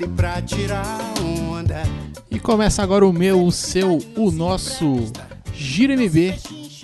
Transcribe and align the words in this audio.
risada 0.00 0.04
e 0.04 0.08
pra 0.08 0.42
tirar 0.42 1.14
onda. 1.22 1.82
E 2.30 2.38
começa 2.38 2.82
agora 2.82 3.06
o 3.06 3.12
meu, 3.12 3.44
o 3.44 3.52
seu, 3.52 3.98
o 4.16 4.30
nosso 4.30 5.12
Giro 5.52 5.92
MB, 5.92 6.34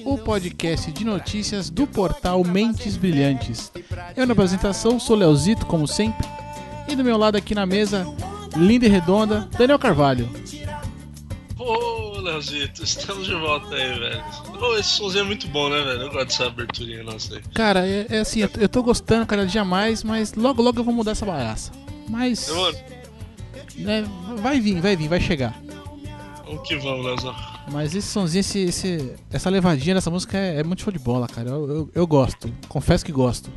o 0.04 0.18
podcast 0.18 0.92
de 0.92 1.04
notícias 1.04 1.70
do 1.70 1.86
portal 1.86 2.44
Mentes 2.44 2.96
Brilhantes. 2.96 3.72
Eu 4.16 4.26
na 4.26 4.32
apresentação 4.32 5.00
sou 5.00 5.16
Leozito, 5.16 5.66
como 5.66 5.86
sempre, 5.86 6.26
e 6.88 6.94
do 6.94 7.04
meu 7.04 7.16
lado 7.16 7.36
aqui 7.36 7.54
na 7.54 7.66
mesa, 7.66 8.06
linda 8.56 8.86
e 8.86 8.88
redonda, 8.88 9.48
Daniel 9.56 9.78
Carvalho. 9.78 10.28
Ô, 11.58 12.18
Leozito, 12.20 12.84
estamos 12.84 13.26
de 13.26 13.34
volta 13.34 13.74
aí, 13.74 13.98
velho. 13.98 14.24
Esse 14.78 14.90
somzinho 14.90 15.22
é 15.22 15.26
muito 15.26 15.48
bom, 15.48 15.68
né, 15.68 15.82
velho? 15.82 16.02
Eu 16.02 16.10
gosto 16.10 16.26
dessa 16.26 16.46
aberturinha 16.46 17.02
nossa 17.02 17.36
aí. 17.36 17.42
Cara, 17.54 17.86
é, 17.86 18.06
é 18.08 18.18
assim, 18.20 18.40
eu, 18.40 18.50
eu 18.58 18.68
tô 18.68 18.82
gostando 18.82 19.26
cada 19.26 19.46
dia 19.46 19.64
mais, 19.64 20.04
mas 20.04 20.34
logo 20.34 20.62
logo 20.62 20.78
eu 20.78 20.84
vou 20.84 20.94
mudar 20.94 21.12
essa 21.12 21.26
bagaça. 21.26 21.72
Mas. 22.08 22.46
Demorou. 22.46 22.95
Né, 23.78 24.04
vai 24.40 24.60
vir, 24.60 24.80
vai 24.80 24.96
vir, 24.96 25.08
vai 25.08 25.20
chegar. 25.20 25.54
Vamos 26.44 26.66
que 26.68 26.76
vamos, 26.76 27.04
Leozão. 27.04 27.34
Mas 27.72 27.94
esse 27.94 28.06
sonzinho, 28.06 28.40
esse, 28.40 28.58
esse- 28.60 29.12
essa 29.32 29.50
levadinha 29.50 29.94
dessa 29.96 30.10
música 30.10 30.38
é, 30.38 30.60
é 30.60 30.64
muito 30.64 30.82
show 30.82 30.92
de 30.92 30.98
bola, 30.98 31.26
cara. 31.26 31.48
Eu, 31.50 31.68
eu, 31.68 31.90
eu 31.94 32.06
gosto. 32.06 32.48
Confesso 32.68 33.04
que 33.04 33.10
gosto. 33.10 33.50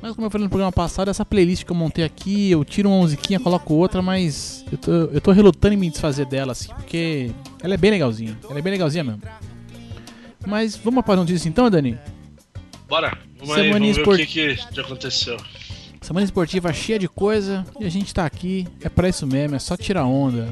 Mas 0.00 0.14
como 0.14 0.26
eu 0.26 0.30
falei 0.30 0.44
no 0.44 0.48
programa 0.50 0.70
passado, 0.70 1.08
essa 1.10 1.24
playlist 1.24 1.64
que 1.64 1.72
eu 1.72 1.76
montei 1.76 2.04
aqui, 2.04 2.52
eu 2.52 2.64
tiro 2.64 2.88
uma 2.88 2.98
musiquinha, 3.00 3.40
coloco 3.40 3.74
outra, 3.74 4.00
mas 4.00 4.64
eu 4.70 4.78
tô, 4.78 4.92
eu 4.92 5.20
tô 5.20 5.32
relutando 5.32 5.74
em 5.74 5.76
me 5.76 5.90
desfazer 5.90 6.24
dela, 6.24 6.52
assim, 6.52 6.68
porque 6.72 7.32
ela 7.60 7.74
é 7.74 7.76
bem 7.76 7.90
legalzinha. 7.90 8.38
Ela 8.48 8.60
é 8.60 8.62
bem 8.62 8.72
legalzinha 8.72 9.02
mesmo. 9.02 9.20
Mas 10.46 10.76
vamos 10.76 11.04
para 11.04 11.14
as 11.14 11.20
notícias 11.20 11.46
então, 11.46 11.68
Dani? 11.68 11.98
Bora, 12.88 13.18
vamos 13.40 13.56
aí, 13.56 13.72
vamos 13.72 13.88
ver 13.96 14.00
esport- 14.02 14.22
o 14.22 14.26
que, 14.26 14.56
que 14.72 14.80
aconteceu. 14.80 15.36
Semana 16.08 16.24
esportiva 16.24 16.72
cheia 16.72 16.98
de 16.98 17.06
coisa 17.06 17.66
e 17.78 17.84
a 17.84 17.88
gente 17.90 18.14
tá 18.14 18.24
aqui, 18.24 18.66
é 18.80 18.88
pra 18.88 19.10
isso 19.10 19.26
mesmo, 19.26 19.54
é 19.56 19.58
só 19.58 19.76
tirar 19.76 20.06
onda. 20.06 20.48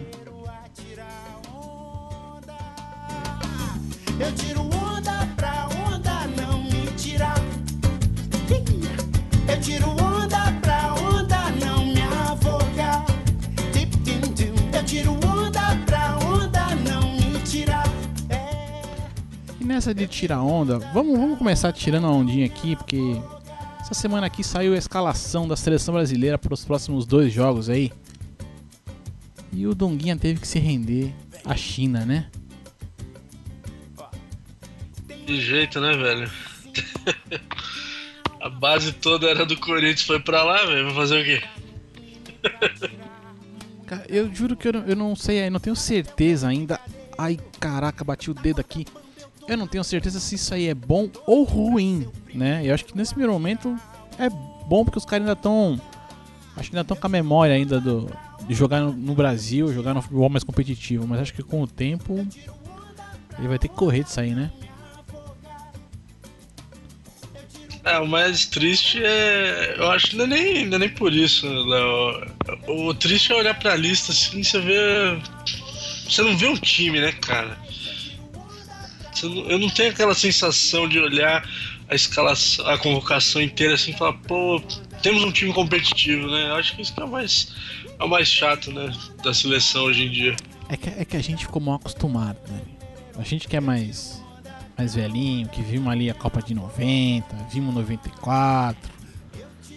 Eu 4.21 4.33
tiro 4.35 4.61
onda 4.61 5.27
pra 5.35 5.67
onda 5.89 6.27
não 6.37 6.63
me 6.63 6.87
tirar. 6.99 7.39
Eu 9.49 9.61
tiro 9.63 9.89
onda 9.93 10.53
pra 10.61 10.93
onda 10.93 11.51
não 11.65 11.87
me 11.87 12.03
afogar. 12.03 13.07
Eu 14.75 14.85
tiro 14.85 15.13
onda 15.13 15.75
pra 15.87 16.19
onda 16.19 16.75
não 16.87 17.13
me 17.13 17.41
tirar. 17.41 17.89
É. 18.29 18.83
E 19.59 19.65
nessa 19.65 19.95
de 19.95 20.07
tirar 20.07 20.43
onda, 20.43 20.79
vamos, 20.93 21.19
vamos 21.19 21.39
começar 21.39 21.73
tirando 21.73 22.09
a 22.09 22.11
ondinha 22.11 22.45
aqui, 22.45 22.77
porque 22.77 23.19
essa 23.87 23.95
semana 23.95 24.27
aqui 24.27 24.43
saiu 24.43 24.75
a 24.75 24.77
escalação 24.77 25.47
da 25.47 25.55
seleção 25.55 25.95
brasileira 25.95 26.37
para 26.37 26.53
os 26.53 26.65
próximos 26.65 27.07
dois 27.07 27.33
jogos 27.33 27.71
aí. 27.71 27.93
E 29.53 29.65
o 29.65 29.77
Donguinha 29.77 30.17
teve 30.17 30.41
que 30.41 30.49
se 30.49 30.59
render 30.59 31.15
à 31.45 31.55
China, 31.55 32.05
né? 32.05 32.29
De 35.25 35.41
jeito, 35.41 35.81
né, 35.81 35.97
velho? 35.97 36.29
A 38.43 38.49
base 38.49 38.93
toda 38.93 39.31
era 39.31 39.47
do 39.47 39.57
Corinthians, 39.57 40.03
foi 40.03 40.19
pra 40.19 40.43
lá, 40.43 40.67
velho. 40.67 40.87
Vai 40.87 40.95
fazer 40.95 41.23
o 41.23 41.25
quê? 41.25 41.43
Eu 44.09 44.35
juro 44.35 44.57
que 44.57 44.67
eu 44.67 44.73
não, 44.73 44.81
eu 44.85 44.97
não 44.97 45.15
sei, 45.15 45.47
eu 45.47 45.51
não 45.53 45.61
tenho 45.61 45.77
certeza 45.77 46.49
ainda. 46.49 46.81
Ai, 47.17 47.39
caraca, 47.61 48.03
bati 48.03 48.33
o 48.33 48.35
dedo 48.35 48.61
aqui. 48.61 48.85
Eu 49.49 49.57
não 49.57 49.67
tenho 49.67 49.85
certeza 49.85 50.19
se 50.19 50.35
isso 50.35 50.53
aí 50.53 50.69
é 50.69 50.75
bom 50.75 51.09
ou 51.27 51.45
ruim, 51.45 52.09
né? 52.35 52.63
Eu 52.65 52.75
acho 52.75 52.85
que 52.85 52.97
nesse 52.97 53.13
primeiro 53.13 53.33
momento 53.33 53.79
é 54.19 54.29
bom 54.29 54.85
porque 54.85 54.99
os 54.99 55.05
caras 55.05 55.23
ainda 55.23 55.39
estão. 55.39 55.81
Acho 56.57 56.71
que 56.71 56.77
ainda 56.77 56.83
estão 56.83 56.97
com 56.97 57.07
a 57.07 57.11
memória 57.11 57.55
ainda 57.55 57.81
do, 57.81 58.11
de 58.47 58.55
jogar 58.55 58.81
no, 58.81 58.93
no 58.93 59.15
Brasil, 59.15 59.73
jogar 59.73 59.95
no 59.95 60.03
futebol 60.03 60.29
mais 60.29 60.43
competitivo. 60.43 61.07
Mas 61.07 61.21
acho 61.21 61.35
que 61.35 61.43
com 61.43 61.63
o 61.63 61.67
tempo 61.67 62.27
ele 63.39 63.49
vai 63.49 63.59
ter 63.59 63.69
que 63.69 63.75
correr 63.75 64.03
disso 64.03 64.21
aí, 64.21 64.35
né? 64.35 64.51
É, 67.85 68.01
o 68.01 68.07
mais 68.07 68.47
triste 68.47 69.01
é. 69.01 69.77
Eu 69.79 69.89
acho 69.93 70.09
que 70.09 70.17
não 70.17 70.25
é 70.25 70.29
nem, 70.29 70.67
não 70.67 70.75
é 70.75 70.81
nem 70.81 70.89
por 70.89 71.13
isso, 71.13 71.47
Léo. 71.47 72.27
O 72.67 72.93
triste 72.95 73.31
é 73.33 73.37
olhar 73.37 73.57
pra 73.57 73.77
lista 73.77 74.11
assim, 74.11 74.43
você 74.43 74.61
vê. 74.61 75.21
Você 76.05 76.21
não 76.23 76.37
vê 76.37 76.47
um 76.49 76.57
time, 76.57 77.01
né, 77.01 77.13
cara? 77.13 77.57
Eu 79.49 79.59
não 79.59 79.69
tenho 79.69 79.91
aquela 79.91 80.15
sensação 80.15 80.89
de 80.89 80.99
olhar 80.99 81.47
a 81.89 81.95
escalação, 81.95 82.67
a 82.67 82.79
convocação 82.79 83.41
inteira 83.41 83.75
assim 83.75 83.93
e 83.93 83.95
falar, 83.95 84.15
pô, 84.15 84.61
temos 85.03 85.23
um 85.23 85.31
time 85.31 85.53
competitivo, 85.53 86.27
né? 86.29 86.49
Eu 86.49 86.55
acho 86.57 86.75
que 86.75 86.83
isso 86.83 86.95
que 86.95 87.01
é 87.01 87.05
o 87.05 87.09
mais, 87.09 87.55
é 87.99 88.07
mais 88.07 88.29
chato, 88.29 88.73
né? 88.73 88.93
Da 89.23 89.33
seleção 89.33 89.85
hoje 89.85 90.05
em 90.05 90.11
dia. 90.11 90.37
É 90.69 90.77
que, 90.77 90.89
é 90.89 91.05
que 91.05 91.17
a 91.17 91.23
gente 91.23 91.47
ficou 91.47 91.63
mal 91.63 91.77
acostumado, 91.77 92.39
né? 92.49 92.61
A 93.17 93.23
gente 93.23 93.47
que 93.47 93.57
é 93.57 93.61
mais, 93.61 94.23
mais 94.77 94.95
velhinho, 94.95 95.49
que 95.49 95.63
vimos 95.63 95.93
ali 95.93 96.11
a 96.11 96.15
Copa 96.15 96.43
de 96.43 96.55
90, 96.55 97.25
vimos 97.53 97.75
94, 97.75 98.93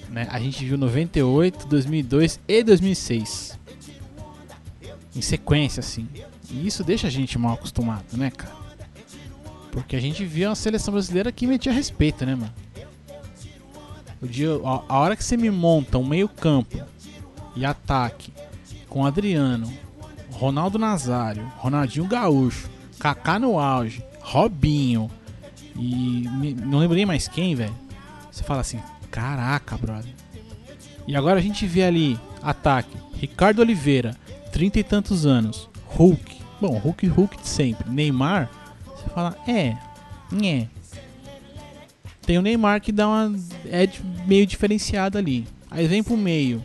né? 0.10 0.28
A 0.32 0.40
gente 0.40 0.66
viu 0.66 0.78
98, 0.78 1.68
2002 1.68 2.40
e 2.48 2.64
2006. 2.64 3.60
Em 5.16 5.22
sequência, 5.22 5.80
assim. 5.80 6.08
E 6.52 6.66
isso 6.66 6.84
deixa 6.84 7.08
a 7.08 7.10
gente 7.10 7.38
mal 7.38 7.54
acostumado, 7.54 8.18
né, 8.18 8.32
cara? 8.32 8.59
Porque 9.72 9.96
a 9.96 10.00
gente 10.02 10.26
via 10.26 10.50
uma 10.50 10.56
seleção 10.56 10.94
brasileira 10.94 11.32
que 11.32 11.46
metia 11.48 11.72
respeito, 11.72 12.26
né, 12.26 12.36
mano? 12.36 12.54
O 14.22 14.28
dia, 14.28 14.50
a, 14.90 14.98
hora 15.00 15.16
que 15.16 15.24
você 15.24 15.38
me 15.38 15.50
monta 15.50 15.98
um 15.98 16.06
meio 16.06 16.28
campo 16.28 16.78
e 17.56 17.66
ataque 17.66 18.34
com 18.90 19.06
Adriano, 19.06 19.72
Ronaldo 20.32 20.78
Nazário, 20.78 21.50
Ronaldinho 21.58 22.06
Gaúcho, 22.06 22.70
Kaká 23.00 23.40
no 23.40 23.58
auge, 23.60 24.04
Robinho 24.20 25.10
e 25.76 26.28
me- 26.28 26.54
não 26.54 26.80
lembro 26.80 26.96
nem 26.98 27.06
mais 27.06 27.28
quem, 27.30 27.56
velho. 27.56 27.74
Você 28.30 28.44
fala 28.44 28.60
assim, 28.62 28.80
caraca, 29.10 29.78
brother. 29.78 30.12
E 31.08 31.16
agora 31.16 31.40
a 31.40 31.42
gente 31.42 31.66
vê 31.66 31.84
ali 31.84 32.20
ataque, 32.44 32.96
Ricardo 33.14 33.60
Oliveira, 33.60 34.16
trinta 34.52 34.80
e 34.80 34.84
tantos 34.84 35.26
anos, 35.26 35.70
Hulk, 35.88 36.38
bom, 36.60 36.78
Hulk, 36.78 37.08
Hulk 37.08 37.42
de 37.42 37.48
sempre, 37.48 37.90
Neymar, 37.90 38.50
você 39.00 39.10
fala, 39.10 39.38
é, 39.48 39.78
é. 40.44 40.68
Tem 42.22 42.38
o 42.38 42.42
Neymar 42.42 42.82
que 42.82 42.92
dá 42.92 43.08
uma 43.08 43.36
é 43.66 43.88
meio 44.28 44.46
diferenciado 44.46 45.18
ali. 45.18 45.48
Aí 45.72 45.88
vem 45.88 46.04
pro 46.04 46.18
meio, 46.18 46.64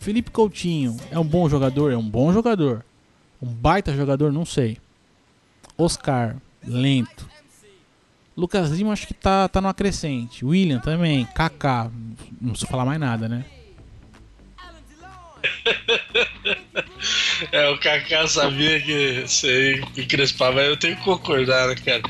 Felipe 0.00 0.30
Coutinho 0.30 0.96
é 1.10 1.18
um 1.18 1.24
bom 1.24 1.48
jogador? 1.48 1.92
É 1.92 1.96
um 1.96 2.08
bom 2.08 2.32
jogador. 2.32 2.84
Um 3.42 3.46
baita 3.46 3.94
jogador? 3.94 4.32
Não 4.32 4.44
sei. 4.44 4.78
Oscar, 5.76 6.36
lento. 6.66 7.28
Lucas 8.36 8.70
Lima 8.70 8.92
acho 8.92 9.06
que 9.06 9.14
tá, 9.14 9.48
tá 9.48 9.60
numa 9.60 9.74
crescente. 9.74 10.44
William 10.44 10.80
também. 10.80 11.24
Kaká. 11.34 11.90
Não 12.40 12.50
preciso 12.50 12.70
falar 12.70 12.84
mais 12.84 13.00
nada, 13.00 13.28
né? 13.28 13.44
É, 17.52 17.68
o 17.68 17.78
Kaká 17.78 18.26
sabia 18.26 18.80
que 18.80 19.22
você 19.26 19.80
mas 20.38 20.66
eu 20.66 20.76
tenho 20.76 20.96
que 20.96 21.04
concordar, 21.04 21.68
né, 21.68 21.74
cara? 21.76 22.02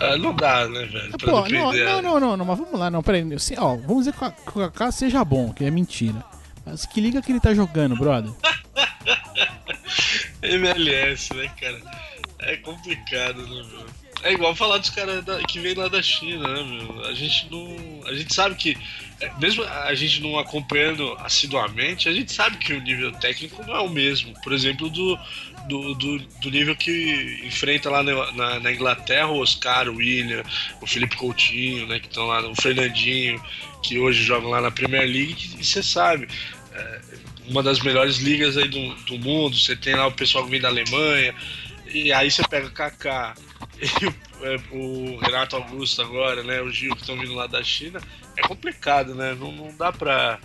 Ah, 0.00 0.16
não 0.16 0.34
dá, 0.34 0.66
né, 0.68 0.84
velho? 0.86 1.18
Pra 1.18 1.30
Pô, 1.30 1.48
não, 1.48 1.72
não, 1.72 2.02
não, 2.02 2.20
não, 2.20 2.36
não, 2.36 2.44
mas 2.44 2.58
vamos 2.58 2.78
lá, 2.78 2.90
não, 2.90 3.02
peraí. 3.02 3.34
Assim, 3.34 3.54
ó, 3.58 3.76
vamos 3.76 4.06
dizer 4.06 4.14
que 4.14 4.58
o 4.58 4.62
Kaká 4.62 4.90
seja 4.90 5.24
bom, 5.24 5.52
que 5.52 5.64
é 5.64 5.70
mentira. 5.70 6.24
Mas 6.64 6.86
que 6.86 7.00
liga 7.00 7.20
que 7.20 7.32
ele 7.32 7.40
tá 7.40 7.54
jogando, 7.54 7.96
brother. 7.96 8.32
MLS, 10.42 11.34
né, 11.34 11.50
cara? 11.60 11.80
É 12.40 12.56
complicado, 12.56 13.42
né, 13.42 13.62
meu? 13.70 13.99
É 14.22 14.32
igual 14.32 14.54
falar 14.54 14.78
dos 14.78 14.90
caras 14.90 15.24
que 15.48 15.58
vem 15.58 15.74
lá 15.74 15.88
da 15.88 16.02
China, 16.02 16.46
né, 16.46 16.62
meu? 16.62 17.04
A 17.06 17.14
gente 17.14 17.46
não. 17.50 18.02
A 18.06 18.14
gente 18.14 18.34
sabe 18.34 18.54
que. 18.54 18.76
é, 19.20 19.30
Mesmo 19.40 19.62
a 19.64 19.94
gente 19.94 20.20
não 20.20 20.38
acompanhando 20.38 21.14
assiduamente, 21.20 22.08
a 22.08 22.12
gente 22.12 22.32
sabe 22.32 22.58
que 22.58 22.72
o 22.72 22.80
nível 22.82 23.12
técnico 23.12 23.64
não 23.66 23.74
é 23.76 23.80
o 23.80 23.88
mesmo. 23.88 24.34
Por 24.42 24.52
exemplo, 24.52 24.90
do, 24.90 25.18
do, 25.68 25.94
do, 25.94 26.18
do 26.18 26.50
nível 26.50 26.76
que 26.76 27.40
enfrenta 27.44 27.88
lá 27.88 28.02
na, 28.02 28.32
na- 28.32 28.60
na 28.60 28.72
Inglaterra 28.72 29.28
o 29.28 29.40
Oscar, 29.40 29.88
o 29.88 29.96
William, 29.96 30.42
o 30.82 30.86
Felipe 30.86 31.16
Coutinho, 31.16 31.86
né? 31.86 31.98
Que 31.98 32.06
estão 32.08 32.26
lá, 32.26 32.46
o 32.46 32.54
Fernandinho, 32.60 33.42
que 33.82 33.98
hoje 33.98 34.22
jogam 34.22 34.50
lá 34.50 34.60
na 34.60 34.70
Premier 34.70 35.02
League, 35.06 35.50
e 35.58 35.64
você 35.64 35.82
sabe. 35.82 36.28
é, 36.74 37.00
uma 37.48 37.62
das 37.64 37.80
melhores 37.80 38.18
ligas 38.18 38.56
aí 38.56 38.68
do, 38.68 38.94
do 39.06 39.18
mundo, 39.18 39.56
você 39.56 39.74
tem 39.74 39.94
lá 39.96 40.06
o 40.06 40.12
pessoal 40.12 40.44
que 40.44 40.50
vem 40.50 40.60
da 40.60 40.68
Alemanha, 40.68 41.34
e 41.92 42.12
aí 42.12 42.30
você 42.30 42.42
pega 42.46 42.66
o 42.66 42.72
Kaká 42.72 43.34
e 43.80 44.06
o, 44.06 44.14
é, 44.42 44.56
o 44.72 45.18
Renato 45.18 45.56
Augusto 45.56 46.02
agora, 46.02 46.42
né? 46.42 46.60
O 46.60 46.70
Gil 46.70 46.94
que 46.94 47.02
estão 47.02 47.18
vindo 47.18 47.34
lá 47.34 47.46
da 47.46 47.62
China, 47.62 48.00
é 48.36 48.42
complicado, 48.42 49.14
né? 49.14 49.34
Não, 49.34 49.52
não 49.52 49.76
dá 49.76 49.92
pra, 49.92 50.38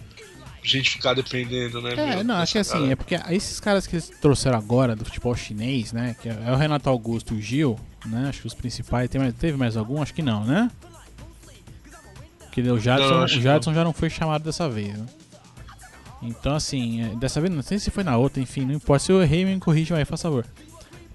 gente 0.66 0.90
ficar 0.90 1.14
dependendo, 1.14 1.82
né? 1.82 1.94
É, 1.94 2.16
meu, 2.16 2.24
não, 2.24 2.36
acho 2.36 2.54
que 2.54 2.60
assim, 2.60 2.92
é 2.92 2.96
porque 2.96 3.16
esses 3.30 3.60
caras 3.60 3.86
que 3.86 3.96
eles 3.96 4.10
trouxeram 4.10 4.58
agora 4.58 4.96
do 4.96 5.06
futebol 5.06 5.36
chinês, 5.36 5.94
né? 5.94 6.16
Que 6.22 6.30
é 6.30 6.52
o 6.52 6.56
Renato 6.56 6.90
Augusto 6.90 7.34
e 7.34 7.38
o 7.38 7.42
Gil, 7.42 7.80
né? 8.06 8.28
Acho 8.30 8.42
que 8.42 8.48
os 8.48 8.54
principais. 8.54 9.10
Tem 9.10 9.22
mais, 9.22 9.34
teve 9.36 9.58
mais 9.58 9.78
algum? 9.78 10.02
Acho 10.02 10.14
que 10.14 10.22
não, 10.22 10.44
né? 10.44 10.70
Porque 12.40 12.62
o 12.62 12.80
Jadson, 12.80 13.10
Não, 13.10 13.24
o 13.24 13.28
Jadson 13.28 13.74
já 13.74 13.84
não 13.84 13.94
foi 13.94 14.10
chamado 14.10 14.44
dessa 14.44 14.68
vez, 14.70 14.98
né? 14.98 15.06
Então, 16.22 16.56
assim, 16.56 17.04
é, 17.04 17.16
dessa 17.16 17.40
vez, 17.40 17.54
não 17.54 17.62
sei 17.62 17.78
se 17.78 17.92
foi 17.92 18.04
na 18.04 18.18
outra, 18.18 18.42
enfim, 18.42 18.66
não 18.66 18.74
importa. 18.74 19.04
Se 19.06 19.12
eu 19.12 19.22
errei, 19.22 19.46
me 19.46 19.60
corrijam 19.60 19.98
aí, 19.98 20.06
faz 20.06 20.22
favor. 20.22 20.46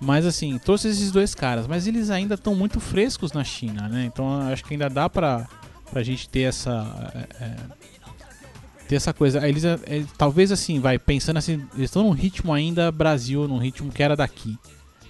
Mas, 0.00 0.24
assim, 0.24 0.56
trouxe 0.58 0.88
esses 0.88 1.10
dois 1.10 1.34
caras, 1.34 1.66
mas 1.66 1.86
eles 1.86 2.08
ainda 2.08 2.34
estão 2.34 2.54
muito 2.54 2.80
frescos 2.80 3.32
na 3.32 3.44
China, 3.44 3.86
né? 3.88 4.06
Então, 4.06 4.40
acho 4.50 4.64
que 4.64 4.72
ainda 4.72 4.88
dá 4.88 5.10
pra, 5.10 5.46
pra 5.90 6.02
gente 6.02 6.28
ter 6.28 6.42
essa. 6.42 7.10
é, 7.14 7.44
é, 7.44 7.56
ter 8.88 8.96
essa 8.96 9.12
coisa. 9.12 9.46
Eles, 9.46 9.64
é, 9.64 9.78
é, 9.84 10.04
talvez 10.16 10.50
assim, 10.50 10.80
vai, 10.80 10.98
pensando 10.98 11.36
assim, 11.36 11.64
eles 11.74 11.90
estão 11.90 12.02
num 12.02 12.10
ritmo 12.10 12.52
ainda 12.52 12.90
Brasil, 12.90 13.46
num 13.46 13.58
ritmo 13.58 13.92
que 13.92 14.02
era 14.02 14.16
daqui. 14.16 14.58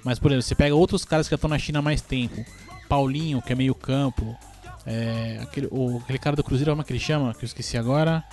Mas, 0.05 0.19
por 0.19 0.31
exemplo, 0.31 0.43
você 0.43 0.55
pega 0.55 0.75
outros 0.75 1.05
caras 1.05 1.27
que 1.27 1.31
já 1.31 1.37
estão 1.37 1.49
na 1.49 1.59
China 1.59 1.79
há 1.79 1.83
mais 1.83 2.03
tempo. 2.03 2.45
Paulinho, 2.89 3.41
que 3.41 3.53
é 3.53 3.57
meio 3.57 3.75
campo. 3.75 4.37
É, 4.85 5.39
aquele, 5.43 5.69
o, 5.71 5.99
aquele 5.99 6.19
cara 6.19 6.35
do 6.35 6.43
Cruzeiro, 6.43 6.73
como 6.73 6.83
é 6.83 6.85
que 6.85 6.93
ele 6.93 6.99
chama? 6.99 7.33
Que 7.33 7.45
eu 7.45 7.47
esqueci 7.47 7.79
agora. 7.79 8.25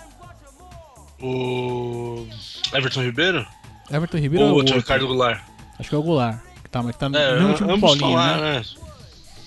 O. 1.22 2.28
Everton 2.74 3.04
Ribeiro? 3.04 3.46
Everton 3.90 4.18
Ribeiro 4.18 4.46
Ou 4.46 4.52
outro, 4.56 4.76
outro? 4.76 4.80
Ricardo 4.80 5.08
Goulart? 5.08 5.42
Acho 5.80 5.90
que 5.90 5.96
é 5.96 5.98
o 5.98 6.04
Goulart. 6.04 6.47
Que 6.82 6.82
tá, 6.82 6.84
mas 6.84 6.96
tá 6.96 7.10
no 7.10 7.18
É, 7.18 7.40
mesmo 7.40 7.54
time 7.56 7.74
do 7.74 7.80
Paulinho, 7.80 8.14
lá, 8.14 8.38
né? 8.38 8.60
né? 8.60 8.66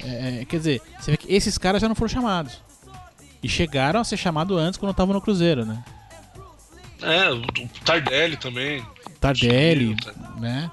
É, 0.02 0.40
é, 0.40 0.44
quer 0.44 0.56
dizer, 0.58 0.82
você 0.98 1.10
vê 1.10 1.16
que 1.16 1.32
esses 1.32 1.58
caras 1.58 1.80
já 1.80 1.88
não 1.88 1.94
foram 1.94 2.08
chamados. 2.08 2.60
E 3.42 3.48
chegaram 3.48 4.00
a 4.00 4.04
ser 4.04 4.16
chamados 4.16 4.56
antes 4.58 4.78
quando 4.78 4.90
estavam 4.92 5.14
no 5.14 5.20
Cruzeiro, 5.20 5.64
né? 5.64 5.82
É, 7.02 7.30
o 7.30 7.40
Tardelli 7.84 8.36
também. 8.36 8.84
Tardelli, 9.18 9.96
Sim, 10.02 10.40
né? 10.40 10.70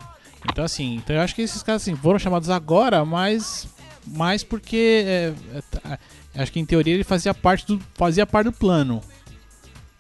Então 0.50 0.64
assim, 0.64 0.96
então 0.96 1.16
eu 1.16 1.22
acho 1.22 1.34
que 1.36 1.42
esses 1.42 1.62
caras 1.64 1.82
assim, 1.82 1.96
foram 1.96 2.20
chamados 2.20 2.50
agora, 2.50 3.04
mas 3.06 3.68
mais 4.06 4.44
porque 4.44 5.04
é, 5.06 5.34
é, 5.58 5.62
tá- 5.62 6.00
acho 6.36 6.52
que 6.52 6.60
em 6.60 6.66
teoria 6.66 6.94
ele 6.94 7.04
fazia 7.04 7.34
parte 7.34 7.66
do 7.68 7.82
fazia 7.96 8.26
parte 8.26 8.46
do 8.46 8.52
plano. 8.54 9.02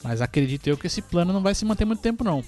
Mas 0.04 0.22
acredito 0.22 0.68
eu 0.68 0.78
que 0.78 0.88
esse 0.88 1.02
plano 1.02 1.34
não 1.34 1.42
vai 1.42 1.56
se 1.56 1.66
manter 1.66 1.84
muito 1.86 2.02
tempo 2.02 2.24
não. 2.24 2.44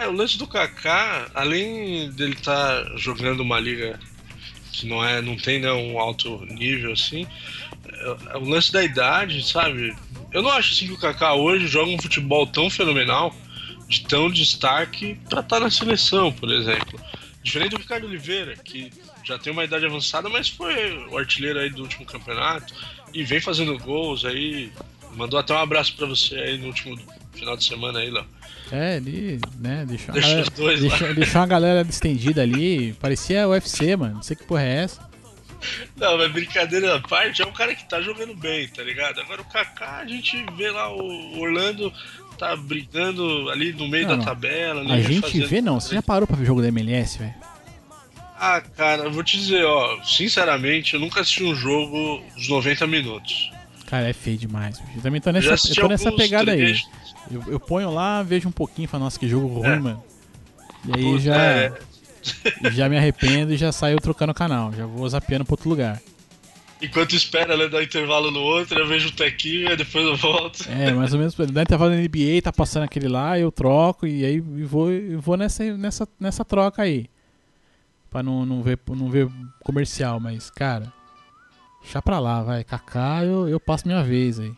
É, 0.00 0.08
o 0.08 0.12
lance 0.12 0.38
do 0.38 0.46
Kaká, 0.46 1.30
além 1.34 2.10
dele 2.12 2.32
estar 2.32 2.86
jogando 2.96 3.40
uma 3.40 3.60
liga 3.60 4.00
que 4.72 4.86
não 4.86 5.04
é, 5.04 5.20
não 5.20 5.36
tem 5.36 5.60
né, 5.60 5.70
um 5.70 6.00
alto 6.00 6.42
nível 6.46 6.92
assim, 6.92 7.26
é, 7.86 8.16
é 8.32 8.36
o 8.38 8.48
lance 8.48 8.72
da 8.72 8.82
idade, 8.82 9.46
sabe? 9.46 9.94
Eu 10.32 10.40
não 10.40 10.50
acho 10.52 10.72
assim 10.72 10.86
que 10.86 10.94
o 10.94 10.98
Kaká 10.98 11.34
hoje 11.34 11.66
joga 11.66 11.90
um 11.90 12.00
futebol 12.00 12.46
tão 12.46 12.70
fenomenal, 12.70 13.36
de 13.88 14.06
tão 14.06 14.30
destaque 14.30 15.20
pra 15.28 15.40
estar 15.40 15.60
na 15.60 15.70
seleção, 15.70 16.32
por 16.32 16.50
exemplo. 16.50 16.98
Diferente 17.42 17.72
do 17.72 17.78
Ricardo 17.78 18.06
Oliveira, 18.06 18.56
que 18.56 18.90
já 19.22 19.38
tem 19.38 19.52
uma 19.52 19.64
idade 19.64 19.84
avançada, 19.84 20.30
mas 20.30 20.48
foi 20.48 20.96
o 21.10 21.18
artilheiro 21.18 21.58
aí 21.58 21.68
do 21.68 21.82
último 21.82 22.06
campeonato 22.06 22.72
e 23.12 23.22
vem 23.22 23.40
fazendo 23.40 23.76
gols 23.78 24.24
aí. 24.24 24.72
Mandou 25.12 25.38
até 25.38 25.52
um 25.52 25.58
abraço 25.58 25.94
pra 25.94 26.06
você 26.06 26.36
aí 26.36 26.56
no 26.56 26.68
último 26.68 26.98
final 27.34 27.54
de 27.54 27.64
semana 27.64 27.98
aí, 27.98 28.10
Léo. 28.10 28.39
É, 28.72 28.96
ele, 28.96 29.40
né, 29.58 29.84
deixou, 29.86 30.10
a 30.10 30.14
Deixou 30.14 30.30
galera, 30.30 30.50
dois 30.56 30.80
deixou, 30.80 31.14
deixou 31.14 31.40
uma 31.40 31.46
galera 31.46 31.86
estendida 31.88 32.42
ali, 32.42 32.92
parecia 32.94 33.48
UFC, 33.48 33.96
mano. 33.96 34.16
Não 34.16 34.22
sei 34.22 34.36
que 34.36 34.44
porra 34.44 34.62
é 34.62 34.84
essa. 34.84 35.10
Não, 35.96 36.16
mas 36.16 36.32
brincadeira 36.32 36.96
à 36.96 37.00
parte, 37.00 37.42
é 37.42 37.46
um 37.46 37.52
cara 37.52 37.74
que 37.74 37.86
tá 37.88 38.00
jogando 38.00 38.34
bem, 38.34 38.66
tá 38.68 38.82
ligado? 38.82 39.20
Agora 39.20 39.42
o 39.42 39.44
Kaká, 39.44 39.98
a 39.98 40.06
gente 40.06 40.44
vê 40.56 40.70
lá 40.70 40.90
o 40.94 41.38
Orlando 41.38 41.92
tá 42.38 42.56
brigando 42.56 43.50
ali 43.50 43.72
no 43.74 43.86
meio 43.86 44.04
Não, 44.04 44.12
da 44.12 44.16
não. 44.16 44.24
tabela. 44.24 44.80
A 44.80 44.84
né, 44.84 45.02
gente 45.02 45.40
vê 45.40 45.60
não, 45.60 45.78
você 45.78 45.94
já 45.94 46.02
parou 46.02 46.26
pra 46.26 46.36
ver 46.36 46.46
jogo 46.46 46.62
da 46.62 46.68
MLS, 46.68 47.18
velho? 47.18 47.34
Ah, 48.38 48.62
cara, 48.74 49.02
eu 49.02 49.12
vou 49.12 49.22
te 49.22 49.36
dizer, 49.36 49.62
ó, 49.66 50.02
sinceramente, 50.02 50.94
eu 50.94 51.00
nunca 51.00 51.20
assisti 51.20 51.44
um 51.44 51.54
jogo 51.54 52.24
dos 52.34 52.48
90 52.48 52.86
minutos. 52.86 53.52
Cara, 53.86 54.08
é 54.08 54.14
feio 54.14 54.38
demais. 54.38 54.80
Eu 54.96 55.02
também 55.02 55.20
tô 55.20 55.30
nessa, 55.30 55.68
eu 55.68 55.74
tô 55.74 55.88
nessa 55.88 56.10
pegada 56.12 56.52
aí. 56.52 56.74
Eu, 57.30 57.42
eu 57.46 57.60
ponho 57.60 57.90
lá, 57.90 58.22
vejo 58.22 58.48
um 58.48 58.52
pouquinho 58.52 58.84
e 58.84 58.88
falo, 58.88 59.04
nossa, 59.04 59.18
que 59.18 59.28
jogo 59.28 59.46
ruim, 59.46 59.66
É. 59.66 59.78
mano. 59.78 60.04
E 60.86 60.96
aí 60.96 61.04
Puta, 61.04 61.20
já, 61.20 61.36
é. 61.36 61.72
já 62.72 62.88
me 62.88 62.96
arrependo 62.96 63.52
e 63.52 63.56
já 63.56 63.70
saio 63.72 64.00
trocando 64.00 64.32
o 64.32 64.34
canal. 64.34 64.72
Já 64.72 64.86
vou 64.86 65.08
zapeando 65.08 65.44
pra 65.44 65.54
outro 65.54 65.68
lugar. 65.68 66.00
Enquanto 66.82 67.14
espera 67.14 67.56
né, 67.58 67.68
dar 67.68 67.82
intervalo 67.82 68.30
no 68.30 68.40
outro, 68.40 68.78
eu 68.78 68.86
vejo 68.86 69.08
o 69.08 69.12
tequinho, 69.12 69.68
aí 69.68 69.76
depois 69.76 70.04
eu 70.04 70.16
volto. 70.16 70.66
É, 70.66 70.90
mais 70.92 71.12
ou 71.12 71.18
menos. 71.18 71.34
Dá 71.34 71.62
intervalo 71.62 71.90
na 71.90 71.98
NBA, 71.98 72.40
tá 72.42 72.50
passando 72.52 72.84
aquele 72.84 73.06
lá, 73.06 73.38
eu 73.38 73.52
troco 73.52 74.06
e 74.06 74.24
aí 74.24 74.36
e 74.36 74.64
vou, 74.64 74.90
e 74.90 75.16
vou 75.16 75.36
nessa, 75.36 75.62
nessa, 75.76 76.08
nessa 76.18 76.42
troca 76.44 76.80
aí. 76.82 77.06
Pra 78.10 78.22
não, 78.22 78.46
não, 78.46 78.62
ver, 78.62 78.78
não 78.88 79.10
ver 79.10 79.28
comercial, 79.62 80.18
mas, 80.18 80.50
cara. 80.50 80.90
Deixa 81.82 82.00
pra 82.00 82.18
lá, 82.18 82.42
vai. 82.42 82.64
Kaká, 82.64 83.24
eu, 83.24 83.46
eu 83.48 83.60
passo 83.60 83.86
minha 83.86 84.02
vez 84.02 84.40
aí. 84.40 84.52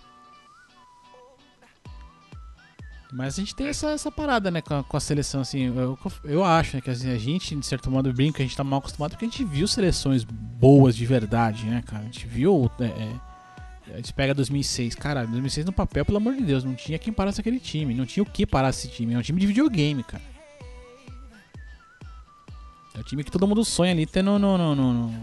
Mas 3.12 3.34
a 3.34 3.40
gente 3.40 3.54
tem 3.54 3.66
essa, 3.66 3.90
essa 3.90 4.10
parada, 4.10 4.50
né, 4.50 4.62
com 4.62 4.74
a, 4.74 4.82
com 4.82 4.96
a 4.96 5.00
seleção, 5.00 5.42
assim, 5.42 5.64
eu, 5.76 5.98
eu 6.24 6.42
acho, 6.42 6.76
né, 6.76 6.80
que 6.80 6.88
assim, 6.88 7.10
a 7.10 7.18
gente, 7.18 7.54
de 7.54 7.66
certo 7.66 7.90
modo, 7.90 8.10
brinca, 8.10 8.42
a 8.42 8.46
gente 8.46 8.56
tá 8.56 8.64
mal 8.64 8.78
acostumado 8.78 9.10
porque 9.10 9.26
a 9.26 9.28
gente 9.28 9.44
viu 9.44 9.68
seleções 9.68 10.24
boas 10.24 10.96
de 10.96 11.04
verdade, 11.04 11.66
né, 11.66 11.82
cara? 11.86 12.00
A 12.02 12.04
gente 12.06 12.26
viu, 12.26 12.70
é, 12.80 12.84
é, 12.86 13.92
a 13.92 13.96
gente 13.96 14.14
pega 14.14 14.32
2006, 14.32 14.94
cara, 14.94 15.26
2006 15.26 15.66
no 15.66 15.72
papel, 15.74 16.06
pelo 16.06 16.16
amor 16.16 16.34
de 16.34 16.42
Deus, 16.42 16.64
não 16.64 16.74
tinha 16.74 16.98
quem 16.98 17.12
parasse 17.12 17.38
aquele 17.38 17.60
time, 17.60 17.92
não 17.92 18.06
tinha 18.06 18.22
o 18.22 18.26
que 18.26 18.46
parar 18.46 18.70
esse 18.70 18.88
time, 18.88 19.12
é 19.12 19.18
um 19.18 19.22
time 19.22 19.38
de 19.38 19.46
videogame, 19.46 20.02
cara. 20.02 20.22
É 22.94 23.00
o 23.00 23.04
time 23.04 23.22
que 23.24 23.30
todo 23.30 23.46
mundo 23.46 23.62
sonha 23.64 23.92
ali 23.92 24.06
ter 24.06 24.22
no, 24.22 24.38
no, 24.38 24.56
no, 24.56 24.74
no- 24.74 24.92
no 24.94 25.18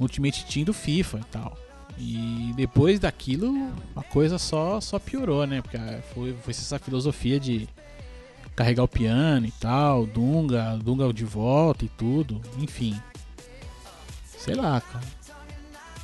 Ultimate 0.00 0.44
Team 0.46 0.64
do 0.64 0.72
FIFA 0.74 1.18
e 1.18 1.24
tal. 1.24 1.56
E 1.98 2.52
depois 2.54 3.00
daquilo, 3.00 3.72
a 3.96 4.02
coisa 4.02 4.38
só, 4.38 4.80
só 4.80 4.98
piorou, 4.98 5.46
né? 5.46 5.60
Porque 5.60 5.76
ah, 5.76 6.00
foi, 6.14 6.34
foi 6.42 6.52
essa 6.52 6.78
filosofia 6.78 7.40
de 7.40 7.68
carregar 8.54 8.84
o 8.84 8.88
piano 8.88 9.46
e 9.46 9.52
tal, 9.52 10.06
Dunga, 10.06 10.78
Dunga 10.82 11.12
de 11.12 11.24
volta 11.24 11.84
e 11.84 11.88
tudo, 11.88 12.40
enfim. 12.58 13.00
Sei 14.24 14.54
lá, 14.54 14.80
cara. 14.80 15.04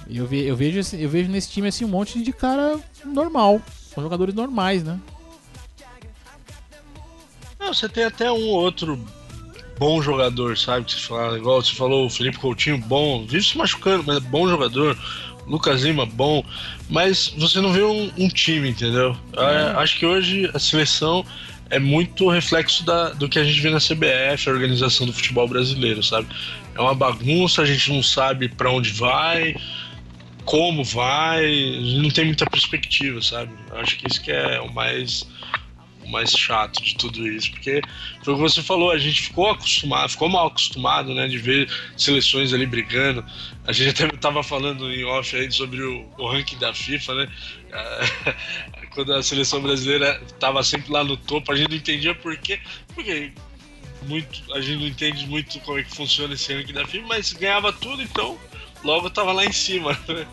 Eu, 0.08 0.26
ve, 0.26 0.44
eu, 0.44 0.56
vejo, 0.56 0.96
eu 0.96 1.08
vejo 1.08 1.30
nesse 1.30 1.50
time 1.50 1.68
assim 1.68 1.84
um 1.84 1.88
monte 1.88 2.22
de 2.22 2.32
cara 2.32 2.78
normal. 3.04 3.60
São 3.94 4.02
jogadores 4.02 4.34
normais, 4.34 4.82
né? 4.82 5.00
Não, 7.58 7.72
você 7.72 7.88
tem 7.88 8.04
até 8.04 8.30
um 8.30 8.48
ou 8.48 8.60
outro 8.60 9.02
bom 9.78 10.02
jogador, 10.02 10.56
sabe? 10.58 10.84
Que 10.84 10.92
você 10.92 11.00
fala, 11.00 11.38
igual 11.38 11.62
você 11.62 11.74
falou, 11.74 12.06
o 12.06 12.10
Felipe 12.10 12.38
Coutinho, 12.38 12.78
bom, 12.78 13.24
vive 13.26 13.44
se 13.44 13.56
machucando, 13.56 14.04
mas 14.04 14.16
é 14.16 14.20
bom 14.20 14.48
jogador. 14.48 14.98
Lucas 15.46 15.82
Lima, 15.82 16.06
bom, 16.06 16.44
mas 16.88 17.34
você 17.36 17.60
não 17.60 17.72
vê 17.72 17.82
um, 17.82 18.10
um 18.18 18.28
time, 18.28 18.70
entendeu? 18.70 19.16
É, 19.36 19.78
acho 19.78 19.98
que 19.98 20.06
hoje 20.06 20.50
a 20.54 20.58
seleção 20.58 21.24
é 21.70 21.78
muito 21.78 22.28
reflexo 22.28 22.84
da, 22.84 23.10
do 23.10 23.28
que 23.28 23.38
a 23.38 23.44
gente 23.44 23.60
vê 23.60 23.70
na 23.70 23.78
CBF, 23.78 24.48
a 24.48 24.52
organização 24.52 25.06
do 25.06 25.12
futebol 25.12 25.48
brasileiro, 25.48 26.02
sabe? 26.02 26.28
É 26.74 26.80
uma 26.80 26.94
bagunça, 26.94 27.62
a 27.62 27.64
gente 27.64 27.92
não 27.92 28.02
sabe 28.02 28.48
pra 28.48 28.70
onde 28.70 28.90
vai, 28.90 29.54
como 30.44 30.84
vai, 30.84 31.46
não 32.00 32.10
tem 32.10 32.24
muita 32.24 32.46
perspectiva, 32.46 33.20
sabe? 33.22 33.52
Acho 33.72 33.96
que 33.96 34.06
isso 34.08 34.20
que 34.20 34.30
é 34.30 34.60
o 34.60 34.72
mais 34.72 35.26
mais 36.14 36.30
chato 36.30 36.82
de 36.82 36.96
tudo 36.96 37.26
isso, 37.26 37.50
porque 37.50 37.82
foi 38.22 38.34
o 38.34 38.36
que 38.36 38.42
você 38.42 38.62
falou, 38.62 38.92
a 38.92 38.98
gente 38.98 39.22
ficou 39.22 39.50
acostumado, 39.50 40.08
ficou 40.08 40.28
mal 40.28 40.46
acostumado, 40.46 41.12
né, 41.12 41.26
de 41.26 41.38
ver 41.38 41.68
seleções 41.96 42.52
ali 42.52 42.66
brigando. 42.66 43.24
A 43.66 43.72
gente 43.72 44.04
até 44.04 44.16
tava 44.16 44.42
falando 44.42 44.92
em 44.92 45.04
off 45.04 45.36
aí 45.36 45.50
sobre 45.50 45.82
o, 45.82 46.08
o 46.16 46.28
ranking 46.28 46.58
da 46.58 46.72
FIFA, 46.72 47.14
né? 47.14 47.32
Quando 48.94 49.12
a 49.12 49.22
seleção 49.22 49.60
brasileira 49.60 50.20
tava 50.38 50.62
sempre 50.62 50.92
lá 50.92 51.02
no 51.02 51.16
topo, 51.16 51.50
a 51.50 51.56
gente 51.56 51.70
não 51.70 51.76
entendia 51.76 52.14
por 52.14 52.36
quê. 52.36 52.60
Porque 52.94 53.32
muito, 54.06 54.54
a 54.54 54.60
gente 54.60 54.78
não 54.78 54.86
entende 54.86 55.26
muito 55.26 55.58
como 55.60 55.78
é 55.78 55.82
que 55.82 55.94
funciona 55.94 56.34
esse 56.34 56.54
ranking 56.54 56.72
da 56.72 56.86
FIFA, 56.86 57.06
mas 57.08 57.32
ganhava 57.32 57.72
tudo, 57.72 58.02
então 58.02 58.38
logo 58.84 59.10
tava 59.10 59.32
lá 59.32 59.44
em 59.44 59.52
cima. 59.52 59.98
né? 60.06 60.26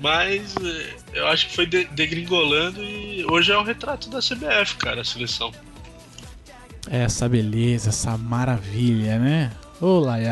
Mas 0.00 0.54
eh, 0.56 0.96
eu 1.14 1.26
acho 1.28 1.48
que 1.48 1.54
foi 1.56 1.66
de- 1.66 1.86
degringolando 1.86 2.82
e 2.82 3.24
hoje 3.30 3.52
é 3.52 3.56
o 3.56 3.62
retrato 3.62 4.10
da 4.10 4.20
CBF, 4.20 4.76
cara, 4.76 5.00
a 5.00 5.04
seleção. 5.04 5.50
Essa 6.90 7.28
beleza, 7.28 7.88
essa 7.88 8.18
maravilha, 8.18 9.18
né? 9.18 9.50
Like 9.80 10.26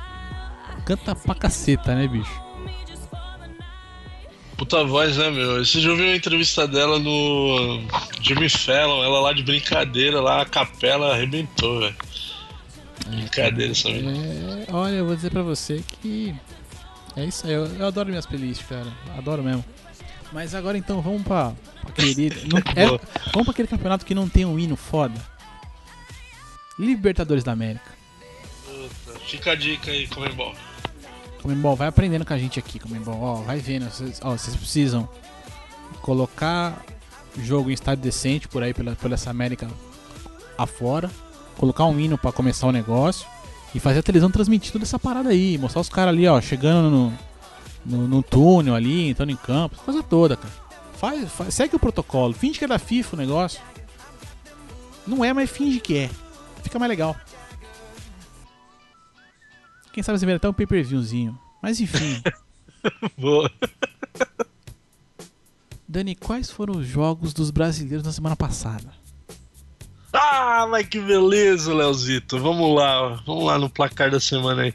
Canta 0.97 1.15
pra 1.15 1.35
caceta, 1.35 1.95
né, 1.95 2.07
bicho? 2.07 2.41
Puta 4.57 4.83
voz, 4.83 5.17
né, 5.17 5.29
meu? 5.31 5.61
Dia 5.63 5.87
eu 5.89 5.95
vi 5.95 6.03
uma 6.03 6.15
entrevista 6.15 6.67
dela 6.67 6.99
no 6.99 7.81
Jimmy 8.21 8.47
Fallon, 8.49 9.03
ela 9.03 9.19
lá 9.21 9.33
de 9.33 9.41
brincadeira, 9.41 10.21
lá 10.21 10.41
a 10.41 10.45
capela 10.45 11.13
arrebentou, 11.13 11.79
velho. 11.79 11.95
Brincadeira 13.07 13.71
essa 13.71 13.89
menina. 13.89 14.63
É, 14.67 14.67
olha, 14.71 14.93
eu 14.95 15.05
vou 15.05 15.15
dizer 15.15 15.31
pra 15.31 15.41
você 15.41 15.83
que. 16.01 16.35
É 17.15 17.25
isso 17.25 17.45
aí, 17.47 17.53
eu, 17.53 17.65
eu 17.65 17.87
adoro 17.87 18.09
minhas 18.09 18.25
playlists, 18.25 18.65
cara. 18.67 18.87
Adoro 19.17 19.41
mesmo. 19.43 19.65
Mas 20.31 20.53
agora 20.55 20.77
então 20.77 21.01
vamos 21.01 21.23
pra, 21.23 21.53
pra 21.81 21.89
aquele. 21.89 22.29
não- 22.47 22.59
é- 22.75 22.85
vamos 23.33 23.43
pra 23.45 23.51
aquele 23.51 23.67
campeonato 23.67 24.05
que 24.05 24.13
não 24.15 24.29
tem 24.29 24.45
um 24.45 24.59
hino 24.59 24.75
foda. 24.75 25.19
Libertadores 26.77 27.43
da 27.43 27.51
América. 27.51 27.91
Puta, 28.65 29.19
Fica 29.21 29.51
a 29.51 29.55
dica 29.55 29.89
aí, 29.91 30.07
Comembol. 30.07 30.53
Comembol, 31.41 31.75
vai 31.75 31.87
aprendendo 31.87 32.25
com 32.25 32.33
a 32.33 32.37
gente 32.37 32.59
aqui, 32.59 32.77
Comembol. 32.79 33.19
Ó, 33.21 33.35
vai 33.41 33.59
vendo. 33.59 33.89
Vocês, 33.89 34.19
ó, 34.23 34.31
vocês 34.31 34.55
precisam 34.55 35.07
colocar 36.01 36.83
jogo 37.39 37.69
em 37.69 37.73
estádio 37.73 38.03
decente 38.03 38.47
por 38.47 38.61
aí, 38.63 38.73
pela, 38.73 38.95
pela 38.95 39.15
essa 39.15 39.29
América 39.29 39.67
afora. 40.57 41.09
Colocar 41.57 41.85
um 41.85 41.99
hino 41.99 42.17
pra 42.17 42.31
começar 42.31 42.67
o 42.67 42.71
negócio. 42.71 43.25
E 43.73 43.79
fazer 43.79 43.99
a 43.99 44.03
televisão 44.03 44.29
transmitindo 44.29 44.79
dessa 44.79 44.99
parada 44.99 45.29
aí. 45.29 45.57
Mostrar 45.57 45.81
os 45.81 45.89
caras 45.89 46.13
ali, 46.13 46.27
ó, 46.27 46.39
chegando 46.41 46.89
no, 46.91 47.13
no, 47.85 48.07
no 48.07 48.21
túnel 48.23 48.75
ali, 48.75 49.09
entrando 49.09 49.31
em 49.31 49.35
campo. 49.37 49.75
Essa 49.75 49.83
coisa 49.85 50.03
toda, 50.03 50.35
cara. 50.35 50.53
Faz, 50.97 51.31
faz- 51.31 51.53
segue 51.53 51.75
o 51.75 51.79
protocolo. 51.79 52.33
Finge 52.33 52.59
que 52.59 52.65
é 52.65 52.67
da 52.67 52.77
FIFA 52.77 53.15
o 53.15 53.19
negócio. 53.19 53.59
Não 55.07 55.23
é, 55.25 55.33
mas 55.33 55.49
finge 55.49 55.79
que 55.79 55.97
é. 55.97 56.09
Fica 56.61 56.77
mais 56.77 56.89
legal. 56.89 57.15
Quem 59.93 60.01
sabe 60.01 60.19
você 60.19 60.25
vê 60.25 60.33
até 60.33 60.47
um 60.47 60.53
pay-per-viewzinho. 60.53 61.37
Mas 61.61 61.79
enfim. 61.79 62.21
Boa. 63.17 63.51
Dani, 65.87 66.15
quais 66.15 66.49
foram 66.49 66.77
os 66.77 66.87
jogos 66.87 67.33
dos 67.33 67.51
brasileiros 67.51 68.05
na 68.05 68.11
semana 68.11 68.35
passada? 68.35 68.89
Ah, 70.13 70.65
mas 70.69 70.87
que 70.87 70.99
beleza, 70.99 71.73
Leozito. 71.73 72.39
Vamos 72.39 72.75
lá, 72.75 73.21
vamos 73.25 73.45
lá 73.45 73.57
no 73.57 73.69
placar 73.69 74.09
da 74.09 74.19
semana 74.19 74.63
aí. 74.63 74.73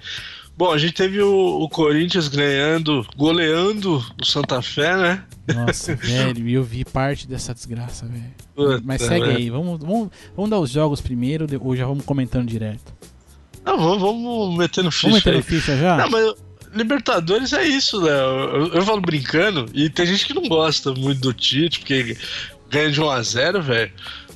Bom, 0.57 0.73
a 0.73 0.79
gente 0.79 0.95
teve 0.95 1.21
o, 1.21 1.61
o 1.61 1.69
Corinthians 1.69 2.29
ganhando, 2.29 3.07
goleando 3.15 4.03
o 4.21 4.25
Santa 4.25 4.63
Fé, 4.63 4.97
né? 4.97 5.25
Nossa, 5.55 5.95
velho, 5.97 6.49
eu 6.49 6.65
vi 6.65 6.83
parte 6.83 7.29
dessa 7.29 7.53
desgraça, 7.53 8.07
velho. 8.07 8.83
Mas 8.83 9.03
segue 9.03 9.27
né? 9.27 9.37
aí, 9.37 9.51
vamos, 9.51 9.79
vamos, 9.79 10.09
vamos 10.35 10.51
dar 10.51 10.59
os 10.59 10.71
jogos 10.71 11.03
primeiro, 11.03 11.47
depois 11.47 11.79
já 11.79 11.87
vamos 11.87 12.07
comentando 12.07 12.49
direto. 12.49 12.96
Não, 13.67 13.77
vamos, 13.77 14.01
vamos 14.01 14.57
meter 14.57 14.85
no 14.85 14.93
ficha 14.93 15.09
Vamos 15.09 15.25
no 15.25 15.43
ficha 15.43 15.77
já? 15.77 15.97
Não, 15.97 16.09
mas 16.09 16.35
Libertadores 16.73 17.53
é 17.53 17.67
isso, 17.67 18.01
Léo. 18.01 18.15
Eu, 18.15 18.75
eu 18.75 18.83
falo 18.83 19.01
brincando, 19.01 19.67
e 19.75 19.91
tem 19.91 20.07
gente 20.07 20.27
que 20.27 20.35
não 20.35 20.43
gosta 20.43 20.93
muito 20.95 21.21
do 21.21 21.33
Tite, 21.33 21.81
porque 21.81 22.17
ganha 22.71 22.91
de 22.91 23.01
1x0, 23.01 23.61
velho. 23.61 23.93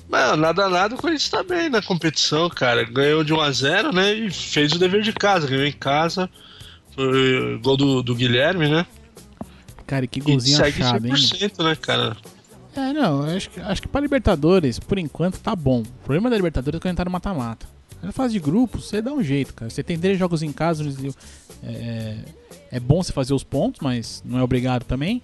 Mas 0.08 0.36
nada 0.36 0.68
nada, 0.68 0.94
o 0.96 0.98
Corinthians 0.98 1.28
tá 1.28 1.44
bem 1.44 1.68
na 1.68 1.80
competição, 1.80 2.48
cara. 2.48 2.82
Ganhou 2.82 3.22
de 3.22 3.32
1x0, 3.32 3.92
né? 3.92 4.12
E 4.12 4.30
fez 4.30 4.72
o 4.72 4.78
dever 4.78 5.02
de 5.02 5.12
casa. 5.12 5.46
Ganhou 5.46 5.64
em 5.64 5.72
casa. 5.72 6.28
Foi 6.96 7.60
gol 7.62 7.76
do, 7.76 8.02
do 8.02 8.16
Guilherme, 8.16 8.68
né? 8.68 8.84
Cara, 9.86 10.04
e 10.04 10.08
que 10.08 10.18
E 10.18 10.22
golzinho 10.22 10.56
segue 10.56 10.82
achado, 10.82 11.06
hein? 11.06 11.12
100%, 11.12 11.64
né, 11.64 11.76
cara? 11.76 12.16
É, 12.74 12.92
não, 12.92 13.28
eu 13.28 13.36
acho 13.36 13.50
que, 13.50 13.60
acho 13.60 13.82
que 13.82 13.88
pra 13.88 14.00
Libertadores, 14.00 14.78
por 14.78 14.98
enquanto, 14.98 15.38
tá 15.38 15.54
bom. 15.54 15.82
O 15.82 16.04
problema 16.04 16.30
da 16.30 16.36
Libertadores 16.36 16.78
é 16.78 16.80
quando 16.80 16.96
tá 16.96 17.04
no 17.04 17.10
mata-mata. 17.10 17.66
Na 18.02 18.12
fase 18.12 18.32
de 18.32 18.40
grupos, 18.40 18.86
você 18.86 19.02
dá 19.02 19.12
um 19.12 19.22
jeito, 19.22 19.52
cara. 19.54 19.70
Você 19.70 19.82
tem 19.82 19.98
três 19.98 20.18
jogos 20.18 20.42
em 20.42 20.52
casa, 20.52 20.84
é, 21.62 22.16
é 22.70 22.80
bom 22.80 23.02
você 23.02 23.12
fazer 23.12 23.34
os 23.34 23.44
pontos, 23.44 23.80
mas 23.82 24.22
não 24.24 24.38
é 24.38 24.42
obrigado 24.42 24.84
também. 24.84 25.22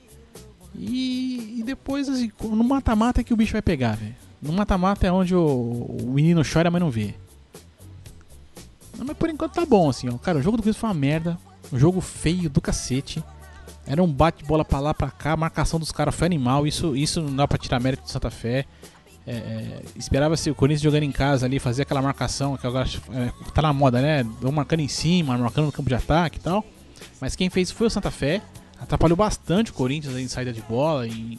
E, 0.75 1.59
e 1.59 1.63
depois, 1.63 2.09
assim, 2.09 2.31
no 2.43 2.63
mata-mata 2.63 3.21
é 3.21 3.25
que 3.25 3.33
o 3.33 3.37
bicho 3.37 3.53
vai 3.53 3.63
pegar, 3.63 3.97
velho. 3.97 4.15
No 4.43 4.53
mata-mata 4.53 5.07
é 5.07 5.13
onde 5.13 5.35
o, 5.35 5.41
o 5.43 6.13
menino 6.13 6.43
chora, 6.45 6.71
mas 6.71 6.81
não 6.81 6.91
vê. 6.91 7.15
Não, 8.99 9.07
mas 9.07 9.17
por 9.17 9.31
enquanto 9.31 9.55
tá 9.55 9.65
bom, 9.65 9.89
assim, 9.89 10.09
ó. 10.09 10.19
Cara, 10.19 10.39
o 10.39 10.43
jogo 10.43 10.59
do 10.59 10.63
Corinthians 10.63 10.81
foi 10.81 10.89
uma 10.89 10.95
merda. 10.95 11.39
Um 11.73 11.79
jogo 11.79 12.01
feio 12.01 12.51
do 12.51 12.61
cacete. 12.61 13.25
Era 13.87 14.03
um 14.03 14.13
bate-bola 14.13 14.65
pra 14.65 14.81
lá, 14.81 14.93
pra 14.93 15.11
cá, 15.11 15.33
a 15.33 15.37
marcação 15.37 15.79
dos 15.79 15.93
caras 15.93 16.15
foi 16.15 16.27
animal. 16.27 16.67
Isso, 16.67 16.97
isso 16.97 17.23
não 17.23 17.35
dá 17.35 17.49
pra 17.49 17.57
tirar 17.57 17.81
mérito 17.81 18.03
do 18.03 18.11
Santa 18.11 18.31
Fé. 18.31 18.67
É, 19.27 19.33
é, 19.33 19.83
Esperava-se 19.97 20.49
o 20.51 20.55
Corinthians 20.55 20.83
jogando 20.83 21.03
em 21.03 21.11
casa 21.11 21.47
ali, 21.47 21.59
fazer 21.59 21.83
aquela 21.83 22.01
marcação 22.01 22.57
que 22.57 22.67
agora 22.67 22.89
é, 23.13 23.33
tá 23.53 23.61
na 23.61 23.73
moda, 23.73 24.01
né? 24.01 24.23
Vão 24.41 24.53
marcando 24.53 24.81
em 24.81 24.89
cima, 24.89 25.37
marcando 25.37 25.67
no 25.67 25.73
campo 25.73 25.89
de 25.89 25.95
ataque 25.95 26.39
e 26.39 26.41
tal. 26.41 26.65
Mas 27.21 27.35
quem 27.35 27.51
fez 27.51 27.71
foi 27.71 27.89
o 27.89 27.91
Santa 27.91 28.11
Fé. 28.11 28.41
Atrapalhou 28.81 29.17
bastante 29.17 29.71
o 29.71 29.75
Corinthians 29.75 30.17
em 30.17 30.29
saída 30.29 30.53
de 30.53 30.61
bola 30.63 31.07
e 31.07 31.39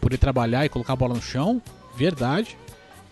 poder 0.00 0.18
trabalhar 0.18 0.66
e 0.66 0.68
colocar 0.68 0.92
a 0.92 0.96
bola 0.96 1.14
no 1.14 1.22
chão. 1.22 1.62
Verdade. 1.96 2.58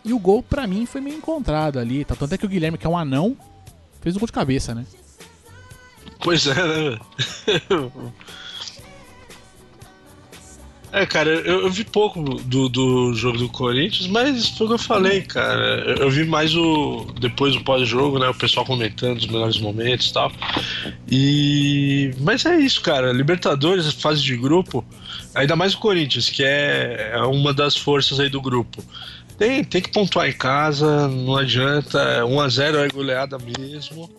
E 0.05 0.13
o 0.13 0.19
gol, 0.19 0.43
pra 0.43 0.67
mim, 0.67 0.85
foi 0.85 1.01
meio 1.01 1.17
encontrado 1.17 1.79
ali. 1.79 2.05
Tá? 2.05 2.15
Tanto 2.15 2.35
é 2.35 2.39
que 2.39 2.45
o 2.45 2.49
Guilherme, 2.49 2.77
que 2.77 2.87
é 2.87 2.91
um 2.91 2.99
anão, 2.99 3.37
fez 4.01 4.17
o 4.17 4.19
gol 4.19 4.27
de 4.27 4.33
cabeça, 4.33 4.75
né? 4.75 4.85
Pois 6.21 6.47
é, 6.47 6.55
né? 6.55 6.99
É, 10.93 11.07
cara, 11.07 11.31
eu, 11.31 11.63
eu 11.63 11.71
vi 11.71 11.85
pouco 11.85 12.23
do, 12.23 12.69
do 12.69 13.15
jogo 13.15 13.39
do 13.39 13.49
Corinthians, 13.49 14.07
mas 14.09 14.51
foi 14.51 14.67
o 14.67 14.69
que 14.69 14.75
eu 14.75 14.79
falei, 14.79 15.23
cara. 15.23 15.85
Eu, 15.87 15.97
eu 15.97 16.11
vi 16.11 16.23
mais 16.27 16.55
o. 16.55 17.07
Depois 17.19 17.55
do 17.55 17.65
pós-jogo, 17.65 18.19
né? 18.19 18.29
O 18.29 18.35
pessoal 18.35 18.67
comentando 18.67 19.17
os 19.17 19.27
melhores 19.27 19.59
momentos 19.59 20.11
e 20.11 20.13
tal. 20.13 20.31
E. 21.11 22.11
Mas 22.21 22.45
é 22.45 22.59
isso, 22.59 22.83
cara. 22.83 23.11
Libertadores, 23.11 23.91
fase 23.95 24.23
de 24.23 24.37
grupo, 24.37 24.85
ainda 25.35 25.57
mais 25.57 25.73
o 25.73 25.79
Corinthians, 25.79 26.29
que 26.29 26.45
é, 26.45 27.13
é 27.15 27.23
uma 27.23 27.55
das 27.55 27.75
forças 27.75 28.21
aí 28.21 28.29
do 28.29 28.43
grupo. 28.43 28.85
Tem, 29.39 29.65
tem 29.65 29.81
que 29.81 29.91
pontuar 29.91 30.29
em 30.29 30.35
casa, 30.35 31.09
não 31.09 31.37
adianta. 31.37 32.21
1x0 32.21 32.85
é 32.85 32.89
goleada 32.89 33.39
mesmo. 33.39 34.11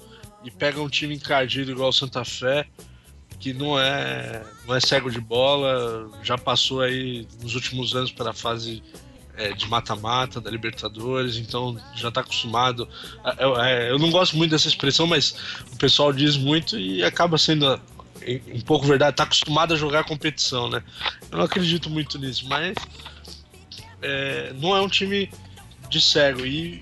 E 0.43 0.49
pega 0.49 0.81
um 0.81 0.89
time 0.89 1.13
encardido 1.13 1.71
igual 1.71 1.89
o 1.89 1.93
Santa 1.93 2.25
Fé 2.25 2.65
que 3.43 3.51
não 3.51 3.77
é, 3.77 4.41
não 4.65 4.73
é 4.73 4.79
cego 4.79 5.11
de 5.11 5.19
bola, 5.19 6.09
já 6.23 6.37
passou 6.37 6.79
aí 6.79 7.27
nos 7.41 7.55
últimos 7.55 7.93
anos 7.93 8.09
pela 8.09 8.31
fase 8.31 8.81
é, 9.35 9.51
de 9.51 9.67
mata-mata 9.67 10.39
da 10.39 10.49
Libertadores, 10.49 11.35
então 11.35 11.77
já 11.93 12.07
está 12.07 12.21
acostumado. 12.21 12.87
É, 13.25 13.43
Eu, 13.43 13.61
é, 13.61 13.91
eu 13.91 13.99
não 13.99 14.09
gosto 14.11 14.37
muito 14.37 14.51
dessa 14.51 14.69
expressão, 14.69 15.05
mas 15.05 15.35
o 15.73 15.75
pessoal 15.75 16.13
diz 16.13 16.37
muito 16.37 16.79
e 16.79 17.03
acaba 17.03 17.37
sendo 17.37 17.81
um 18.53 18.61
pouco 18.61 18.87
verdade, 18.87 19.11
está 19.11 19.23
acostumado 19.23 19.73
a 19.73 19.77
jogar 19.77 20.05
competição, 20.05 20.69
né? 20.69 20.81
Eu 21.29 21.39
não 21.39 21.43
acredito 21.43 21.89
muito 21.89 22.17
nisso, 22.17 22.47
mas 22.47 22.73
é, 24.01 24.53
não 24.53 24.73
é 24.73 24.79
um 24.79 24.87
time 24.87 25.29
de 25.89 25.99
cego 25.99 26.45
e 26.45 26.81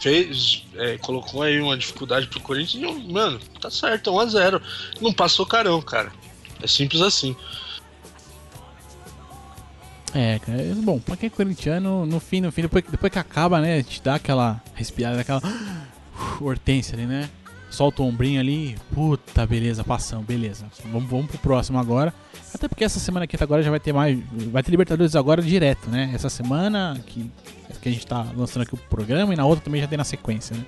fez, 0.00 0.64
é, 0.76 0.98
colocou 0.98 1.42
aí 1.42 1.60
uma 1.60 1.76
dificuldade 1.76 2.26
pro 2.28 2.40
Corinthians 2.40 2.96
e, 2.98 3.12
mano, 3.12 3.40
tá 3.60 3.70
certo, 3.70 4.10
é 4.10 4.12
1x0. 4.12 4.62
Não 5.00 5.12
passou 5.12 5.44
carão, 5.44 5.80
cara. 5.82 6.12
É 6.62 6.66
simples 6.66 7.02
assim. 7.02 7.36
É, 10.14 10.38
cara, 10.38 10.60
é 10.62 10.74
bom, 10.74 10.98
pra 10.98 11.16
quem 11.16 11.26
é 11.26 11.30
corintiano, 11.30 12.06
no 12.06 12.18
fim, 12.18 12.40
no 12.40 12.50
fim, 12.50 12.62
depois, 12.62 12.84
depois 12.88 13.12
que 13.12 13.18
acaba, 13.18 13.60
né, 13.60 13.82
te 13.82 14.02
dá 14.02 14.14
aquela 14.14 14.62
respirada, 14.74 15.20
aquela 15.20 15.42
hortência 16.40 16.94
ali, 16.94 17.06
né? 17.06 17.28
Solta 17.70 18.02
o 18.02 18.06
ombrinho 18.06 18.40
ali, 18.40 18.76
puta, 18.94 19.46
beleza, 19.46 19.84
passamos, 19.84 20.24
beleza. 20.24 20.66
Vamos, 20.90 21.08
vamos 21.08 21.26
pro 21.26 21.38
próximo 21.38 21.78
agora. 21.78 22.14
Até 22.54 22.66
porque 22.66 22.82
essa 22.82 22.98
semana 22.98 23.24
aqui 23.24 23.36
até 23.36 23.44
agora 23.44 23.62
já 23.62 23.70
vai 23.70 23.78
ter 23.78 23.92
mais. 23.92 24.18
Vai 24.50 24.62
ter 24.62 24.70
Libertadores 24.70 25.14
agora 25.14 25.42
direto, 25.42 25.90
né? 25.90 26.10
Essa 26.14 26.30
semana 26.30 26.98
que, 27.06 27.30
que 27.80 27.88
a 27.88 27.92
gente 27.92 28.06
tá 28.06 28.26
lançando 28.34 28.62
aqui 28.62 28.74
o 28.74 28.78
programa 28.78 29.34
e 29.34 29.36
na 29.36 29.44
outra 29.44 29.64
também 29.64 29.80
já 29.80 29.86
tem 29.86 29.98
na 29.98 30.04
sequência, 30.04 30.56
né? 30.56 30.64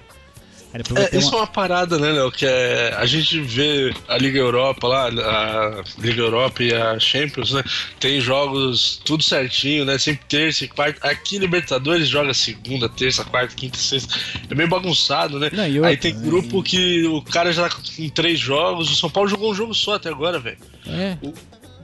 É, 0.72 1.16
isso 1.18 1.28
uma- 1.30 1.38
é 1.38 1.40
uma 1.40 1.46
parada, 1.48 1.98
né, 1.98 2.12
Léo? 2.12 2.30
Que 2.30 2.46
é. 2.46 2.94
A 2.96 3.04
gente 3.04 3.40
vê 3.40 3.92
a 4.06 4.16
Liga 4.16 4.38
Europa 4.38 4.86
lá, 4.86 5.06
a 5.08 5.82
Liga 5.98 6.20
Europa 6.22 6.62
e 6.62 6.72
a 6.72 6.98
Champions, 7.00 7.52
né? 7.52 7.64
Tem 7.98 8.20
jogos 8.20 9.00
tudo 9.04 9.22
certinho, 9.24 9.84
né? 9.84 9.98
Sempre 9.98 10.24
terça 10.28 10.64
e 10.64 10.68
quarta. 10.68 11.08
Aqui 11.08 11.38
Libertadores 11.38 12.06
joga 12.08 12.32
segunda, 12.32 12.88
terça, 12.88 13.24
quarta, 13.24 13.54
quinta, 13.54 13.78
sexta. 13.78 14.14
É 14.48 14.54
meio 14.54 14.68
bagunçado, 14.68 15.40
né? 15.40 15.50
Não, 15.52 15.84
Aí 15.84 15.96
tem 15.96 16.18
grupo 16.20 16.62
que 16.62 17.04
o 17.06 17.20
cara 17.20 17.52
já 17.52 17.68
tá 17.68 17.74
com 17.76 18.08
três 18.10 18.38
jogos. 18.38 18.90
O 18.92 18.94
São 18.94 19.10
Paulo 19.10 19.28
jogou 19.28 19.50
um 19.50 19.54
jogo 19.54 19.74
só 19.74 19.94
até 19.94 20.08
agora, 20.08 20.38
velho. 20.38 20.58
É, 20.86 21.16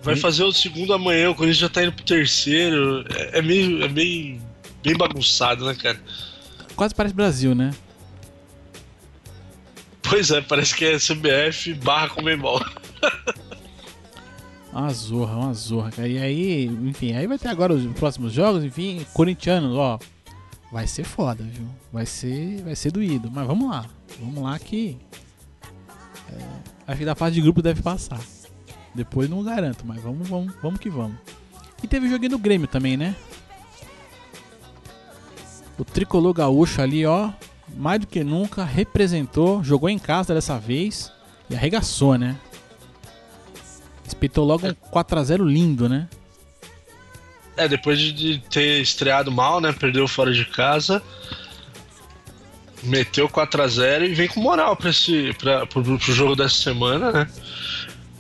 Vai 0.03 0.15
fazer 0.15 0.45
o 0.45 0.53
segundo 0.53 0.95
amanhã, 0.95 1.31
o 1.31 1.35
Corinthians 1.35 1.59
já 1.59 1.69
tá 1.69 1.83
indo 1.83 1.91
pro 1.93 2.05
terceiro. 2.05 3.05
É, 3.13 3.39
é 3.39 3.43
meio. 3.43 3.83
É 3.83 3.89
meio. 3.89 4.41
bem 4.85 4.97
bagunçado, 4.97 5.67
né, 5.67 5.75
cara? 5.75 6.01
quase 6.77 6.95
parece 6.95 7.15
Brasil, 7.15 7.55
né? 7.55 7.73
Pois 10.09 10.31
é, 10.31 10.41
parece 10.41 10.75
que 10.75 10.85
é 10.85 10.99
CBF 10.99 11.75
barra 11.75 12.09
Comembol. 12.09 12.61
Uma 14.73 14.93
zorra, 14.93 15.37
uma 15.37 15.55
zorra. 15.55 16.07
E 16.07 16.19
aí, 16.19 16.67
enfim, 16.67 17.15
aí 17.15 17.27
vai 17.27 17.39
ter 17.39 17.49
agora 17.49 17.73
os 17.73 17.87
próximos 17.99 18.33
jogos, 18.33 18.63
enfim, 18.63 19.05
corintianos, 19.15 19.75
ó. 19.75 19.99
Vai 20.71 20.87
ser 20.87 21.05
foda, 21.05 21.43
viu? 21.43 21.67
Vai 21.93 22.05
ser, 22.05 22.63
vai 22.63 22.77
ser 22.77 22.91
doído. 22.93 23.31
Mas 23.31 23.47
vamos 23.47 23.71
lá. 23.71 23.87
Vamos 24.21 24.43
lá 24.43 24.59
que. 24.59 24.99
é, 26.33 26.45
Acho 26.87 26.99
que 26.99 27.05
da 27.05 27.15
fase 27.15 27.37
de 27.37 27.41
grupo 27.41 27.63
deve 27.63 27.83
passar. 27.83 28.21
Depois 28.95 29.29
não 29.29 29.43
garanto, 29.43 29.85
mas 29.87 30.01
vamos, 30.03 30.29
vamos, 30.29 30.55
vamos 30.63 30.79
que 30.81 30.89
vamos. 30.91 31.17
E 31.83 31.87
teve 31.87 32.09
joguinho 32.09 32.33
do 32.33 32.39
Grêmio 32.39 32.69
também, 32.69 32.97
né? 32.97 33.15
O 35.79 35.85
tricolor 35.85 36.33
gaúcho 36.33 36.81
ali, 36.81 37.05
ó, 37.05 37.31
mais 37.75 38.01
do 38.01 38.07
que 38.07 38.23
nunca 38.25 38.65
representou, 38.65 39.63
jogou 39.63 39.89
em 39.89 39.99
casa 39.99 40.33
dessa 40.35 40.59
vez 40.59 41.11
e 41.51 41.55
arregaçou, 41.55 42.17
né? 42.17 42.37
Espetou 44.07 44.45
logo 44.45 44.67
um 44.69 44.75
4x0 44.91 45.45
lindo, 45.45 45.89
né? 45.89 46.09
É, 47.57 47.67
depois 47.67 47.99
de- 47.99 48.39
ter 48.51 48.81
estreado 48.81 49.33
mal, 49.33 49.61
né? 49.61 49.73
Perdeu 49.73 50.07
fora 50.07 50.33
de 50.33 50.45
casa. 50.45 51.03
Meteu 52.83 53.29
4x0 53.29 54.05
e 54.05 54.15
vem 54.15 54.29
com 54.29 54.41
moral 54.41 54.77
pra 54.77 54.91
esse, 54.91 55.33
pra, 55.39 55.67
pro, 55.67 55.83
pro 55.83 55.99
jogo 56.13 56.37
dessa 56.37 56.55
semana, 56.55 57.11
né? 57.11 57.29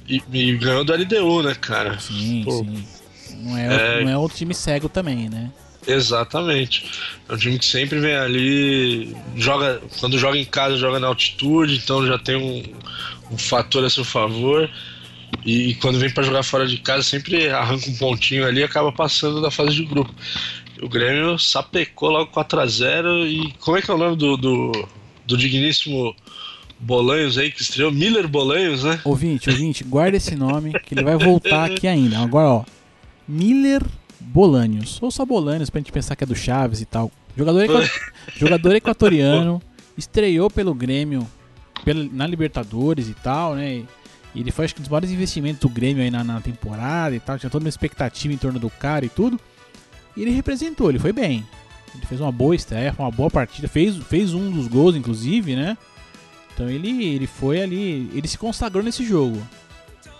E, 0.09 0.23
e 0.33 0.57
ganhou 0.57 0.85
do 0.85 0.93
LDU, 0.93 1.43
né, 1.43 1.55
cara? 1.55 1.99
Sim, 2.00 2.43
Pô, 2.45 2.50
sim. 2.65 2.87
Não 3.43 3.57
é, 3.57 4.00
É. 4.00 4.05
não 4.05 4.11
é 4.11 4.17
outro 4.19 4.37
time 4.38 4.55
cego 4.55 4.88
também, 4.88 5.29
né? 5.29 5.50
Exatamente. 5.87 6.85
É 7.28 7.35
um 7.35 7.37
time 7.37 7.59
que 7.59 7.64
sempre 7.64 8.00
vem 8.00 8.16
ali, 8.16 9.16
joga 9.37 9.81
quando 10.00 10.19
joga 10.19 10.37
em 10.37 10.45
casa, 10.45 10.76
joga 10.76 10.99
na 10.99 11.07
altitude, 11.07 11.76
então 11.76 12.07
já 12.07 12.19
tem 12.19 12.37
um, 12.37 12.62
um 13.33 13.38
fator 13.38 13.85
a 13.85 13.90
seu 13.90 14.05
favor. 14.05 14.69
E 15.45 15.75
quando 15.76 15.99
vem 15.99 16.11
pra 16.11 16.23
jogar 16.23 16.43
fora 16.43 16.66
de 16.66 16.78
casa, 16.78 17.02
sempre 17.02 17.49
arranca 17.49 17.88
um 17.88 17.97
pontinho 17.97 18.47
ali 18.47 18.61
e 18.61 18.64
acaba 18.64 18.90
passando 18.90 19.40
da 19.40 19.50
fase 19.50 19.75
de 19.75 19.85
grupo. 19.85 20.12
O 20.83 20.88
Grêmio 20.88 21.38
sapecou 21.38 22.11
logo 22.11 22.31
4x0. 22.33 23.26
E 23.26 23.52
como 23.61 23.76
é 23.76 23.83
que 23.83 23.90
é 23.90 23.95
o 23.95 23.99
nome 23.99 24.16
do, 24.16 24.37
do, 24.37 24.88
do 25.26 25.37
digníssimo 25.37 26.14
Bolanhos 26.78 27.38
aí 27.38 27.50
que 27.50 27.62
estreou? 27.62 27.90
Miller 27.90 28.28
Bolanhos, 28.28 28.85
né? 28.85 29.00
Ouvinte, 29.05 29.49
ouvinte, 29.49 29.85
guarda 29.85 30.16
esse 30.16 30.35
nome 30.35 30.73
que 30.81 30.95
ele 30.95 31.05
vai 31.05 31.16
voltar 31.16 31.71
aqui 31.71 31.87
ainda. 31.87 32.19
Agora, 32.19 32.49
ó. 32.49 32.64
Miller 33.26 33.83
Bolanios. 34.26 34.99
Ou 35.02 35.11
só 35.11 35.25
Bolanios 35.25 35.71
pra 35.71 35.78
gente 35.80 35.92
pensar 35.92 36.16
que 36.16 36.25
é 36.25 36.26
do 36.26 36.35
Chaves 36.35 36.80
e 36.80 36.85
tal. 36.85 37.11
Jogador, 37.37 37.66
jogador 38.37 38.75
equatoriano. 38.75 39.62
Estreou 39.97 40.50
pelo 40.50 40.75
Grêmio 40.75 41.26
pela- 41.85 42.09
na 42.12 42.26
Libertadores 42.26 43.09
e 43.09 43.14
tal, 43.14 43.54
né? 43.54 43.83
E 44.35 44.40
ele 44.40 44.50
foi 44.50 44.66
acho 44.66 44.75
que 44.75 44.80
um 44.80 44.83
dos 44.83 44.90
maiores 44.90 45.11
investimentos 45.11 45.61
do 45.61 45.68
Grêmio 45.68 46.02
aí 46.02 46.11
na, 46.11 46.23
na 46.23 46.40
temporada 46.40 47.14
e 47.14 47.21
tal. 47.21 47.38
Tinha 47.38 47.49
toda 47.50 47.64
uma 47.64 47.68
expectativa 47.68 48.33
em 48.35 48.37
torno 48.37 48.59
do 48.59 48.68
cara 48.68 49.04
e 49.06 49.09
tudo. 49.09 49.40
E 50.16 50.23
ele 50.23 50.30
representou, 50.30 50.90
ele 50.90 50.99
foi 50.99 51.12
bem. 51.12 51.47
Ele 51.95 52.04
fez 52.04 52.21
uma 52.21 52.33
boa 52.33 52.54
estreia, 52.54 52.95
uma 52.99 53.11
boa 53.11 53.30
partida. 53.30 53.68
Fez, 53.68 53.97
fez 53.97 54.35
um 54.35 54.50
dos 54.50 54.66
gols, 54.66 54.95
inclusive, 54.97 55.56
né? 55.56 55.78
Então 56.52 56.68
ele, 56.68 57.04
ele 57.06 57.26
foi 57.26 57.62
ali, 57.62 58.11
ele 58.14 58.28
se 58.28 58.37
consagrou 58.37 58.83
nesse 58.83 59.04
jogo. 59.04 59.40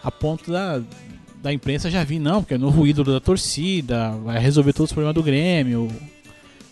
A 0.02 0.10
ponto 0.10 0.50
da, 0.50 0.80
da 1.46 1.52
imprensa 1.52 1.88
já 1.88 2.02
vir, 2.02 2.18
não, 2.18 2.42
porque 2.42 2.54
é 2.54 2.58
novo 2.58 2.84
ídolo 2.84 3.12
da 3.12 3.20
torcida, 3.20 4.10
vai 4.24 4.36
resolver 4.36 4.72
todos 4.72 4.90
os 4.90 4.92
problemas 4.92 5.14
do 5.14 5.22
Grêmio. 5.22 5.88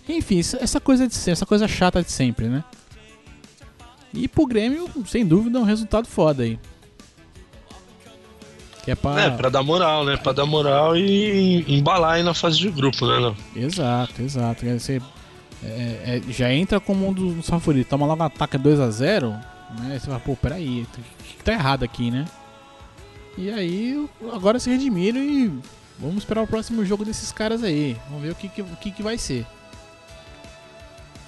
Enfim, 0.08 0.40
essa 0.40 0.80
coisa 0.80 1.06
de 1.06 1.30
essa 1.30 1.46
coisa 1.46 1.68
chata 1.68 2.02
de 2.02 2.10
sempre, 2.10 2.48
né? 2.48 2.64
E 4.12 4.26
pro 4.26 4.44
Grêmio, 4.46 4.90
sem 5.06 5.24
dúvida, 5.24 5.58
é 5.58 5.62
um 5.62 5.64
resultado 5.64 6.08
foda 6.08 6.42
aí. 6.42 6.58
Que 8.82 8.90
é 8.90 8.94
pra. 8.96 9.20
É, 9.20 9.30
pra 9.30 9.48
dar 9.48 9.62
moral, 9.62 10.04
né? 10.04 10.16
Pra 10.16 10.32
dar 10.32 10.44
moral 10.44 10.96
e 10.96 11.64
embalar 11.68 12.14
aí 12.14 12.24
na 12.24 12.34
fase 12.34 12.58
de 12.58 12.68
grupo, 12.68 13.06
né? 13.06 13.20
Não? 13.20 13.36
Exato, 13.54 14.22
exato. 14.22 14.64
Quer 14.64 14.76
dizer, 14.76 15.00
é, 15.62 16.20
é, 16.26 16.32
já 16.32 16.52
entra 16.52 16.80
como 16.80 17.08
um 17.08 17.12
dos 17.12 17.48
favoritos. 17.48 17.88
Toma 17.88 18.06
logo 18.06 18.20
um 18.20 18.26
ataque 18.26 18.58
2x0, 18.58 19.30
né? 19.78 20.00
Você 20.00 20.06
fala, 20.06 20.18
pô, 20.18 20.34
peraí, 20.34 20.82
o 20.82 20.86
que, 21.22 21.36
que 21.36 21.44
tá 21.44 21.52
errado 21.52 21.84
aqui, 21.84 22.10
né? 22.10 22.24
E 23.36 23.50
aí, 23.50 24.08
agora 24.32 24.58
se 24.60 24.70
redimiram 24.70 25.18
e 25.20 25.48
vamos 25.98 26.18
esperar 26.18 26.42
o 26.42 26.46
próximo 26.46 26.84
jogo 26.84 27.04
desses 27.04 27.32
caras 27.32 27.62
aí. 27.64 27.96
Vamos 28.08 28.22
ver 28.22 28.30
o 28.32 28.34
que, 28.34 28.48
que, 28.48 28.62
o 28.62 28.76
que, 28.80 28.90
que 28.92 29.02
vai 29.02 29.18
ser. 29.18 29.44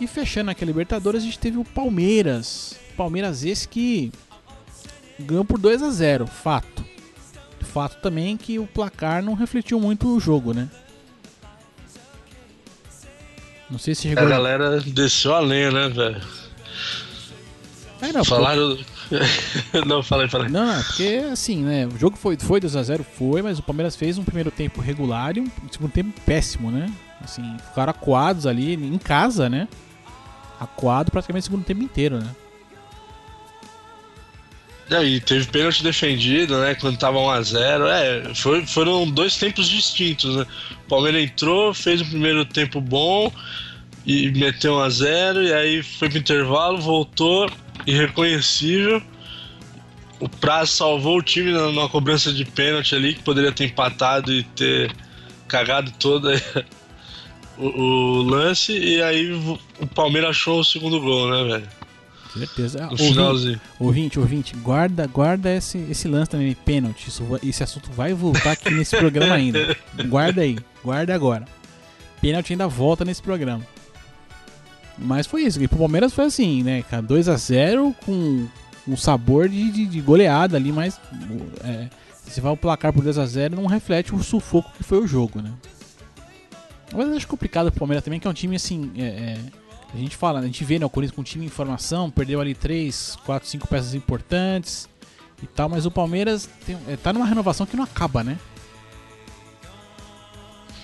E 0.01 0.07
fechando 0.07 0.51
aqui 0.51 0.63
a 0.63 0.67
Libertadores, 0.67 1.23
a 1.23 1.27
gente 1.27 1.39
teve 1.39 1.59
o 1.59 1.65
Palmeiras. 1.65 2.77
Palmeiras 2.97 3.45
esse 3.45 3.67
que 3.67 4.13
ganhou 5.19 5.45
por 5.45 5.59
2 5.59 5.83
a 5.83 5.91
0 5.91 6.27
fato. 6.27 6.85
Fato 7.61 8.01
também 8.01 8.37
que 8.37 8.59
o 8.59 8.67
placar 8.67 9.23
não 9.23 9.35
refletiu 9.35 9.81
muito 9.81 10.09
o 10.09 10.21
jogo, 10.21 10.55
né? 10.55 10.69
Não 13.69 13.79
sei 13.79 13.95
se 13.95 14.07
A 14.07 14.11
chegou. 14.11 14.29
galera 14.29 14.81
desceu 14.81 15.35
a 15.35 15.41
lenha, 15.41 15.71
né, 15.73 15.89
velho? 15.89 16.23
É, 18.01 18.13
não, 18.13 18.23
pô. 18.25 18.37
Não, 19.87 20.03
falei, 20.03 20.29
falei. 20.29 20.49
Não, 20.49 20.67
não, 20.67 20.83
porque 20.83 21.23
assim, 21.33 21.63
né? 21.63 21.87
O 21.87 21.99
jogo 21.99 22.17
foi, 22.17 22.37
foi 22.37 22.61
2x0, 22.61 23.05
foi, 23.05 23.43
mas 23.43 23.59
o 23.59 23.63
Palmeiras 23.63 23.95
fez 23.95 24.19
um 24.19 24.25
primeiro 24.25 24.51
tempo 24.51 24.81
regular 24.81 25.37
e 25.37 25.41
um 25.41 25.51
segundo 25.71 25.93
tempo 25.93 26.21
péssimo, 26.23 26.71
né? 26.71 26.93
Assim, 27.23 27.57
ficaram 27.69 27.91
acuados 27.91 28.47
ali 28.47 28.75
em 28.75 28.99
casa, 28.99 29.49
né? 29.49 29.69
Acuado 30.59 31.11
praticamente 31.11 31.45
o 31.45 31.51
segundo 31.51 31.65
tempo 31.65 31.83
inteiro, 31.83 32.19
né? 32.19 32.31
E 34.89 34.95
aí, 34.95 35.21
teve 35.21 35.47
pênalti 35.47 35.83
defendido, 35.83 36.61
né? 36.61 36.75
Quando 36.77 36.97
tava 36.97 37.19
1x0. 37.19 37.87
É, 37.89 38.35
foi, 38.35 38.65
foram 38.67 39.09
dois 39.11 39.37
tempos 39.37 39.69
distintos, 39.69 40.37
né? 40.37 40.47
O 40.85 40.89
Palmeiras 40.89 41.23
entrou, 41.23 41.75
fez 41.75 42.01
o 42.01 42.05
primeiro 42.05 42.45
tempo 42.45 42.81
bom 42.81 43.33
e 44.07 44.31
meteu 44.31 44.75
1x0, 44.75 45.49
e 45.49 45.53
aí 45.53 45.83
foi 45.83 46.09
pro 46.09 46.19
intervalo, 46.19 46.79
voltou, 46.79 47.51
irreconhecível. 47.87 49.03
O 50.19 50.29
Prazo 50.29 50.73
salvou 50.73 51.19
o 51.19 51.23
time 51.23 51.53
na- 51.53 51.67
numa 51.67 51.89
cobrança 51.89 52.33
de 52.33 52.45
pênalti 52.45 52.95
ali, 52.95 53.15
que 53.15 53.23
poderia 53.23 53.53
ter 53.53 53.65
empatado 53.67 54.33
e 54.33 54.43
ter 54.45 54.91
cagado 55.47 55.93
toda 55.99 56.41
o, 57.59 57.67
o 57.67 58.23
lance, 58.23 58.73
e 58.73 59.03
aí 59.03 59.33
o 59.33 59.59
o 59.79 59.87
Palmeiras 59.87 60.31
achou 60.31 60.61
o 60.61 60.65
segundo 60.65 60.99
gol, 61.01 61.31
né, 61.31 61.45
velho? 61.53 61.69
Certeza. 62.33 62.79
Ah, 62.81 62.87
No 62.87 62.91
ouvinte, 62.93 63.09
finalzinho. 63.13 63.61
ouvinte, 63.79 64.19
ouvinte, 64.19 64.57
guarda, 64.57 65.07
guarda 65.07 65.55
esse, 65.55 65.79
esse 65.91 66.07
lance 66.09 66.31
também, 66.31 66.55
pênalti. 66.55 67.09
Isso 67.09 67.23
esse 67.43 67.63
assunto 67.63 67.91
vai 67.93 68.13
voltar 68.15 68.53
aqui 68.53 68.71
nesse 68.71 68.97
programa 68.97 69.35
ainda. 69.35 69.75
Guarda 70.07 70.43
aí, 70.43 70.59
guarda 70.85 71.15
agora. 71.15 71.47
Pênalti 72.21 72.53
ainda 72.53 72.67
volta 72.69 73.05
nesse 73.07 73.23
programa. 73.23 73.63
Mas 74.99 75.27
foi 75.27 75.43
isso. 75.43 75.63
E 75.63 75.69
pro 75.69 75.79
Palmeiras 75.79 76.13
foi 76.13 76.25
assim, 76.25 76.63
né, 76.63 76.83
cara? 76.83 77.03
2x0 77.03 77.95
com 78.05 78.47
um 78.89 78.97
sabor 78.97 79.49
de, 79.49 79.71
de, 79.71 79.87
de 79.87 80.01
goleada 80.01 80.57
ali, 80.57 80.73
mas 80.73 81.01
é, 81.65 81.89
se 82.25 82.41
vai 82.41 82.53
o 82.53 82.57
placar 82.57 82.93
por 82.93 83.05
2x0, 83.05 83.51
não 83.51 83.67
reflete 83.67 84.15
o 84.15 84.23
sufoco 84.23 84.71
que 84.77 84.83
foi 84.83 84.99
o 84.99 85.07
jogo, 85.07 85.41
né? 85.41 85.53
Mas 86.95 87.09
eu 87.09 87.17
acho 87.17 87.27
complicado 87.27 87.71
pro 87.71 87.81
Palmeiras 87.81 88.05
também, 88.05 88.21
que 88.21 88.27
é 88.27 88.31
um 88.31 88.35
time 88.35 88.57
assim. 88.57 88.93
é, 88.97 89.03
é, 89.03 89.39
a 89.93 89.97
gente 89.97 90.17
fala, 90.17 90.41
a 90.41 90.43
gente 90.43 90.63
vê 90.65 90.79
né, 90.79 90.85
o 90.85 90.91
Corinthians 90.91 91.15
com 91.15 91.21
um 91.21 91.25
time 91.25 91.47
em 91.47 91.49
formação, 91.49 92.11
perdeu 92.11 92.41
ali 92.41 92.55
3, 92.55 93.17
4, 93.25 93.49
5 93.49 93.67
peças 93.67 93.95
importantes 93.95 94.89
e 95.43 95.47
tal, 95.47 95.69
mas 95.69 95.87
o 95.87 95.91
Palmeiras 95.91 96.49
tem, 96.67 96.77
é, 96.89 96.97
tá 96.97 97.13
numa 97.13 97.27
renovação 97.27 97.67
que 97.67 97.77
não 97.77 97.85
acaba, 97.85 98.23
né? 98.23 98.39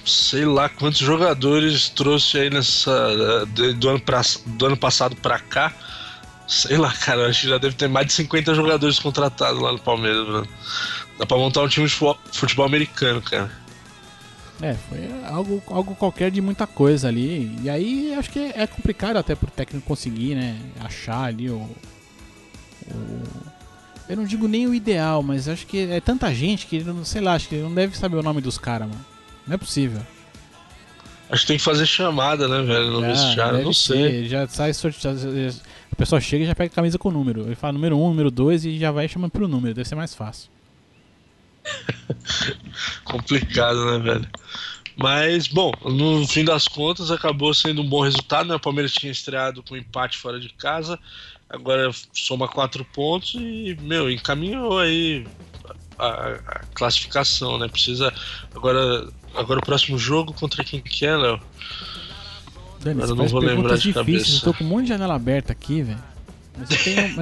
Sei 0.05 0.45
lá 0.45 0.69
quantos 0.69 1.01
jogadores 1.01 1.89
trouxe 1.89 2.39
aí 2.39 2.51
nessa 2.51 3.45
do 3.77 3.89
ano, 3.89 4.01
pra, 4.01 4.21
do 4.47 4.67
ano 4.67 4.77
passado 4.77 5.15
pra 5.17 5.39
cá. 5.39 5.73
Sei 6.49 6.77
lá, 6.77 6.93
cara, 6.93 7.29
acho 7.29 7.43
que 7.43 7.49
já 7.49 7.57
deve 7.59 7.75
ter 7.77 7.89
mais 7.89 8.07
de 8.07 8.13
50 8.13 8.55
jogadores 8.55 8.99
contratados 8.99 9.61
lá 9.63 9.73
no 9.73 9.79
Palmeiras, 9.79 10.27
mano. 10.27 10.49
Dá 11.19 11.25
pra 11.25 11.37
montar 11.37 11.63
um 11.63 11.69
time 11.69 11.87
de 11.87 11.95
futebol, 12.33 12.67
americano, 12.67 13.23
cara. 13.23 13.51
É, 14.61 14.75
foi 14.75 14.99
algo, 15.27 15.63
algo 15.69 15.95
qualquer 15.95 16.31
de 16.31 16.41
muita 16.41 16.67
coisa 16.67 17.09
ali. 17.09 17.59
E 17.63 17.71
aí 17.71 18.15
acho 18.15 18.31
que 18.31 18.39
é, 18.39 18.63
é 18.63 18.67
complicado 18.67 19.17
até 19.17 19.35
pro 19.35 19.51
técnico 19.51 19.87
conseguir, 19.87 20.35
né? 20.35 20.59
Achar 20.81 21.25
ali 21.25 21.49
o, 21.49 21.57
o- 22.89 23.23
Eu 24.09 24.17
não 24.17 24.25
digo 24.25 24.47
nem 24.47 24.67
o 24.67 24.75
ideal, 24.75 25.23
mas 25.23 25.49
acho 25.49 25.67
que 25.67 25.91
é 25.91 26.01
tanta 26.01 26.33
gente 26.35 26.67
que 26.67 26.77
ele 26.77 26.85
não, 26.85 27.05
sei 27.05 27.21
lá, 27.21 27.35
acho 27.35 27.49
que 27.49 27.55
ele 27.55 27.65
não 27.65 27.75
deve 27.75 27.97
saber 27.97 28.17
o 28.17 28.23
nome 28.23 28.41
dos 28.41 28.59
caras, 28.59 28.89
mano. 28.89 29.05
Não 29.47 29.55
é 29.55 29.59
possível. 29.59 30.01
Acho 31.31 31.43
que 31.43 31.49
tem 31.49 31.57
que 31.57 31.65
fazer 31.65 31.87
chamada, 31.87 32.47
né, 32.47 32.63
velho? 32.63 32.91
No 32.91 33.01
vestiário, 33.01 33.65
não 33.65 33.73
sei. 33.73 34.11
ser, 34.11 34.29
já 34.29 34.47
sai 34.47 34.75
sorteado. 34.75 35.19
A 35.91 35.97
pessoa 35.97 36.21
chega 36.21 36.45
e 36.45 36.47
já 36.47 36.55
pega 36.55 36.71
a 36.71 36.75
camisa 36.75 36.99
com 36.99 37.09
o 37.09 37.13
número. 37.13 37.43
Ele 37.43 37.55
fala 37.55 37.73
número 37.73 37.97
1, 37.97 38.05
um, 38.05 38.09
número 38.09 38.31
2 38.31 38.67
e 38.67 38.79
já 38.79 38.91
vai 38.91 39.09
chamando 39.09 39.31
pelo 39.31 39.49
número. 39.49 39.75
Deve 39.75 39.89
ser 39.89 39.95
mais 39.95 40.15
fácil. 40.15 40.51
Complicado, 43.05 43.85
né, 43.87 43.99
velho? 43.99 44.29
Mas, 44.97 45.49
bom, 45.49 45.73
no 45.85 46.27
fim 46.27 46.45
das 46.45 46.69
contas 46.69 47.11
acabou 47.11 47.55
sendo 47.55 47.83
um 47.83 47.89
bom 47.89 48.03
resultado, 48.03 48.49
né? 48.49 48.55
O 48.55 48.61
Palmeiras 48.61 48.93
tinha 48.93 49.11
estreado 49.11 49.63
com 49.63 49.77
empate 49.77 50.19
fora 50.19 50.39
de 50.39 50.51
casa, 50.51 50.99
agora 51.49 51.91
soma 52.13 52.47
quatro 52.47 52.85
pontos 52.85 53.35
e, 53.39 53.77
meu, 53.81 54.11
encaminhou 54.11 54.79
aí 54.79 55.27
a, 55.99 56.09
a 56.47 56.59
classificação, 56.75 57.59
né? 57.59 57.69
Precisa. 57.69 58.13
Agora, 58.55 59.09
agora 59.37 59.61
o 59.61 59.65
próximo 59.65 59.99
jogo 59.99 60.33
contra 60.33 60.63
quem 60.65 60.81
que 60.81 61.05
é, 61.07 61.17
Léo? 61.17 61.41
Dani, 62.81 63.01
eu 63.03 63.15
não 63.15 63.27
vou 63.29 63.41
lembrar 63.41 63.77
de 63.77 63.83
difíceis. 63.93 63.95
cabeça. 63.95 64.37
Eu 64.37 64.41
tô 64.53 64.55
com 64.59 64.65
um 64.65 64.69
monte 64.69 64.83
de 64.85 64.89
janela 64.89 65.15
aberta 65.15 65.53
aqui, 65.53 65.83
velho. 65.83 65.99
Mas 66.59 66.71
eu, 66.71 66.77
tenho, 66.85 67.17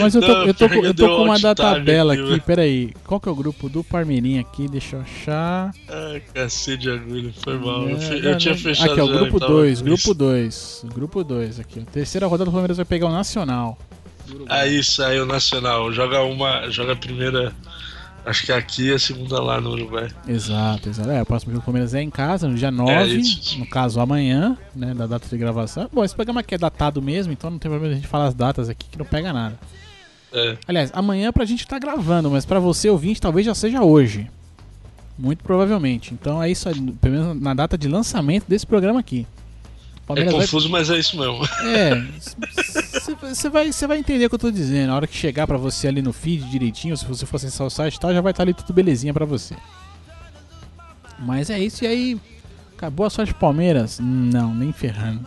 mas 0.00 0.14
eu 0.14 0.20
tô, 0.20 0.28
Não, 0.28 0.46
eu 0.46 0.54
tô, 0.54 0.64
eu 0.66 0.94
tô 0.94 1.16
com 1.16 1.24
uma 1.24 1.38
da 1.38 1.52
tab 1.52 1.78
tabela 1.78 2.12
aqui, 2.12 2.22
aqui, 2.22 2.40
peraí. 2.40 2.94
Qual 3.04 3.18
que 3.18 3.28
é 3.28 3.32
o 3.32 3.34
grupo 3.34 3.68
do 3.68 3.82
Parmeirinha 3.82 4.40
aqui? 4.40 4.68
Deixa 4.68 4.94
eu 4.96 5.00
achar. 5.00 5.72
Ai, 5.88 6.22
cacete 6.32 6.82
de 6.82 6.90
agulha, 6.90 7.32
foi 7.42 7.58
mal. 7.58 7.88
eu, 7.88 7.96
É, 7.96 8.00
fe- 8.00 8.20
não, 8.20 8.30
eu 8.30 8.38
tinha 8.38 8.54
fechado 8.56 8.92
Aqui, 8.92 9.00
ó, 9.00 9.06
grupo 9.08 9.40
tava 9.40 9.52
2, 9.52 9.80
triste. 9.80 9.84
grupo 9.84 10.14
2. 10.14 10.84
Grupo 10.94 11.24
2 11.24 11.58
aqui. 11.58 11.80
Terceira 11.92 12.26
rodada 12.28 12.44
do 12.44 12.52
Palmeiras 12.52 12.76
vai 12.76 12.86
pegar 12.86 13.06
o 13.08 13.12
Nacional. 13.12 13.76
Aí 14.48 14.84
saiu 14.84 15.24
o 15.24 15.26
Nacional. 15.26 15.92
Joga 15.92 16.20
uma. 16.22 16.70
Joga 16.70 16.92
a 16.92 16.96
primeira. 16.96 17.52
Acho 18.28 18.44
que 18.44 18.52
é 18.52 18.56
aqui 18.56 18.92
a 18.92 18.98
segunda 18.98 19.40
lá 19.40 19.58
no 19.60 19.70
Uruguai. 19.70 20.08
Exato, 20.26 20.88
exato. 20.90 21.08
É, 21.10 21.22
o 21.22 21.26
próximo 21.26 21.52
jogo 21.52 21.62
do 21.62 21.64
Palmeiras 21.64 21.94
é 21.94 22.02
em 22.02 22.10
casa, 22.10 22.46
no 22.46 22.54
dia 22.54 22.70
9, 22.70 22.92
É 22.92 23.06
isso. 23.06 23.58
no 23.58 23.66
caso 23.66 23.98
amanhã, 24.00 24.56
né, 24.76 24.92
da 24.92 25.06
data 25.06 25.26
de 25.26 25.38
gravação. 25.38 25.88
Bom, 25.92 26.04
esse 26.04 26.14
programa 26.14 26.40
aqui 26.40 26.54
é 26.54 26.58
datado 26.58 27.00
mesmo, 27.00 27.32
então 27.32 27.48
não 27.50 27.58
tem 27.58 27.70
problema 27.70 27.94
a 27.94 27.96
gente 27.96 28.06
falar 28.06 28.26
as 28.26 28.34
datas 28.34 28.68
aqui 28.68 28.86
que 28.90 28.98
não 28.98 29.06
pega 29.06 29.32
nada. 29.32 29.58
É. 30.32 30.58
Aliás, 30.68 30.90
amanhã 30.92 31.32
pra 31.32 31.46
gente 31.46 31.66
tá 31.66 31.78
gravando, 31.78 32.30
mas 32.30 32.44
pra 32.44 32.60
você 32.60 32.90
ouvinte 32.90 33.18
talvez 33.20 33.46
já 33.46 33.54
seja 33.54 33.82
hoje. 33.82 34.30
Muito 35.18 35.42
provavelmente. 35.42 36.12
Então 36.12 36.42
é 36.42 36.50
isso 36.50 36.68
aí, 36.68 36.74
pelo 37.00 37.14
menos 37.14 37.40
na 37.40 37.54
data 37.54 37.78
de 37.78 37.88
lançamento 37.88 38.44
desse 38.46 38.66
programa 38.66 39.00
aqui. 39.00 39.26
O 40.08 40.12
É 40.12 40.14
Palmeiras 40.14 40.32
vai 40.32 40.42
confuso, 40.42 40.70
mas 40.70 40.88
é 40.88 40.98
isso 40.98 41.18
mesmo. 41.18 41.44
É, 41.64 42.02
você 43.20 43.50
vai, 43.50 43.70
cê 43.72 43.86
vai 43.86 43.98
entender 43.98 44.24
o 44.24 44.28
que 44.30 44.34
eu 44.34 44.38
tô 44.38 44.50
dizendo. 44.50 44.90
A 44.90 44.96
hora 44.96 45.06
que 45.06 45.14
chegar 45.14 45.46
pra 45.46 45.58
você 45.58 45.86
ali 45.86 46.00
no 46.00 46.14
feed 46.14 46.48
direitinho, 46.50 46.96
se 46.96 47.04
você 47.04 47.26
for 47.26 47.36
acessar 47.36 47.66
o 47.66 47.70
site 47.70 47.96
e 47.96 48.00
tal, 48.00 48.14
já 48.14 48.20
vai 48.22 48.30
estar 48.30 48.42
ali 48.42 48.54
tudo 48.54 48.72
belezinha 48.72 49.12
pra 49.12 49.26
você. 49.26 49.54
Mas 51.18 51.50
é 51.50 51.58
isso, 51.58 51.84
e 51.84 51.86
aí. 51.86 52.20
Acabou 52.76 53.04
a 53.04 53.10
sorte 53.10 53.32
do 53.32 53.38
Palmeiras? 53.38 53.98
Não, 54.00 54.54
nem 54.54 54.72
ferrando. 54.72 55.26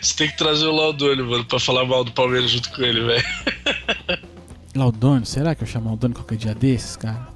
Você 0.00 0.14
tem 0.16 0.28
que 0.28 0.36
trazer 0.36 0.66
o 0.66 0.72
Laudônio, 0.72 1.26
mano, 1.26 1.44
pra 1.44 1.58
falar 1.58 1.84
mal 1.84 2.04
do 2.04 2.12
Palmeiras 2.12 2.50
junto 2.50 2.70
com 2.70 2.82
ele, 2.82 3.02
velho. 3.02 3.24
Laudônio, 4.74 5.24
será 5.24 5.54
que 5.54 5.62
eu 5.62 5.66
chamo 5.66 5.88
Laudônio 5.88 6.14
qualquer 6.14 6.36
dia 6.36 6.54
desses, 6.54 6.96
cara? 6.96 7.28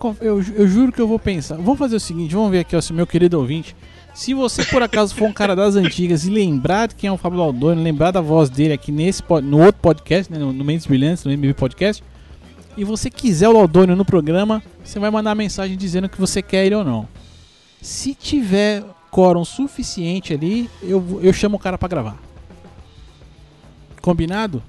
Eu, 0.00 0.16
eu, 0.20 0.42
ju- 0.42 0.54
eu 0.56 0.66
juro 0.68 0.92
que 0.92 1.00
eu 1.00 1.06
vou 1.08 1.18
pensar. 1.18 1.56
Vamos 1.56 1.78
fazer 1.78 1.96
o 1.96 2.00
seguinte, 2.00 2.34
vamos 2.34 2.50
ver 2.50 2.60
aqui, 2.60 2.74
ó, 2.74 2.80
se 2.80 2.92
meu 2.92 3.06
querido 3.06 3.38
ouvinte. 3.38 3.76
Se 4.14 4.34
você 4.34 4.64
por 4.64 4.82
acaso 4.82 5.14
for 5.14 5.26
um 5.26 5.32
cara 5.32 5.54
das 5.56 5.74
antigas 5.74 6.26
e 6.26 6.30
lembrar 6.30 6.88
de 6.88 6.94
quem 6.94 7.08
é 7.08 7.12
o 7.12 7.16
Fábio 7.16 7.38
Laudônio, 7.38 7.82
lembrar 7.82 8.10
da 8.10 8.20
voz 8.20 8.50
dele 8.50 8.74
aqui 8.74 8.92
nesse 8.92 9.22
no 9.42 9.58
outro 9.64 9.80
podcast, 9.80 10.30
né, 10.30 10.38
no, 10.38 10.52
no 10.52 10.64
Mentes 10.64 10.86
Brilhantes, 10.86 11.24
no 11.24 11.32
MB 11.32 11.54
Podcast, 11.54 12.02
e 12.76 12.84
você 12.84 13.08
quiser 13.10 13.48
o 13.48 13.52
Laudônio 13.52 13.96
no 13.96 14.04
programa, 14.04 14.62
você 14.84 14.98
vai 14.98 15.10
mandar 15.10 15.34
mensagem 15.34 15.76
dizendo 15.76 16.08
que 16.10 16.18
você 16.20 16.42
quer 16.42 16.66
ele 16.66 16.74
ou 16.74 16.84
não. 16.84 17.08
Se 17.80 18.14
tiver 18.14 18.82
quórum 19.10 19.44
suficiente 19.44 20.32
ali, 20.34 20.68
eu, 20.82 21.20
eu 21.22 21.32
chamo 21.32 21.56
o 21.56 21.60
cara 21.60 21.78
pra 21.78 21.88
gravar. 21.88 22.16
Combinado? 24.00 24.62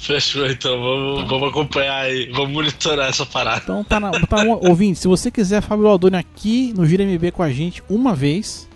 Fechou, 0.00 0.46
então. 0.50 0.80
Vamos, 0.80 1.28
vamos 1.28 1.48
acompanhar 1.50 2.02
aí. 2.04 2.30
Vamos 2.32 2.50
monitorar 2.52 3.08
essa 3.08 3.26
parada. 3.26 3.60
Então 3.62 3.84
tá 3.84 4.00
na. 4.00 4.10
Tá, 4.12 4.42
no- 4.44 4.58
ouvinte, 4.68 4.98
se 4.98 5.06
você 5.06 5.30
quiser 5.30 5.60
Fábio 5.60 5.86
Aldoni 5.86 6.16
aqui 6.16 6.72
no 6.76 6.86
Gira 6.86 7.04
MB 7.04 7.30
com 7.32 7.42
a 7.42 7.50
gente 7.50 7.82
uma 7.88 8.14
vez, 8.14 8.68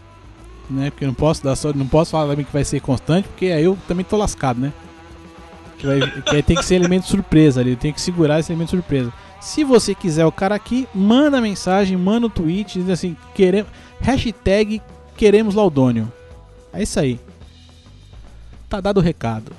né? 0.68 0.90
Porque 0.90 1.04
eu 1.04 1.08
não 1.08 1.14
posso 1.14 1.42
dar 1.42 1.56
só. 1.56 1.72
Não 1.72 1.86
posso 1.86 2.10
falar 2.10 2.30
também 2.30 2.44
que 2.44 2.52
vai 2.52 2.64
ser 2.64 2.80
constante, 2.80 3.26
porque 3.28 3.46
aí 3.46 3.64
eu 3.64 3.76
também 3.88 4.04
tô 4.04 4.16
lascado, 4.18 4.60
né? 4.60 4.72
Que, 5.78 5.86
vai, 5.86 6.00
que 6.22 6.36
aí 6.36 6.42
tem 6.42 6.56
que 6.56 6.64
ser 6.64 6.74
elemento 6.76 7.06
surpresa 7.06 7.60
ali, 7.60 7.70
eu 7.70 7.76
tenho 7.76 7.94
que 7.94 8.00
segurar 8.00 8.38
esse 8.40 8.52
elemento 8.52 8.70
surpresa. 8.70 9.12
Se 9.40 9.64
você 9.64 9.94
quiser 9.94 10.24
o 10.24 10.32
cara 10.32 10.54
aqui, 10.54 10.86
manda 10.94 11.40
mensagem, 11.40 11.96
manda 11.96 12.26
o 12.26 12.30
tweet, 12.30 12.78
diz 12.80 12.88
assim, 12.90 13.16
queremos. 13.34 13.70
Hashtag 14.00 14.80
queremos 15.16 15.54
Laudônio. 15.54 16.10
É 16.72 16.82
isso 16.82 16.98
aí. 17.00 17.18
Tá 18.68 18.80
dado 18.80 18.98
o 18.98 19.02
recado. 19.02 19.52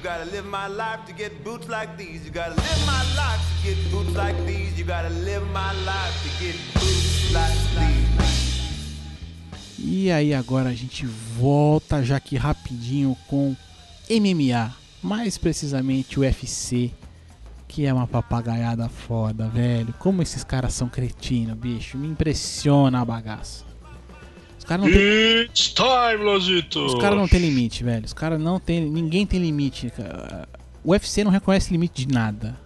You 0.00 0.04
gotta 0.04 0.24
live 0.30 0.46
my 0.46 0.66
life 0.66 1.04
to 1.08 1.12
get 1.12 1.44
boots 1.44 1.68
like 1.68 1.94
these. 1.98 2.24
You 2.24 2.30
gotta 2.32 2.54
live 2.54 2.86
my 2.86 3.02
life 3.14 3.42
to 3.50 3.68
get 3.68 3.90
boots 3.90 4.16
like 4.16 4.34
these. 4.46 4.78
You 4.78 4.86
gotta 4.86 5.10
live 5.10 5.46
my 5.52 5.74
life 5.84 6.22
to 6.22 6.30
get 6.42 6.56
boots 6.72 7.30
like 7.34 7.52
these. 7.76 8.08
E 9.78 10.10
aí 10.10 10.32
agora 10.32 10.70
a 10.70 10.74
gente 10.74 11.04
volta 11.04 12.02
já 12.02 12.16
aqui 12.16 12.38
rapidinho 12.38 13.14
com 13.28 13.54
MMA, 14.08 14.74
mais 15.02 15.36
precisamente 15.36 16.18
o 16.18 16.22
UFC, 16.22 16.90
que 17.68 17.84
é 17.84 17.92
uma 17.92 18.06
papagaiada 18.06 18.88
foda, 18.88 19.50
velho. 19.50 19.92
Como 19.98 20.22
esses 20.22 20.42
caras 20.42 20.72
são 20.72 20.88
cretinos, 20.88 21.58
bicho, 21.58 21.98
me 21.98 22.08
impressiona 22.08 23.02
a 23.02 23.04
bagaça. 23.04 23.69
Caras 24.70 24.84
não 24.84 24.92
têm 24.92 25.42
It's 25.42 25.74
time, 25.74 26.24
Lozito! 26.24 26.86
os 26.86 26.94
caras 26.94 27.18
não 27.18 27.26
têm 27.26 27.40
limite, 27.40 27.82
velho. 27.82 28.04
Os 28.04 28.12
caras 28.12 28.40
não 28.40 28.60
tem, 28.60 28.88
ninguém 28.88 29.26
tem 29.26 29.40
limite. 29.40 29.92
O 30.84 30.92
UFC 30.92 31.24
não 31.24 31.30
reconhece 31.32 31.72
limite 31.72 32.06
de 32.06 32.14
nada. 32.14 32.56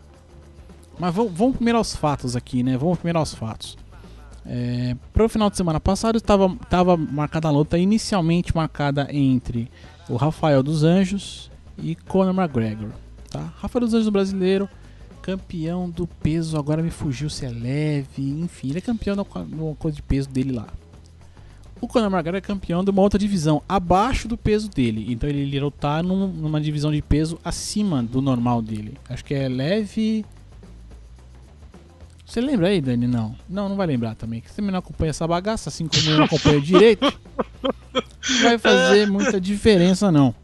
Mas 0.99 1.15
vamos, 1.15 1.33
vamos 1.33 1.57
primeiro 1.57 1.79
aos 1.79 1.97
fatos 1.97 2.37
aqui, 2.37 2.63
né? 2.63 2.77
Vamos 2.77 2.99
primeiro 2.99 3.19
aos 3.19 3.33
fatos. 3.33 3.79
É, 4.45 4.95
para 5.15 5.25
o 5.25 5.29
final 5.31 5.49
de 5.49 5.57
semana 5.57 5.81
passado 5.81 6.19
estava 6.19 6.55
tava 6.69 6.95
marcada 6.95 7.49
a 7.49 7.51
luta 7.51 7.79
inicialmente 7.79 8.55
marcada 8.55 9.09
entre 9.11 9.71
o 10.07 10.17
Rafael 10.17 10.63
dos 10.63 10.85
Anjos 10.85 11.51
e 11.79 11.95
Conor 11.95 12.35
McGregor, 12.39 12.91
tá? 13.31 13.51
Rafael 13.57 13.81
dos 13.81 13.95
Anjos 13.95 14.11
brasileiro, 14.11 14.69
campeão 15.23 15.89
do 15.89 16.07
peso, 16.07 16.59
agora 16.59 16.83
me 16.83 16.91
fugiu 16.91 17.31
se 17.31 17.47
é 17.47 17.49
leve, 17.49 18.29
enfim, 18.29 18.69
ele 18.69 18.79
é 18.79 18.83
campeão 18.83 19.17
da 19.17 19.25
coisa 19.25 19.97
de 19.97 20.03
peso 20.03 20.29
dele 20.29 20.53
lá. 20.53 20.67
O 21.85 21.87
Conor 21.87 22.11
McGregor 22.11 22.39
é 22.39 22.41
campeão 22.41 22.83
de 22.83 22.91
uma 22.91 23.03
outra 23.03 23.19
divisão 23.19 23.63
abaixo 23.69 24.27
do 24.27 24.39
peso 24.39 24.71
dele, 24.71 25.05
então 25.13 25.29
ele 25.29 25.41
iria 25.43 25.63
lutar 25.63 26.03
num- 26.03 26.29
numa 26.29 26.59
divisão 26.59 26.91
de 26.91 27.03
peso 27.03 27.39
acima 27.45 28.03
do 28.03 28.23
normal 28.23 28.63
dele. 28.63 28.97
Acho 29.07 29.23
que 29.23 29.35
é 29.35 29.49
leve 29.51 30.25
você 32.27 32.41
lembra 32.41 32.69
aí, 32.69 32.81
Dani? 32.81 33.07
Não. 33.07 33.37
Não, 33.49 33.69
não 33.69 33.77
vai 33.77 33.87
lembrar 33.87 34.15
também. 34.15 34.43
Você 34.45 34.55
também 34.57 34.73
não 34.73 34.79
acompanha 34.79 35.11
essa 35.11 35.29
bagaça, 35.29 35.69
assim 35.69 35.87
como 35.87 36.09
eu 36.09 36.17
não 36.17 36.25
acompanho 36.25 36.61
direito. 36.61 37.05
Não 37.93 38.43
vai 38.43 38.57
fazer 38.59 39.07
muita 39.13 39.39
diferença, 39.39 40.11
não. 40.11 40.35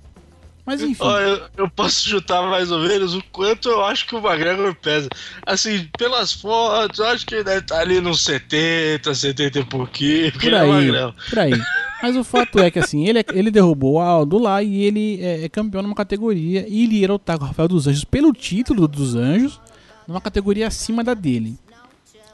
Mas 0.70 0.83
enfim. 0.83 1.02
Ó, 1.02 1.18
eu, 1.18 1.42
eu 1.56 1.68
posso 1.68 2.09
chutar 2.09 2.48
mais 2.48 2.70
ou 2.70 2.78
menos 2.78 3.12
o 3.12 3.22
quanto 3.33 3.68
eu 3.68 3.85
acho 3.85 4.06
que 4.06 4.14
o 4.14 4.18
McGregor 4.18 4.72
pesa. 4.76 5.09
Assim, 5.44 5.88
pelas 5.98 6.33
fotos, 6.33 7.00
eu 7.00 7.06
acho 7.06 7.26
que 7.26 7.35
ele 7.35 7.42
deve 7.44 7.59
estar 7.59 7.80
ali 7.80 8.00
nos 8.00 8.22
70, 8.22 9.12
70 9.12 9.59
e 9.59 9.64
pouquinho, 9.64 10.33
Por 10.33 10.52
é 10.52 10.61
aí, 10.61 10.68
magrelo. 10.70 11.14
por 11.28 11.38
aí. 11.40 11.61
Mas 12.00 12.16
o 12.16 12.22
fato 12.22 12.61
é 12.61 12.70
que 12.70 12.78
assim, 12.78 13.04
ele, 13.09 13.18
é- 13.18 13.24
ele 13.35 13.50
derrubou 13.50 13.94
o 13.94 14.00
Aldo 14.00 14.38
lá 14.38 14.62
e 14.62 14.85
ele 14.85 15.20
é, 15.20 15.44
é 15.44 15.48
campeão 15.48 15.83
numa 15.83 15.94
categoria 15.96 16.64
e 16.68 16.85
ele 16.85 16.98
ia 17.00 17.09
lutar 17.11 17.37
com 17.37 17.44
o 17.44 17.48
Rafael 17.48 17.68
dos 17.68 17.88
Anjos 17.88 18.04
pelo 18.04 18.33
título 18.33 18.87
dos 18.87 19.16
Anjos 19.16 19.61
numa 20.06 20.20
categoria 20.20 20.68
acima 20.68 21.02
da 21.02 21.14
dele. 21.14 21.59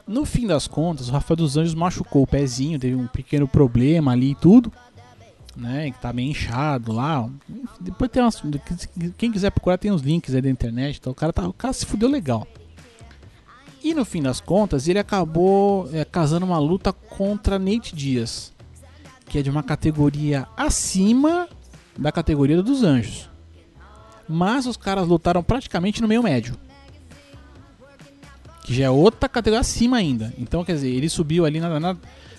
No 0.07 0.25
fim 0.25 0.45
das 0.47 0.67
contas, 0.67 1.09
o 1.09 1.11
Rafael 1.11 1.35
dos 1.35 1.57
Anjos 1.57 1.73
machucou 1.73 2.21
o 2.21 2.27
pezinho, 2.27 2.79
teve 2.79 2.95
um 2.95 3.07
pequeno 3.07 3.45
problema 3.47 4.11
ali 4.13 4.31
e 4.31 4.35
tudo, 4.35 4.71
né? 5.57 5.91
Que 5.91 5.99
tá 5.99 6.13
meio 6.13 6.29
inchado 6.31 6.91
lá. 6.91 7.29
Depois 7.79 8.09
tem 8.11 8.21
umas, 8.21 8.41
quem 9.17 9.31
quiser 9.31 9.49
procurar 9.49 9.77
tem 9.77 9.91
uns 9.91 10.01
links 10.01 10.33
aí 10.33 10.41
da 10.41 10.49
internet, 10.49 10.97
então 10.97 11.11
o 11.11 11.15
cara 11.15 11.33
tá, 11.33 11.47
o 11.47 11.53
cara 11.53 11.73
se 11.73 11.85
fudeu 11.85 12.07
legal. 12.07 12.47
E 13.83 13.93
no 13.93 14.05
fim 14.05 14.21
das 14.21 14.39
contas, 14.39 14.87
ele 14.87 14.99
acabou 14.99 15.89
é, 15.93 16.03
casando 16.03 16.45
uma 16.45 16.59
luta 16.59 16.91
contra 16.91 17.59
Nate 17.59 17.95
Dias, 17.95 18.53
que 19.25 19.39
é 19.39 19.41
de 19.41 19.49
uma 19.49 19.63
categoria 19.63 20.47
acima 20.55 21.47
da 21.97 22.11
categoria 22.11 22.61
dos 22.61 22.83
Anjos. 22.83 23.29
Mas 24.27 24.65
os 24.65 24.77
caras 24.77 25.07
lutaram 25.07 25.41
praticamente 25.41 26.01
no 26.01 26.07
meio 26.07 26.21
médio. 26.21 26.55
Que 28.63 28.73
já 28.73 28.85
é 28.85 28.89
outra 28.89 29.29
categoria 29.29 29.61
acima 29.61 29.97
ainda. 29.97 30.33
Então, 30.37 30.65
quer 30.65 30.73
dizer, 30.73 30.89
ele 30.89 31.07
subiu 31.07 31.45
ali 31.45 31.59
na, 31.61 31.79
na, 31.79 31.95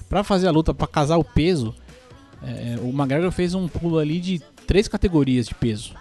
pra 0.08 0.22
fazer 0.22 0.48
a 0.48 0.50
luta, 0.50 0.74
pra 0.74 0.86
casar 0.86 1.16
o 1.16 1.24
peso. 1.24 1.74
É, 2.42 2.76
o 2.80 2.90
McGregor 2.90 3.30
fez 3.30 3.54
um 3.54 3.66
pulo 3.68 3.98
ali 3.98 4.20
de 4.20 4.38
três 4.66 4.88
categorias 4.88 5.46
de 5.46 5.54
peso. 5.54 5.94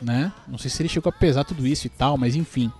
Né? 0.00 0.32
Não 0.48 0.58
sei 0.58 0.70
se 0.70 0.82
ele 0.82 0.88
chegou 0.88 1.10
a 1.10 1.12
pesar 1.12 1.44
tudo 1.44 1.66
isso 1.66 1.86
e 1.86 1.90
tal, 1.90 2.18
mas 2.18 2.34
enfim. 2.34 2.70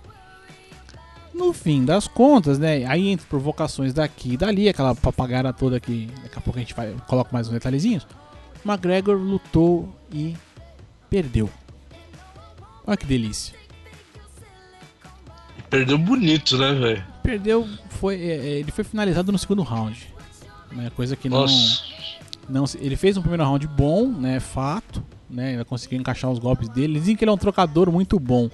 No 1.33 1.51
fim 1.51 1.83
das 1.83 2.07
contas, 2.07 2.59
né? 2.59 2.85
Aí 2.85 3.07
entre 3.07 3.25
provocações 3.25 3.91
daqui 3.91 4.33
e 4.33 4.37
dali, 4.37 4.69
aquela 4.69 4.93
papagara 4.93 5.51
toda 5.51 5.79
que 5.79 6.07
daqui 6.21 6.37
a 6.37 6.41
pouco 6.41 6.59
a 6.59 6.61
gente 6.61 6.75
vai, 6.75 6.93
coloca 7.07 7.31
mais 7.33 7.47
uns 7.47 7.53
detalhezinhos. 7.53 8.05
McGregor 8.63 9.17
lutou 9.17 9.89
e 10.11 10.35
perdeu. 11.09 11.49
Olha 12.85 12.97
que 12.97 13.05
delícia. 13.05 13.55
Perdeu 15.69 15.97
bonito, 15.97 16.55
né, 16.57 16.71
velho? 16.73 17.05
Perdeu, 17.23 17.67
foi, 17.89 18.21
é, 18.21 18.35
é, 18.35 18.49
ele 18.59 18.71
foi 18.71 18.83
finalizado 18.83 19.31
no 19.31 19.39
segundo 19.39 19.63
round. 19.63 20.13
Né, 20.71 20.91
coisa 20.95 21.15
que 21.15 21.27
Nossa. 21.29 21.53
não. 21.53 21.92
Se- 22.67 22.77
Ele 22.81 22.95
fez 22.95 23.17
um 23.17 23.21
primeiro 23.21 23.43
round 23.43 23.65
bom, 23.67 24.07
né? 24.07 24.39
Fato. 24.39 25.03
Né, 25.29 25.49
ainda 25.49 25.65
conseguiu 25.65 25.99
encaixar 25.99 26.29
os 26.29 26.37
golpes 26.37 26.69
dele. 26.69 26.99
Dizem 26.99 27.15
que 27.15 27.23
ele 27.23 27.31
é 27.31 27.33
um 27.33 27.37
trocador 27.37 27.91
muito 27.91 28.19
bom. 28.19 28.49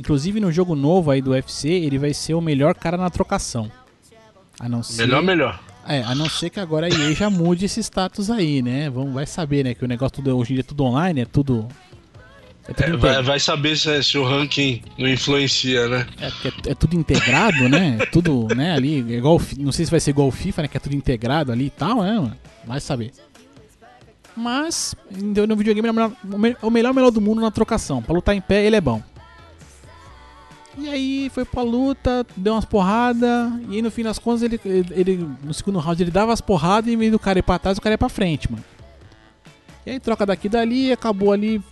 Inclusive 0.00 0.40
no 0.40 0.50
jogo 0.50 0.74
novo 0.74 1.10
aí 1.10 1.20
do 1.20 1.32
UFC, 1.32 1.68
ele 1.68 1.98
vai 1.98 2.14
ser 2.14 2.32
o 2.32 2.40
melhor 2.40 2.74
cara 2.74 2.96
na 2.96 3.10
trocação. 3.10 3.70
A 4.58 4.66
não 4.68 4.82
ser, 4.82 5.02
Melhor, 5.02 5.22
melhor. 5.22 5.60
É, 5.86 6.02
a 6.02 6.14
não 6.14 6.26
ser 6.30 6.48
que 6.48 6.58
agora 6.58 6.86
a 6.86 6.88
EA 6.88 7.14
já 7.14 7.28
mude 7.28 7.66
esse 7.66 7.78
status 7.82 8.30
aí, 8.30 8.62
né? 8.62 8.88
Vamos, 8.88 9.12
vai 9.12 9.26
saber, 9.26 9.64
né? 9.64 9.74
Que 9.74 9.84
o 9.84 9.88
negócio 9.88 10.14
tudo, 10.16 10.34
hoje 10.34 10.52
em 10.52 10.54
dia 10.54 10.60
é 10.62 10.64
tudo 10.66 10.82
online, 10.84 11.20
é 11.20 11.24
tudo. 11.26 11.68
É 12.66 12.72
tudo, 12.72 12.94
É, 12.94 12.96
vai, 12.96 13.22
vai 13.22 13.38
saber 13.40 13.76
se, 13.76 14.02
se 14.02 14.16
o 14.16 14.24
ranking 14.24 14.80
não 14.98 15.06
influencia, 15.06 15.86
né? 15.88 16.06
é, 16.22 16.30
porque 16.30 16.48
é- 16.48 16.72
é 16.72 16.74
tudo 16.74 16.96
integrado, 16.96 17.68
né? 17.68 17.98
É 18.00 18.06
tudo, 18.06 18.48
né, 18.54 18.72
ali, 18.72 19.04
é 19.12 19.18
igual, 19.18 19.38
não 19.58 19.72
sei 19.72 19.84
se 19.84 19.90
vai 19.90 20.00
ser 20.00 20.10
igual 20.12 20.28
o 20.28 20.32
FIFA, 20.32 20.62
né? 20.62 20.68
Que 20.68 20.78
é 20.78 20.80
tudo 20.80 20.96
integrado 20.96 21.52
ali 21.52 21.66
e 21.66 21.70
tal, 21.70 22.02
né, 22.02 22.14
mano? 22.14 22.36
Vai 22.66 22.80
saber. 22.80 23.12
Mas, 24.36 24.94
no 25.10 25.46
no 25.46 25.56
videogame, 25.56 25.88
é 25.88 25.92
o 26.62 26.70
melhor, 26.70 26.92
melhor 26.92 27.10
do 27.10 27.20
mundo 27.20 27.40
na 27.40 27.50
trocação. 27.50 28.02
Pra 28.02 28.14
lutar 28.14 28.34
em 28.34 28.40
pé, 28.40 28.64
ele 28.64 28.76
é 28.76 28.80
bom. 28.80 29.02
E 30.76 30.88
aí 30.88 31.30
foi 31.32 31.44
pra 31.44 31.62
luta, 31.62 32.26
deu 32.36 32.52
umas 32.54 32.64
porradas, 32.64 33.52
e 33.68 33.76
aí 33.76 33.82
no 33.82 33.92
fim 33.92 34.02
das 34.02 34.18
contas 34.18 34.42
ele, 34.42 34.60
ele, 34.64 35.30
no 35.44 35.54
segundo 35.54 35.78
round 35.78 36.02
ele 36.02 36.10
dava 36.10 36.32
as 36.32 36.40
porradas 36.40 36.90
e 36.90 36.94
em 36.94 36.96
vez 36.96 37.12
do 37.12 37.18
cara 37.18 37.38
ir 37.38 37.42
pra 37.42 37.60
trás, 37.60 37.78
o 37.78 37.80
cara 37.80 37.92
ia 37.94 37.98
pra 37.98 38.08
frente, 38.08 38.50
mano. 38.50 38.64
E 39.86 39.90
aí 39.92 40.00
troca 40.00 40.26
daqui 40.26 40.48
e 40.48 40.50
dali, 40.50 40.90
acabou 40.90 41.30
ali, 41.32 41.62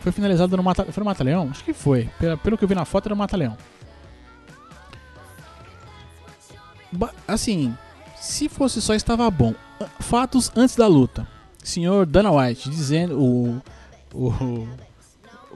foi 0.00 0.12
finalizado 0.12 0.54
no 0.58 0.62
mata, 0.62 0.84
foi 0.84 1.00
no 1.00 1.06
Mata-Leão? 1.06 1.48
Acho 1.50 1.64
que 1.64 1.72
foi, 1.72 2.10
pelo, 2.18 2.36
pelo 2.36 2.58
que 2.58 2.64
eu 2.64 2.68
vi 2.68 2.74
na 2.74 2.84
foto 2.84 3.06
era 3.06 3.14
no 3.14 3.18
Mata-Leão. 3.18 3.56
Ba- 6.92 7.14
Assim, 7.26 7.74
se 8.16 8.46
fosse 8.46 8.82
só 8.82 8.92
estava 8.94 9.30
bom. 9.30 9.54
Fatos 10.00 10.50
antes 10.56 10.76
da 10.76 10.86
luta. 10.86 11.26
Senhor 11.62 12.06
Dana 12.06 12.30
White 12.32 12.68
dizendo 12.70 13.20
o 13.20 13.62
o 14.14 14.66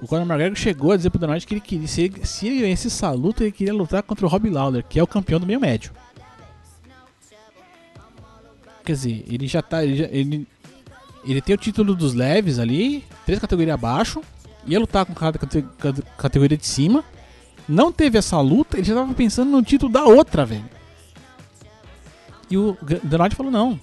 o 0.02 0.06
Conor 0.08 0.26
McGregor 0.26 0.56
chegou 0.56 0.92
a 0.92 0.96
dizer 0.96 1.10
pro 1.10 1.18
Dana 1.18 1.34
White 1.34 1.46
que 1.46 1.54
ele 1.54 1.60
queria 1.60 1.86
se 1.88 2.12
se 2.24 2.46
ele 2.46 2.60
ganhasse 2.60 2.88
essa 2.88 3.10
luta, 3.12 3.42
ele 3.42 3.52
queria 3.52 3.72
lutar 3.72 4.02
contra 4.02 4.26
o 4.26 4.28
Rob 4.28 4.48
Lawler, 4.50 4.84
que 4.88 4.98
é 4.98 5.02
o 5.02 5.06
campeão 5.06 5.40
do 5.40 5.46
meio 5.46 5.60
médio. 5.60 5.92
Quer 8.84 8.92
dizer, 8.92 9.24
ele 9.28 9.46
já 9.46 9.62
tá 9.62 9.82
ele, 9.82 9.96
já- 9.96 10.08
ele, 10.10 10.46
ele 11.24 11.40
tem 11.40 11.54
o 11.54 11.58
título 11.58 11.94
dos 11.94 12.12
leves 12.12 12.58
ali, 12.58 13.02
três 13.24 13.40
categorias 13.40 13.72
abaixo, 13.74 14.20
ia 14.66 14.78
lutar 14.78 15.06
com 15.06 15.14
cada 15.14 15.38
cate- 15.38 15.64
cate- 15.78 16.02
categoria 16.18 16.56
de 16.58 16.66
cima. 16.66 17.02
Não 17.66 17.90
teve 17.90 18.18
essa 18.18 18.38
luta, 18.40 18.76
ele 18.76 18.84
já 18.84 18.94
tava 18.94 19.14
pensando 19.14 19.50
no 19.50 19.62
título 19.62 19.90
da 19.90 20.04
outra, 20.04 20.44
velho. 20.44 20.68
E 22.50 22.58
o 22.58 22.76
Dana 23.02 23.24
White 23.24 23.36
falou: 23.36 23.50
não, 23.50 23.80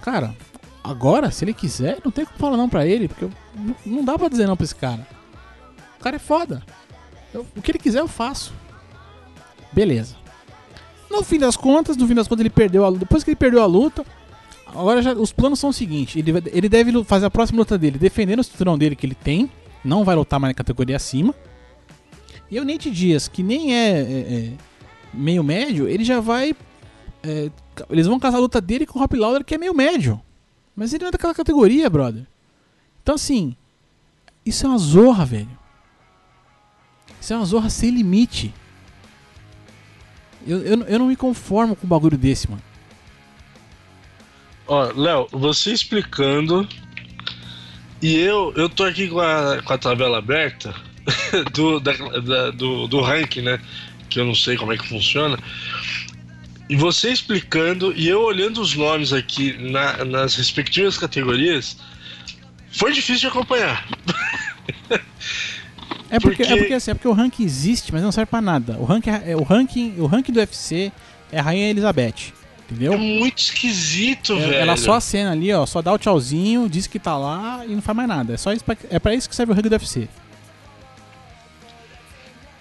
cara, 0.00 0.34
agora, 0.82 1.30
se 1.30 1.44
ele 1.44 1.54
quiser, 1.54 1.98
não 2.04 2.10
tem 2.10 2.24
como 2.24 2.38
falar 2.38 2.56
não 2.56 2.68
pra 2.68 2.86
ele, 2.86 3.08
porque 3.08 3.24
eu- 3.24 3.32
não- 3.86 4.04
dá 4.04 4.18
pra 4.18 4.28
dizer 4.28 4.46
não 4.46 4.56
pra 4.56 4.64
esse 4.64 4.74
cara. 4.74 5.06
O 5.98 6.02
cara 6.02 6.16
é 6.16 6.18
foda. 6.18 6.62
Eu- 7.32 7.46
o 7.56 7.62
que 7.62 7.70
ele 7.70 7.78
quiser, 7.78 8.00
eu 8.00 8.08
faço. 8.08 8.52
Beleza. 9.72 10.16
No 11.10 11.22
fim 11.22 11.38
das 11.38 11.56
contas, 11.56 11.96
no 11.96 12.06
fim 12.06 12.14
das 12.14 12.26
contas, 12.28 12.40
ele 12.40 12.50
perdeu 12.50 12.84
a 12.84 12.88
luta. 12.88 13.00
Depois 13.00 13.22
que 13.24 13.30
ele 13.30 13.36
perdeu 13.36 13.62
a 13.62 13.66
luta, 13.66 14.04
agora 14.66 15.02
já, 15.02 15.12
os 15.12 15.32
planos 15.32 15.58
são 15.58 15.70
os 15.70 15.76
seguintes: 15.76 16.16
ele, 16.16 16.32
ele 16.52 16.68
deve 16.68 17.04
fazer 17.04 17.26
a 17.26 17.30
próxima 17.30 17.58
luta 17.58 17.76
dele 17.76 17.98
defendendo 17.98 18.40
o 18.40 18.44
cinturão 18.44 18.78
dele 18.78 18.96
que 18.96 19.06
ele 19.06 19.14
tem, 19.14 19.50
não 19.84 20.04
vai 20.04 20.14
lutar 20.16 20.38
mais 20.40 20.50
na 20.50 20.54
categoria 20.54 20.96
acima. 20.96 21.34
E 22.50 22.58
o 22.58 22.64
Nate 22.64 22.90
Dias, 22.90 23.28
que 23.28 23.42
nem 23.42 23.74
é, 23.74 24.00
é- 24.00 24.02
é 24.02 24.52
meio 25.12 25.42
médio, 25.44 25.88
ele 25.88 26.04
já 26.04 26.20
vai. 26.20 26.54
é, 27.22 27.50
eles 27.88 28.06
vão 28.06 28.18
casar 28.18 28.38
a 28.38 28.40
luta 28.40 28.60
dele 28.60 28.84
com 28.86 28.98
o 28.98 29.02
Rob 29.02 29.16
Lawler, 29.16 29.44
que 29.44 29.54
é 29.54 29.58
meio 29.58 29.74
médio. 29.74 30.20
Mas 30.76 30.92
ele 30.92 31.02
não 31.04 31.08
é 31.08 31.12
daquela 31.12 31.34
categoria, 31.34 31.88
brother. 31.90 32.26
Então, 33.02 33.14
assim, 33.14 33.54
isso 34.44 34.66
é 34.66 34.68
uma 34.68 34.78
zorra, 34.78 35.24
velho. 35.24 35.58
Isso 37.20 37.32
é 37.32 37.36
uma 37.36 37.44
zorra 37.44 37.68
sem 37.70 37.90
limite. 37.90 38.52
Eu, 40.46 40.58
eu, 40.62 40.80
eu 40.84 40.98
não 40.98 41.06
me 41.06 41.16
conformo 41.16 41.76
com 41.76 41.86
um 41.86 41.90
bagulho 41.90 42.16
desse, 42.16 42.48
mano. 42.50 42.62
Ó, 44.66 44.92
Léo, 44.94 45.26
você 45.32 45.72
explicando. 45.72 46.66
E 48.00 48.16
eu, 48.16 48.52
eu 48.56 48.68
tô 48.68 48.84
aqui 48.84 49.08
com 49.08 49.20
a, 49.20 49.60
com 49.62 49.72
a 49.72 49.78
tabela 49.78 50.18
aberta 50.18 50.74
do, 51.52 51.78
da- 51.80 51.92
da- 51.92 52.50
do, 52.50 52.86
do 52.86 53.00
ranking, 53.02 53.42
né? 53.42 53.60
Que 54.08 54.20
eu 54.20 54.24
não 54.24 54.34
sei 54.34 54.56
como 54.56 54.72
é 54.72 54.78
que 54.78 54.88
funciona. 54.88 55.38
E 56.70 56.76
você 56.76 57.10
explicando 57.12 57.92
e 57.96 58.06
eu 58.08 58.22
olhando 58.22 58.60
os 58.60 58.76
nomes 58.76 59.12
aqui 59.12 59.52
na- 59.70 60.04
nas 60.04 60.36
respectivas 60.36 60.96
categorias, 60.96 61.76
foi 62.70 62.92
difícil 62.92 63.22
de 63.22 63.26
acompanhar. 63.26 63.88
É 66.08 66.18
porque, 66.20 66.36
Porque- 66.38 66.42
é 66.52 66.56
porque 66.56 66.74
assim, 66.74 66.90
é 66.92 66.94
porque 66.94 67.08
o 67.08 67.12
ranking 67.12 67.44
existe, 67.44 67.92
mas 67.92 68.02
não 68.02 68.12
serve 68.12 68.30
pra 68.30 68.40
nada. 68.40 68.76
O 68.78 68.84
ranking, 68.84 69.10
é, 69.10 69.34
o 69.36 69.42
ranking, 69.42 69.94
o 69.98 70.06
ranking 70.06 70.32
do 70.32 70.38
UFC 70.38 70.92
é 71.32 71.40
a 71.40 71.42
Rainha 71.42 71.70
Elizabeth. 71.70 72.32
Entendeu? 72.70 72.92
É 72.92 72.96
muito 72.96 73.38
esquisito, 73.38 74.32
É- 74.34 74.38
velho. 74.38 74.54
ela 74.54 74.76
só 74.76 74.92
acena 74.94 75.32
ali, 75.32 75.52
ó, 75.52 75.66
só 75.66 75.82
dá 75.82 75.92
o 75.92 75.98
tchauzinho, 75.98 76.68
diz 76.68 76.86
que 76.86 77.00
tá 77.00 77.16
lá 77.18 77.64
e 77.66 77.74
não 77.74 77.82
faz 77.82 77.96
mais 77.96 78.08
nada. 78.08 78.34
É 78.34 78.36
só 78.36 78.52
isso 78.52 78.64
pra, 78.64 78.76
é 78.88 78.98
pra 79.00 79.12
isso 79.12 79.28
que 79.28 79.34
serve 79.34 79.50
o 79.50 79.54
ranking 79.56 79.68
do 79.68 79.72
UFC. 79.74 80.08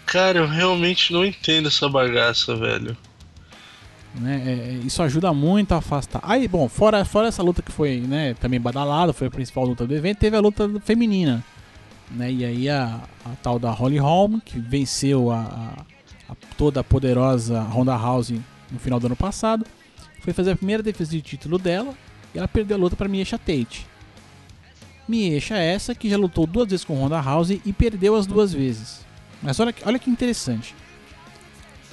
Cara, 0.08 0.40
eu 0.40 0.48
realmente 0.48 1.14
não 1.14 1.24
entendo 1.24 1.68
essa 1.68 1.88
bagaça, 1.88 2.56
velho. 2.56 2.98
Né? 4.16 4.42
É, 4.46 4.50
é, 4.52 4.74
isso 4.86 5.02
ajuda 5.04 5.34
muito 5.34 5.74
a 5.74 5.78
afastar. 5.78 6.20
Aí, 6.24 6.48
bom, 6.48 6.68
fora, 6.68 7.04
fora 7.06 7.28
essa 7.28 7.44
luta 7.44 7.62
que 7.62 7.72
foi, 7.72 8.00
né, 8.00 8.34
também 8.36 8.60
badalada, 8.60 9.14
foi 9.14 9.28
a 9.28 9.32
principal 9.32 9.66
luta 9.66 9.86
do 9.86 9.96
evento, 9.96 10.18
teve 10.20 10.36
a 10.36 10.40
luta 10.40 10.70
feminina, 10.84 11.44
né? 12.12 12.32
E 12.32 12.44
aí 12.46 12.70
a, 12.70 13.00
a 13.26 13.30
tal 13.42 13.60
da 13.60 13.72
Holly 13.72 13.98
Holm, 13.98 14.40
que 14.40 14.60
venceu 14.60 15.32
a, 15.32 15.40
a- 15.42 15.86
a 16.32 16.36
toda 16.58 16.84
poderosa 16.84 17.62
Ronda 17.62 17.96
House 17.96 18.32
no 18.72 18.80
final 18.80 19.00
do 19.00 19.06
ano 19.08 19.16
passado, 19.16 19.66
foi 20.22 20.34
fazer 20.34 20.52
a 20.52 20.56
primeira 20.56 20.84
defesa 20.84 21.12
de 21.12 21.22
título 21.22 21.58
dela 21.58 21.94
e 22.34 22.38
ela 22.38 22.48
perdeu 22.48 22.78
a 22.78 22.80
luta 22.80 22.96
para 22.96 23.08
Miesha 23.08 23.38
Tate. 23.38 23.86
Miesha 25.08 25.56
essa 25.58 25.96
que 25.96 26.10
já 26.10 26.18
lutou 26.18 26.46
duas 26.46 26.68
vezes 26.70 26.86
com 26.86 26.94
Ronda 26.94 27.20
House 27.20 27.50
e 27.50 27.74
perdeu 27.74 28.16
as 28.16 28.28
duas 28.28 28.54
vezes. 28.54 29.04
Mas 29.42 29.60
olha, 29.60 29.74
olha 29.86 29.98
que 29.98 30.10
interessante. 30.10 30.76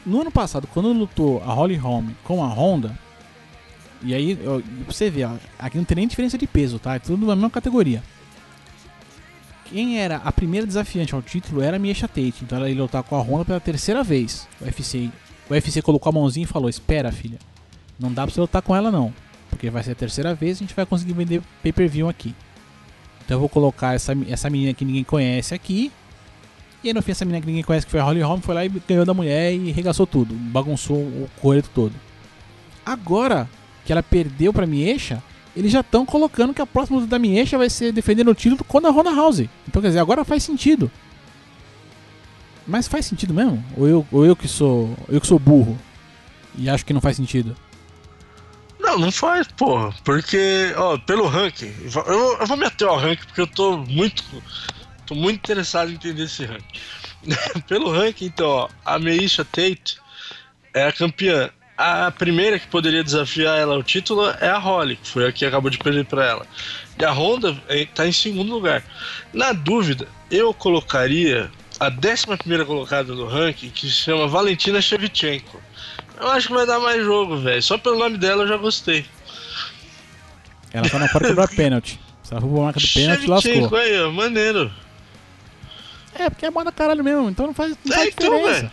No 0.06 0.20
ano 0.20 0.30
passado, 0.30 0.68
quando 0.72 0.92
lutou 0.92 1.42
a 1.42 1.52
Holly 1.52 1.74
Holm 1.74 2.10
com 2.22 2.42
a 2.42 2.46
Honda, 2.46 2.96
e 4.02 4.14
aí, 4.14 4.38
ó, 4.46 4.60
você 4.86 5.10
ver, 5.10 5.24
ó, 5.24 5.34
aqui 5.58 5.76
não 5.76 5.84
tem 5.84 5.96
nem 5.96 6.06
diferença 6.06 6.38
de 6.38 6.46
peso, 6.46 6.78
tá? 6.78 6.94
É 6.94 6.98
tudo 7.00 7.26
na 7.26 7.34
mesma 7.34 7.50
categoria. 7.50 8.02
Quem 9.64 9.98
era 9.98 10.18
a 10.18 10.30
primeira 10.30 10.64
desafiante 10.64 11.12
ao 11.12 11.20
título 11.20 11.60
era 11.60 11.76
a 11.76 11.78
Miesha 11.80 12.06
Tate, 12.06 12.44
então 12.44 12.56
ela 12.56 12.70
ia 12.70 12.80
lutar 12.80 13.02
com 13.02 13.16
a 13.16 13.20
Honda 13.20 13.44
pela 13.44 13.58
terceira 13.58 14.04
vez. 14.04 14.46
O 14.60 14.64
UFC, 14.64 15.10
o 15.50 15.54
UFC 15.54 15.82
colocou 15.82 16.10
a 16.10 16.12
mãozinha 16.12 16.44
e 16.44 16.48
falou: 16.48 16.68
Espera, 16.68 17.10
filha, 17.10 17.38
não 17.98 18.12
dá 18.12 18.22
pra 18.22 18.32
você 18.32 18.40
lutar 18.40 18.62
com 18.62 18.76
ela 18.76 18.92
não, 18.92 19.12
porque 19.50 19.70
vai 19.70 19.82
ser 19.82 19.90
a 19.90 19.96
terceira 19.96 20.36
vez 20.36 20.60
e 20.60 20.62
a 20.62 20.66
gente 20.66 20.76
vai 20.76 20.86
conseguir 20.86 21.14
vender 21.14 21.42
pay 21.64 21.72
per 21.72 21.88
view 21.88 22.08
aqui. 22.08 22.32
Então 23.24 23.34
eu 23.34 23.40
vou 23.40 23.48
colocar 23.48 23.94
essa, 23.94 24.16
essa 24.28 24.48
menina 24.48 24.72
que 24.72 24.84
ninguém 24.84 25.02
conhece 25.02 25.52
aqui. 25.52 25.90
E 26.86 26.90
aí 26.90 26.94
no 26.94 27.02
fim 27.02 27.10
essa 27.10 27.24
menina 27.24 27.40
que 27.40 27.48
ninguém 27.48 27.64
conhece, 27.64 27.84
que 27.84 27.90
foi 27.90 27.98
a 27.98 28.04
Holly 28.04 28.20
Holm, 28.20 28.40
foi 28.40 28.54
lá 28.54 28.64
e 28.64 28.68
ganhou 28.68 29.04
da 29.04 29.12
mulher 29.12 29.52
e 29.52 29.72
regaçou 29.72 30.06
tudo. 30.06 30.32
Bagunçou 30.32 30.96
o 30.96 31.28
coreto 31.40 31.68
todo. 31.74 31.92
Agora 32.84 33.50
que 33.84 33.90
ela 33.90 34.04
perdeu 34.04 34.52
pra 34.52 34.68
Miesha, 34.68 35.20
eles 35.56 35.72
já 35.72 35.80
estão 35.80 36.06
colocando 36.06 36.54
que 36.54 36.62
a 36.62 36.66
próxima 36.66 36.98
luta 36.98 37.10
da 37.10 37.18
Miesha 37.18 37.58
vai 37.58 37.68
ser 37.68 37.90
defendendo 37.90 38.28
o 38.28 38.36
título 38.36 38.62
contra 38.62 38.88
a 38.88 38.92
Ronda 38.92 39.12
House. 39.12 39.40
Então 39.66 39.82
quer 39.82 39.88
dizer, 39.88 39.98
agora 39.98 40.24
faz 40.24 40.44
sentido. 40.44 40.88
Mas 42.64 42.86
faz 42.86 43.04
sentido 43.04 43.34
mesmo? 43.34 43.64
Ou 43.76 43.88
eu, 43.88 44.06
ou 44.12 44.24
eu 44.24 44.36
que 44.36 44.46
sou. 44.46 44.96
Eu 45.08 45.20
que 45.20 45.26
sou 45.26 45.40
burro 45.40 45.76
e 46.56 46.70
acho 46.70 46.86
que 46.86 46.92
não 46.92 47.00
faz 47.00 47.16
sentido? 47.16 47.56
Não, 48.78 48.96
não 48.96 49.10
faz, 49.10 49.48
porra. 49.48 49.92
Porque, 50.04 50.72
ó, 50.76 50.96
pelo 50.98 51.26
ranking, 51.26 51.72
eu, 51.92 52.36
eu 52.38 52.46
vou 52.46 52.56
meter 52.56 52.86
ao 52.86 52.96
ranking 52.96 53.24
porque 53.26 53.40
eu 53.40 53.46
tô 53.48 53.76
muito. 53.76 54.22
Tô 55.06 55.14
muito 55.14 55.36
interessado 55.36 55.90
em 55.90 55.94
entender 55.94 56.24
esse 56.24 56.44
ranking. 56.44 56.80
pelo 57.68 57.90
ranking, 57.90 58.26
então, 58.26 58.48
ó, 58.48 58.68
a 58.84 58.98
Meisha 58.98 59.44
Tate 59.44 59.98
é 60.74 60.84
a 60.84 60.92
campeã. 60.92 61.50
A 61.76 62.10
primeira 62.10 62.58
que 62.58 62.66
poderia 62.68 63.04
desafiar 63.04 63.58
ela 63.58 63.74
ao 63.74 63.82
título 63.82 64.30
é 64.40 64.48
a 64.48 64.56
Holly, 64.56 64.96
que 64.96 65.08
foi 65.08 65.28
a 65.28 65.32
que 65.32 65.44
acabou 65.44 65.70
de 65.70 65.76
perder 65.76 66.06
pra 66.06 66.24
ela. 66.24 66.46
E 66.98 67.04
a 67.04 67.12
Honda 67.12 67.54
eh, 67.68 67.86
tá 67.94 68.06
em 68.06 68.12
segundo 68.12 68.50
lugar. 68.50 68.82
Na 69.32 69.52
dúvida, 69.52 70.08
eu 70.30 70.54
colocaria 70.54 71.50
a 71.78 71.88
11 71.88 72.38
primeira 72.38 72.64
colocada 72.64 73.14
no 73.14 73.26
ranking, 73.26 73.68
que 73.68 73.86
se 73.86 73.94
chama 73.94 74.26
Valentina 74.26 74.80
Shevchenko. 74.80 75.60
Eu 76.18 76.28
acho 76.28 76.48
que 76.48 76.54
vai 76.54 76.66
dar 76.66 76.80
mais 76.80 77.04
jogo, 77.04 77.36
velho. 77.36 77.62
Só 77.62 77.76
pelo 77.76 77.98
nome 77.98 78.16
dela 78.16 78.44
eu 78.44 78.48
já 78.48 78.56
gostei. 78.56 79.04
Ela 80.72 80.88
só 80.88 80.98
não 80.98 81.08
pode 81.08 81.28
cobrar 81.28 81.48
pênalti. 81.48 82.00
Se 82.22 82.32
ela 82.32 82.40
for 82.40 82.50
pra 82.50 82.62
marca 82.62 82.80
do 82.80 82.88
pênalti, 82.88 83.26
lascou. 83.26 83.76
Aí, 83.76 84.00
ó, 84.00 84.10
maneiro. 84.10 84.72
É, 86.18 86.30
porque 86.30 86.46
é 86.46 86.50
bom 86.50 86.64
da 86.64 86.72
caralho 86.72 87.02
mesmo, 87.04 87.28
então 87.30 87.46
não 87.46 87.54
faz, 87.54 87.76
não 87.84 87.92
É, 87.92 87.96
faz 87.96 88.08
então, 88.14 88.36
diferença. 88.38 88.72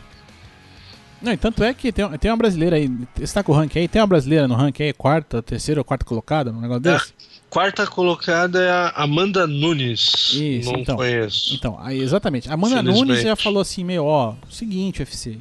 Não, 1.22 1.32
e 1.32 1.38
tanto 1.38 1.64
é 1.64 1.74
que 1.74 1.92
tem, 1.92 2.08
tem 2.18 2.30
uma 2.32 2.36
brasileira 2.38 2.76
aí. 2.76 2.92
Você 3.18 3.34
tá 3.34 3.42
com 3.44 3.54
o 3.54 3.56
ranking 3.56 3.80
aí? 3.80 3.88
Tem 3.88 4.02
uma 4.02 4.08
brasileira 4.08 4.46
no 4.48 4.56
ranking 4.56 4.84
aí, 4.84 4.94
quarta, 4.94 5.42
terceira 5.42 5.80
ou 5.80 5.86
quarta 5.86 6.04
colocada, 6.04 6.52
um 6.52 6.60
negócio 6.60 6.86
É. 6.90 6.94
desse? 6.94 7.14
Quarta 7.50 7.86
colocada 7.88 8.62
é 8.62 8.70
a 8.70 8.90
Amanda 9.04 9.46
Nunes. 9.48 10.34
Isso, 10.34 10.72
Não 10.72 10.80
então. 10.80 10.96
conheço. 10.98 11.54
Então, 11.56 11.78
aí, 11.80 12.00
exatamente. 12.02 12.50
A 12.50 12.56
Amanda. 12.56 12.82
Nunes 12.82 13.22
já 13.22 13.36
falou 13.36 13.62
assim, 13.62 13.84
meio, 13.86 14.04
ó, 14.04 14.34
seguinte, 14.50 15.00
UFC. 15.02 15.38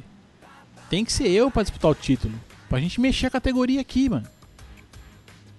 Tem 0.89 1.03
que 1.03 1.11
ser 1.11 1.27
eu 1.29 1.49
pra 1.51 1.63
disputar 1.63 1.89
o 1.91 1.95
título. 1.95 2.33
Pra 2.69 2.79
gente 2.79 3.01
mexer 3.01 3.25
a 3.25 3.29
categoria 3.31 3.81
aqui, 3.81 4.07
mano. 4.09 4.27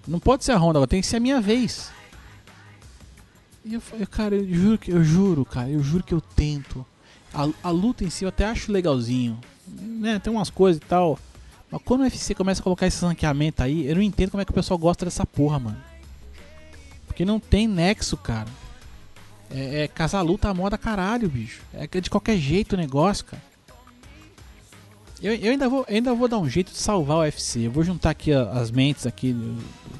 Não 0.06 0.20
pode 0.20 0.44
ser 0.44 0.52
a 0.52 0.56
Honda, 0.56 0.78
agora 0.78 0.86
tem 0.88 1.00
que 1.00 1.06
ser 1.06 1.16
a 1.16 1.20
minha 1.20 1.40
vez. 1.40 1.90
E 3.64 3.74
eu 3.74 3.80
falei, 3.80 4.06
cara, 4.06 4.34
eu 4.36 4.54
juro 4.54 4.78
que 4.78 4.90
eu 4.90 5.02
juro, 5.02 5.44
cara, 5.44 5.70
eu 5.70 5.82
juro 5.82 6.04
que 6.04 6.12
eu 6.12 6.20
tento. 6.20 6.84
A, 7.32 7.48
a 7.62 7.70
luta 7.70 8.04
em 8.04 8.10
si 8.10 8.24
eu 8.24 8.28
até 8.28 8.44
acho 8.44 8.70
legalzinho. 8.70 9.38
Né, 9.66 10.18
tem 10.18 10.32
umas 10.32 10.50
coisas 10.50 10.80
e 10.82 10.84
tal. 10.84 11.18
Mas 11.70 11.80
quando 11.84 12.00
o 12.00 12.04
UFC 12.04 12.34
começa 12.34 12.60
a 12.60 12.64
colocar 12.64 12.86
esse 12.86 13.02
ranqueamento 13.04 13.62
aí, 13.62 13.86
eu 13.86 13.94
não 13.96 14.02
entendo 14.02 14.30
como 14.32 14.40
é 14.42 14.44
que 14.44 14.50
o 14.50 14.54
pessoal 14.54 14.76
gosta 14.78 15.04
dessa 15.06 15.24
porra, 15.24 15.58
mano. 15.58 15.82
Porque 17.06 17.24
não 17.24 17.40
tem 17.40 17.66
nexo, 17.66 18.16
cara. 18.16 18.48
É, 19.50 19.84
é 19.84 19.88
casar 19.88 20.20
luta 20.20 20.48
à 20.48 20.54
moda 20.54 20.76
caralho, 20.76 21.28
bicho. 21.28 21.62
É 21.72 21.88
é 21.90 22.00
de 22.00 22.10
qualquer 22.10 22.36
jeito 22.36 22.74
o 22.74 22.76
negócio, 22.76 23.24
cara. 23.24 23.42
Eu, 25.22 25.34
eu 25.34 25.52
ainda, 25.52 25.68
vou, 25.68 25.86
ainda 25.88 26.12
vou 26.14 26.28
dar 26.28 26.38
um 26.38 26.48
jeito 26.48 26.70
de 26.70 26.78
salvar 26.78 27.16
o 27.16 27.20
UFC. 27.20 27.60
Eu 27.66 27.70
vou 27.70 27.82
juntar 27.82 28.10
aqui 28.10 28.32
a- 28.32 28.50
as 28.50 28.70
mentes 28.70 29.06
aqui 29.06 29.32
do, 29.32 29.56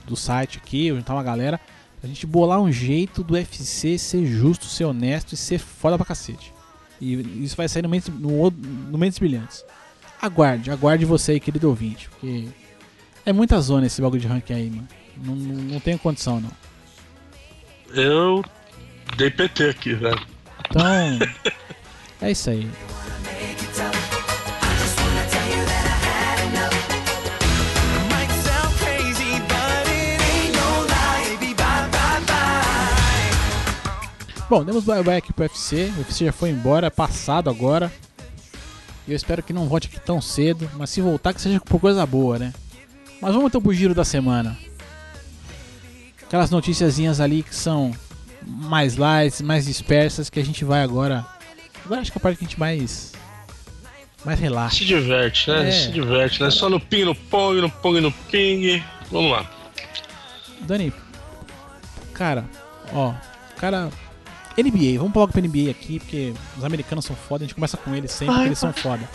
do 0.07 0.17
site 0.17 0.59
aqui, 0.59 0.91
vou 0.91 0.99
juntar 1.01 1.15
uma 1.15 1.23
galera 1.23 1.59
pra 2.05 2.09
gente 2.09 2.27
bolar 2.27 2.61
um 2.61 2.71
jeito 2.71 3.25
do 3.25 3.33
UFC 3.33 3.97
ser 3.97 4.27
justo, 4.27 4.67
ser 4.67 4.85
honesto 4.85 5.33
e 5.33 5.39
ser 5.39 5.59
foda 5.59 5.97
pra 5.97 6.05
cacete. 6.05 6.53
E 7.01 7.43
isso 7.43 7.57
vai 7.57 7.67
sair 7.67 7.83
no 7.83 7.89
Mentes, 7.89 8.11
no, 8.11 8.51
no 8.51 8.99
Mentes 8.99 9.19
Brilhantes. 9.19 9.65
Aguarde, 10.21 10.71
aguarde 10.71 11.07
você 11.07 11.33
aí, 11.33 11.41
querido 11.41 11.67
ouvinte, 11.67 12.11
porque 12.11 12.47
é 13.25 13.33
muita 13.33 13.59
zona 13.59 13.87
esse 13.87 14.03
bagulho 14.03 14.21
de 14.21 14.29
ranking 14.29 14.53
aí, 14.53 14.69
mano. 14.69 14.89
Não, 15.17 15.35
não, 15.35 15.63
não 15.63 15.81
tenho 15.81 15.99
condição, 15.99 16.43
não. 16.43 16.53
Eu 17.95 18.45
dei 19.17 19.31
PT 19.31 19.71
aqui, 19.71 19.95
velho. 19.95 20.27
Então, 20.69 20.83
é 22.21 22.31
isso 22.31 22.51
aí. 22.51 22.69
Bom, 34.49 34.63
demos 34.63 34.85
bye-bye 34.85 35.17
aqui 35.17 35.33
pro 35.33 35.45
UFC. 35.45 35.91
O 35.97 36.01
UFC 36.01 36.27
já 36.27 36.33
foi 36.33 36.51
embora, 36.51 36.89
é 36.89 36.91
passado 36.91 37.49
agora. 37.49 37.91
E 39.09 39.13
eu 39.13 39.17
espero 39.17 39.43
que 39.43 39.53
não 39.53 39.67
volte 39.67 39.89
aqui 39.89 39.99
tão 39.99 40.21
cedo, 40.21 40.71
mas 40.75 40.91
se 40.91 41.01
voltar 41.01 41.33
que 41.33 41.41
seja 41.41 41.61
por 41.61 41.81
coisa 41.81 42.05
boa, 42.05 42.39
né? 42.39 42.53
Mas 43.21 43.33
vamos 43.33 43.49
então 43.49 43.61
pro 43.61 43.73
giro 43.73 43.95
da 43.95 44.05
semana. 44.05 44.57
Aquelas 46.23 46.51
noticiazinhas 46.51 47.21
ali 47.21 47.43
que 47.43 47.55
são 47.55 47.95
mais 48.43 48.97
light, 48.97 49.43
mais 49.43 49.65
dispersas, 49.65 50.29
que 50.29 50.39
a 50.39 50.45
gente 50.45 50.65
vai 50.65 50.83
agora. 50.83 51.25
Agora 51.85 52.03
acho 52.03 52.13
que 52.13 52.19
é 52.19 52.21
a 52.21 52.23
parte 52.23 52.39
que 52.39 52.45
a 52.45 52.49
gente 52.49 52.61
mais. 52.61 53.13
mais 54.25 54.39
relaxa. 54.39 54.77
Se 54.77 54.85
diverte, 54.85 55.51
né? 55.51 55.69
É. 55.69 55.73
Se 55.73 55.91
diverte, 55.91 56.43
né? 56.43 56.51
Só 56.51 56.69
no 56.69 56.79
ping, 56.79 57.05
no 57.05 57.15
pong, 57.15 57.63
no 57.63 57.71
pong, 57.71 58.01
no 58.01 58.13
ping. 58.13 58.83
Vamos 59.11 59.33
lá. 59.33 59.51
Dani, 60.61 60.93
cara, 62.13 62.45
ó, 62.93 63.15
cara. 63.57 63.91
NBA, 64.63 64.99
vamos 64.99 65.15
logo 65.15 65.33
pra 65.33 65.41
NBA 65.43 65.71
aqui, 65.71 65.99
porque 65.99 66.33
os 66.57 66.65
americanos 66.65 67.05
são 67.05 67.17
foda, 67.17 67.45
a 67.45 67.47
gente 67.47 67.55
começa 67.55 67.77
com 67.77 67.95
eles 67.95 68.11
sempre, 68.13 68.35
porque 68.35 68.49
eles 68.49 68.59
são 68.59 68.73
foda. 68.73 69.09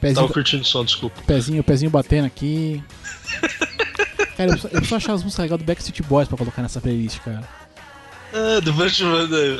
Pezinho, 0.00 0.20
Tava 0.22 0.32
curtindo 0.32 0.62
o 0.62 0.66
som, 0.66 0.84
desculpa. 0.84 1.20
pezinho, 1.26 1.62
pezinho 1.64 1.90
batendo 1.90 2.26
aqui. 2.26 2.82
Cara, 4.36 4.50
eu 4.50 4.58
preciso 4.58 4.96
achar 4.96 5.12
as 5.14 5.22
músicas 5.22 5.44
legais 5.44 5.60
do 5.60 5.64
Backstreet 5.64 6.02
Boys 6.02 6.26
pra 6.28 6.36
colocar 6.36 6.60
nessa 6.60 6.80
playlist, 6.80 7.20
cara. 7.20 7.48
Ah, 8.32 8.60
velho. 9.28 9.58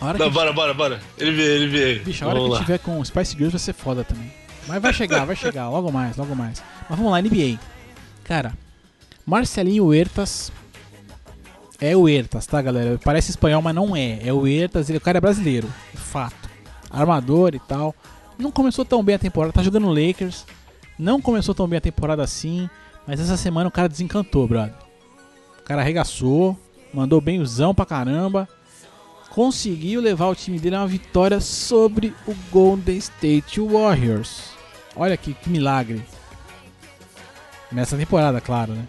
A 0.00 0.06
hora 0.06 0.18
Não, 0.18 0.26
que, 0.26 0.32
bora, 0.34 0.52
bora, 0.52 0.74
bora. 0.74 1.00
Ele 1.16 1.30
vê. 1.68 2.00
bicho, 2.00 2.24
a 2.24 2.28
hora 2.28 2.38
Vamos 2.40 2.54
que 2.56 2.60
lá. 2.60 2.66
tiver 2.66 2.78
com 2.78 3.04
Spice 3.04 3.32
Girls 3.36 3.52
vai 3.52 3.60
ser 3.60 3.72
foda 3.72 4.02
também. 4.02 4.32
Mas 4.66 4.82
vai 4.82 4.92
chegar, 4.92 5.24
vai 5.24 5.36
chegar, 5.36 5.68
logo 5.68 5.92
mais, 5.92 6.16
logo 6.16 6.34
mais. 6.34 6.60
Mas 6.90 6.98
vamos 6.98 7.12
lá, 7.12 7.22
NBA. 7.22 7.56
Cara, 8.24 8.52
Marcelinho 9.24 9.86
Huertas. 9.86 10.52
É 11.80 11.96
o 11.96 12.02
Huertas, 12.02 12.46
tá, 12.46 12.62
galera? 12.62 13.00
Parece 13.02 13.30
espanhol, 13.30 13.60
mas 13.60 13.74
não 13.74 13.96
é. 13.96 14.20
É 14.24 14.32
o 14.32 14.40
Huertas, 14.40 14.88
ele, 14.88 14.98
o 14.98 15.00
cara 15.00 15.18
é 15.18 15.20
brasileiro, 15.20 15.68
fato. 15.94 16.48
Armador 16.90 17.54
e 17.54 17.58
tal. 17.58 17.94
Não 18.38 18.52
começou 18.52 18.84
tão 18.84 19.02
bem 19.02 19.16
a 19.16 19.18
temporada, 19.18 19.52
tá 19.52 19.62
jogando 19.62 19.88
Lakers. 19.88 20.44
Não 20.98 21.20
começou 21.20 21.54
tão 21.54 21.66
bem 21.66 21.78
a 21.78 21.80
temporada 21.80 22.22
assim, 22.22 22.68
mas 23.06 23.18
essa 23.18 23.36
semana 23.36 23.68
o 23.68 23.72
cara 23.72 23.88
desencantou, 23.88 24.46
brother. 24.46 24.74
O 25.60 25.62
cara 25.64 25.80
arregaçou, 25.80 26.56
mandou 26.92 27.20
bem 27.20 27.40
usão 27.40 27.74
pra 27.74 27.86
caramba. 27.86 28.48
Conseguiu 29.30 30.00
levar 30.00 30.26
o 30.26 30.34
time 30.34 30.58
dele 30.58 30.76
a 30.76 30.80
uma 30.80 30.86
vitória 30.86 31.40
sobre 31.40 32.14
o 32.26 32.34
Golden 32.50 32.96
State 32.98 33.60
Warriors. 33.60 34.50
Olha 34.94 35.16
que, 35.16 35.32
que 35.32 35.48
milagre. 35.48 36.04
Nessa 37.70 37.96
temporada, 37.96 38.40
claro, 38.40 38.74
né? 38.74 38.86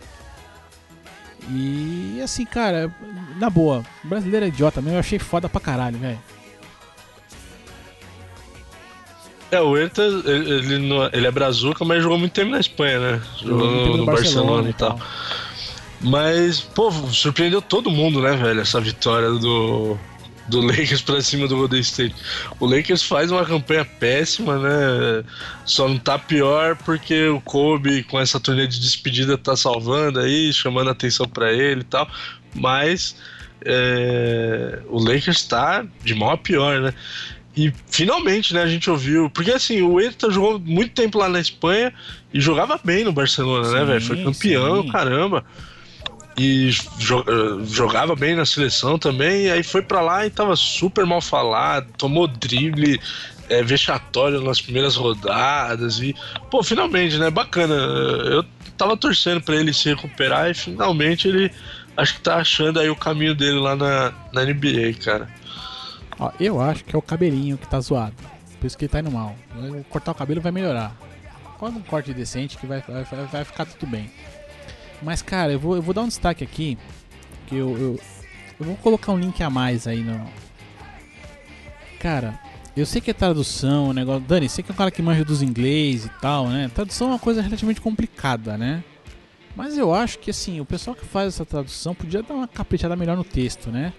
E 1.49 2.19
assim, 2.23 2.45
cara, 2.45 2.89
na 3.38 3.49
boa, 3.49 3.84
o 4.03 4.08
brasileiro 4.08 4.45
é 4.45 4.49
idiota 4.49 4.82
mesmo, 4.82 4.95
eu 4.95 4.99
achei 4.99 5.19
foda 5.19 5.49
pra 5.49 5.60
caralho, 5.60 5.97
velho. 5.97 6.19
É, 9.51 9.60
o 9.62 9.77
Herta, 9.77 10.01
ele, 10.01 10.51
ele, 10.51 10.77
não- 10.79 11.10
ele 11.13 11.27
é 11.27 11.32
brazuca, 11.32 11.86
mas 11.86 12.01
jogou 12.01 12.17
muito 12.17 12.34
tempo 12.34 12.49
na 12.51 12.60
Espanha, 12.60 12.99
né? 12.99 13.21
Jogou 13.39 13.69
no, 13.69 13.97
no 13.97 14.06
Barcelona, 14.06 14.69
e 14.69 14.73
tal. 14.73 14.99
Mas, 16.01 16.60
pô, 16.60 16.91
surpreendeu 16.91 17.62
todo 17.62 17.91
mundo, 17.91 18.19
né, 18.21 18.36
velho? 18.36 18.62
Essa 18.62 18.82
vitória 18.82 19.29
do, 19.29 19.97
do 20.47 20.62
Lakers 20.62 21.01
pra 21.01 21.21
cima 21.21 21.47
do 21.47 21.56
Golden 21.56 21.79
State. 21.82 22.15
O 22.60 22.65
Lakers 22.65 23.03
faz 23.03 23.32
uma 23.32 23.45
campanha 23.45 23.86
péssima, 23.86 24.58
né? 24.58 25.23
Só 25.65 25.88
não 25.88 25.97
tá 25.97 26.19
pior 26.19 26.75
porque 26.77 27.27
o 27.27 27.39
Kobe, 27.41 28.03
com 28.03 28.19
essa 28.19 28.39
turnê 28.39 28.67
de 28.67 28.79
despedida, 28.79 29.38
tá 29.38 29.56
salvando 29.56 30.19
aí, 30.19 30.51
chamando 30.51 30.89
atenção 30.89 31.27
pra 31.27 31.51
ele 31.51 31.82
e 31.82 31.86
tal. 31.86 32.10
Mas 32.53 33.15
é, 33.65 34.79
o 34.88 34.99
Lakers 34.99 35.43
tá 35.43 35.86
de 36.03 36.13
mal 36.13 36.32
a 36.32 36.38
pior, 36.38 36.82
né? 36.82 36.93
E 37.56 37.71
finalmente, 37.88 38.53
né, 38.53 38.63
a 38.63 38.67
gente 38.67 38.89
ouviu. 38.89 39.29
Porque 39.29 39.51
assim, 39.51 39.82
o 39.82 39.99
Eita 39.99 40.32
jogou 40.32 40.60
muito 40.60 40.93
tempo 40.93 41.19
lá 41.19 41.29
na 41.29 41.39
Espanha 41.39 41.93
e 42.34 42.41
jogava 42.41 42.79
bem 42.84 43.03
no 43.03 43.13
Barcelona, 43.13 43.71
né, 43.71 43.79
Sim, 43.79 43.86
velho? 43.86 44.01
Foi 44.01 44.23
campeão, 44.23 44.82
sim. 44.82 44.89
caramba. 44.89 45.45
E 46.38 46.69
eh, 46.72 47.65
jogava 47.65 48.15
bem 48.15 48.36
na 48.36 48.46
seleção 48.46 48.98
também. 48.98 49.46
E 49.46 49.52
aí 49.52 49.63
foi 49.63 49.82
pra 49.82 50.02
lá 50.02 50.26
e 50.26 50.30
tava 50.30 50.56
super 50.56 51.06
mal 51.06 51.22
falado, 51.22 51.88
tomou 51.98 52.28
drible 52.28 53.00
eh, 53.50 53.62
vexatório 53.63 54.41
nas 54.41 54.60
primeiras 54.62 54.96
rodadas. 54.96 56.00
E, 56.00 56.15
pô, 56.50 56.63
finalmente, 56.63 57.17
né? 57.17 57.30
Bacana. 57.30 57.76
Eu 57.76 58.43
tava 58.78 58.98
torcendo 58.98 59.41
pra 59.41 59.56
ele 59.56 59.74
se 59.74 59.89
recuperar 59.89 60.50
e 60.50 60.54
finalmente 60.56 61.28
ele 61.28 61.52
acho 61.96 62.15
que 62.15 62.22
tá 62.22 62.38
achando 62.38 62.80
aí 62.80 62.89
o 62.89 62.96
caminho 62.96 63.36
dele 63.36 63.60
lá 63.60 63.76
na, 63.76 64.12
na 64.34 64.43
NBA, 64.43 64.93
cara. 65.04 65.30
Ó, 66.19 66.32
eu 66.39 66.60
acho 66.60 66.84
que 66.84 66.96
é 66.96 66.98
o 66.98 67.02
cabelinho 67.02 67.58
que 67.58 67.67
tá 67.67 67.80
zoado. 67.80 68.15
Por 68.60 68.65
isso 68.67 68.78
que 68.78 68.86
ele 68.86 68.91
tá 68.91 69.00
indo 69.00 69.12
mal. 69.12 69.36
Cortar 69.89 70.12
o 70.12 70.15
cabelo 70.15 70.41
vai 70.41 70.52
melhorar. 70.52 70.96
Faz 71.60 71.76
um 71.76 71.82
corte 71.82 72.13
decente 72.13 72.58
que 72.58 72.65
vai, 72.65 72.82
vai- 72.88 73.26
vai 73.32 73.43
ficar 73.46 73.65
tudo 73.65 73.89
bem. 73.89 74.10
Mas, 75.04 75.22
cara, 75.22 75.52
eu 75.52 75.60
vou, 75.60 75.76
eu 75.76 75.82
vou 75.82 75.94
dar 75.94 76.02
um 76.02 76.08
destaque 76.08 76.44
aqui. 76.44 76.78
Que 77.48 77.56
eu, 77.56 77.78
eu, 77.78 78.00
eu 78.60 78.66
vou 78.66 78.76
colocar 78.78 79.12
um 79.12 79.20
link 79.20 79.42
a 79.44 79.50
mais 79.50 79.88
aí 79.88 80.02
no. 80.02 80.26
Cara, 82.00 82.39
eu 82.76 82.86
sei 82.86 83.00
que 83.02 83.12
é 83.12 83.13
tradução, 83.13 83.89
o 83.89 83.94
negócio. 83.94 84.22
Dani, 84.22 84.50
sei 84.50 84.63
que 84.63 84.72
é 84.72 84.74
um 84.74 84.78
cara 84.78 84.92
que 84.92 85.02
manja 85.02 85.24
dos 85.24 85.42
inglês 85.42 86.06
e 86.06 86.10
tal, 86.21 86.48
né? 86.48 86.69
Tradução 86.73 87.08
é 87.08 87.12
uma 87.12 87.19
coisa 87.19 87.42
relativamente 87.42 87.82
complicada, 87.82 88.58
né? 88.58 88.84
Mas 89.56 89.77
eu 89.77 89.94
acho 89.94 90.17
que 90.19 90.32
assim, 90.32 90.60
o 90.60 90.65
pessoal 90.65 90.96
que 90.96 91.06
faz 91.06 91.27
essa 91.27 91.46
tradução 91.46 91.94
podia 91.94 92.23
dar 92.23 92.34
uma 92.34 92.48
caprichada 92.48 92.96
melhor 92.96 93.15
no 93.15 93.23
texto, 93.23 93.69
né? 93.69 93.94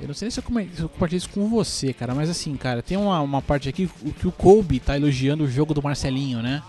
Eu 0.00 0.08
não 0.08 0.14
sei 0.14 0.28
se 0.30 0.40
eu, 0.40 0.44
se 0.74 0.82
eu 0.82 0.88
compartilhei 0.88 1.18
isso 1.18 1.30
com 1.30 1.48
você, 1.48 1.92
cara, 1.92 2.14
mas 2.14 2.28
assim, 2.28 2.56
cara, 2.56 2.82
tem 2.82 2.96
uma, 2.96 3.20
uma 3.20 3.40
parte 3.40 3.68
aqui 3.68 3.88
que 4.18 4.26
o 4.26 4.32
Kobe 4.32 4.80
tá 4.80 4.96
elogiando 4.96 5.44
o 5.44 5.48
jogo 5.48 5.72
do 5.72 5.80
Marcelinho, 5.80 6.42
né? 6.42 6.62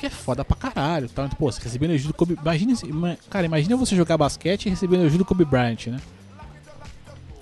Que 0.00 0.06
é 0.06 0.10
foda 0.10 0.42
pra 0.42 0.56
caralho, 0.56 1.10
tá? 1.10 1.28
Pô, 1.28 1.52
você 1.52 1.60
recebendo 1.62 1.90
elogio 1.90 2.08
do 2.08 2.14
Kobe. 2.14 2.38
Imagina, 2.40 3.18
cara, 3.28 3.44
imagina 3.44 3.76
você 3.76 3.94
jogar 3.94 4.16
basquete 4.16 4.64
e 4.64 4.70
receber 4.70 4.96
elogio 4.96 5.18
do 5.18 5.26
Kobe 5.26 5.44
Bryant, 5.44 5.88
né? 5.88 6.00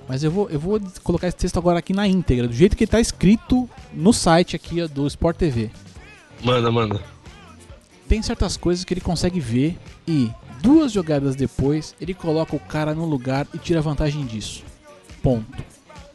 Mas 0.08 0.24
eu 0.24 0.30
vou, 0.32 0.50
eu 0.50 0.58
vou 0.58 0.80
colocar 1.04 1.28
esse 1.28 1.36
texto 1.36 1.56
agora 1.56 1.78
aqui 1.78 1.92
na 1.92 2.08
íntegra, 2.08 2.48
do 2.48 2.52
jeito 2.52 2.76
que 2.76 2.82
ele 2.82 2.90
tá 2.90 2.98
escrito 2.98 3.70
no 3.94 4.12
site 4.12 4.56
aqui 4.56 4.84
do 4.88 5.06
Sport 5.06 5.36
TV. 5.36 5.70
Manda, 6.42 6.68
manda. 6.72 7.00
Tem 8.08 8.20
certas 8.22 8.56
coisas 8.56 8.84
que 8.84 8.92
ele 8.92 9.00
consegue 9.00 9.38
ver 9.38 9.78
e 10.04 10.28
duas 10.60 10.90
jogadas 10.90 11.36
depois 11.36 11.94
ele 12.00 12.12
coloca 12.12 12.56
o 12.56 12.60
cara 12.60 12.92
no 12.92 13.04
lugar 13.04 13.46
e 13.54 13.58
tira 13.58 13.80
vantagem 13.80 14.26
disso. 14.26 14.64
Ponto. 15.22 15.46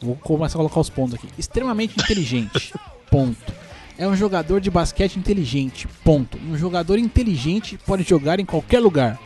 Vou 0.01 0.17
começar 0.17 0.57
a 0.57 0.59
colocar 0.59 0.81
os 0.81 0.89
pontos 0.89 1.15
aqui. 1.15 1.29
Extremamente 1.37 1.97
inteligente. 1.97 2.73
Ponto. 3.09 3.62
É 3.97 4.07
um 4.07 4.15
jogador 4.15 4.59
de 4.59 4.71
basquete 4.71 5.17
inteligente. 5.17 5.87
Ponto. 6.03 6.37
Um 6.49 6.57
jogador 6.57 6.97
inteligente 6.97 7.77
pode 7.85 8.03
jogar 8.03 8.39
em 8.39 8.45
qualquer 8.45 8.79
lugar. 8.79 9.19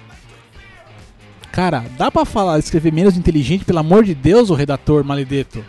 Cara, 1.51 1.85
dá 1.97 2.11
pra 2.11 2.25
falar, 2.25 2.59
escrever 2.59 2.91
menos 2.93 3.17
inteligente, 3.17 3.65
pelo 3.65 3.79
amor 3.79 4.03
de 4.03 4.13
Deus, 4.13 4.49
o 4.49 4.53
redator 4.53 5.03
maledeto? 5.03 5.63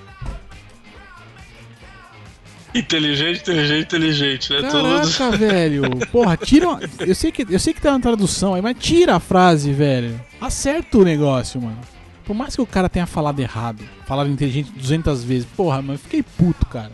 Inteligente, 2.74 3.40
inteligente, 3.40 3.82
inteligente, 3.86 4.52
né? 4.52 4.60
Caraca, 4.70 5.36
velho. 5.36 5.82
Porra, 6.12 6.36
tira. 6.36 6.68
uma- 6.68 6.80
Eu 7.00 7.14
sei, 7.14 7.32
que, 7.32 7.46
eu 7.48 7.58
sei 7.58 7.72
que 7.72 7.80
tá 7.80 7.92
na 7.92 8.00
tradução 8.00 8.54
aí, 8.54 8.60
mas 8.60 8.76
tira 8.78 9.16
a 9.16 9.20
frase, 9.20 9.72
velho. 9.72 10.20
Acerta 10.40 10.98
o 10.98 11.04
negócio, 11.04 11.60
mano. 11.62 11.78
Por 12.26 12.34
mais 12.36 12.54
que 12.54 12.60
o 12.60 12.66
cara 12.66 12.88
tenha 12.90 13.06
falado 13.06 13.40
errado, 13.40 13.82
falado 14.06 14.28
inteligente 14.28 14.70
200 14.70 15.24
vezes, 15.24 15.48
porra, 15.56 15.76
mano, 15.80 15.94
eu 15.94 15.98
fiquei 15.98 16.22
puto, 16.22 16.66
cara. 16.66 16.92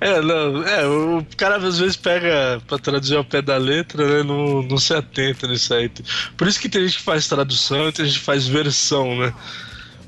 É, 0.00 0.18
não, 0.22 0.66
é, 0.66 0.86
o 0.86 1.24
cara 1.36 1.56
às 1.56 1.78
vezes 1.78 1.94
pega 1.94 2.60
pra 2.66 2.78
traduzir 2.78 3.16
ao 3.16 3.24
pé 3.24 3.42
da 3.42 3.58
letra, 3.58 4.06
né? 4.06 4.22
Não, 4.22 4.62
não 4.62 4.78
se 4.78 4.94
atenta 4.94 5.46
nisso 5.46 5.74
aí. 5.74 5.90
Por 6.38 6.48
isso 6.48 6.58
que 6.58 6.70
tem 6.70 6.86
gente 6.86 6.96
que 6.96 7.02
faz 7.02 7.28
tradução 7.28 7.88
e 7.88 7.92
tem 7.92 8.06
gente 8.06 8.18
que 8.18 8.24
faz 8.24 8.46
versão, 8.46 9.14
né? 9.18 9.34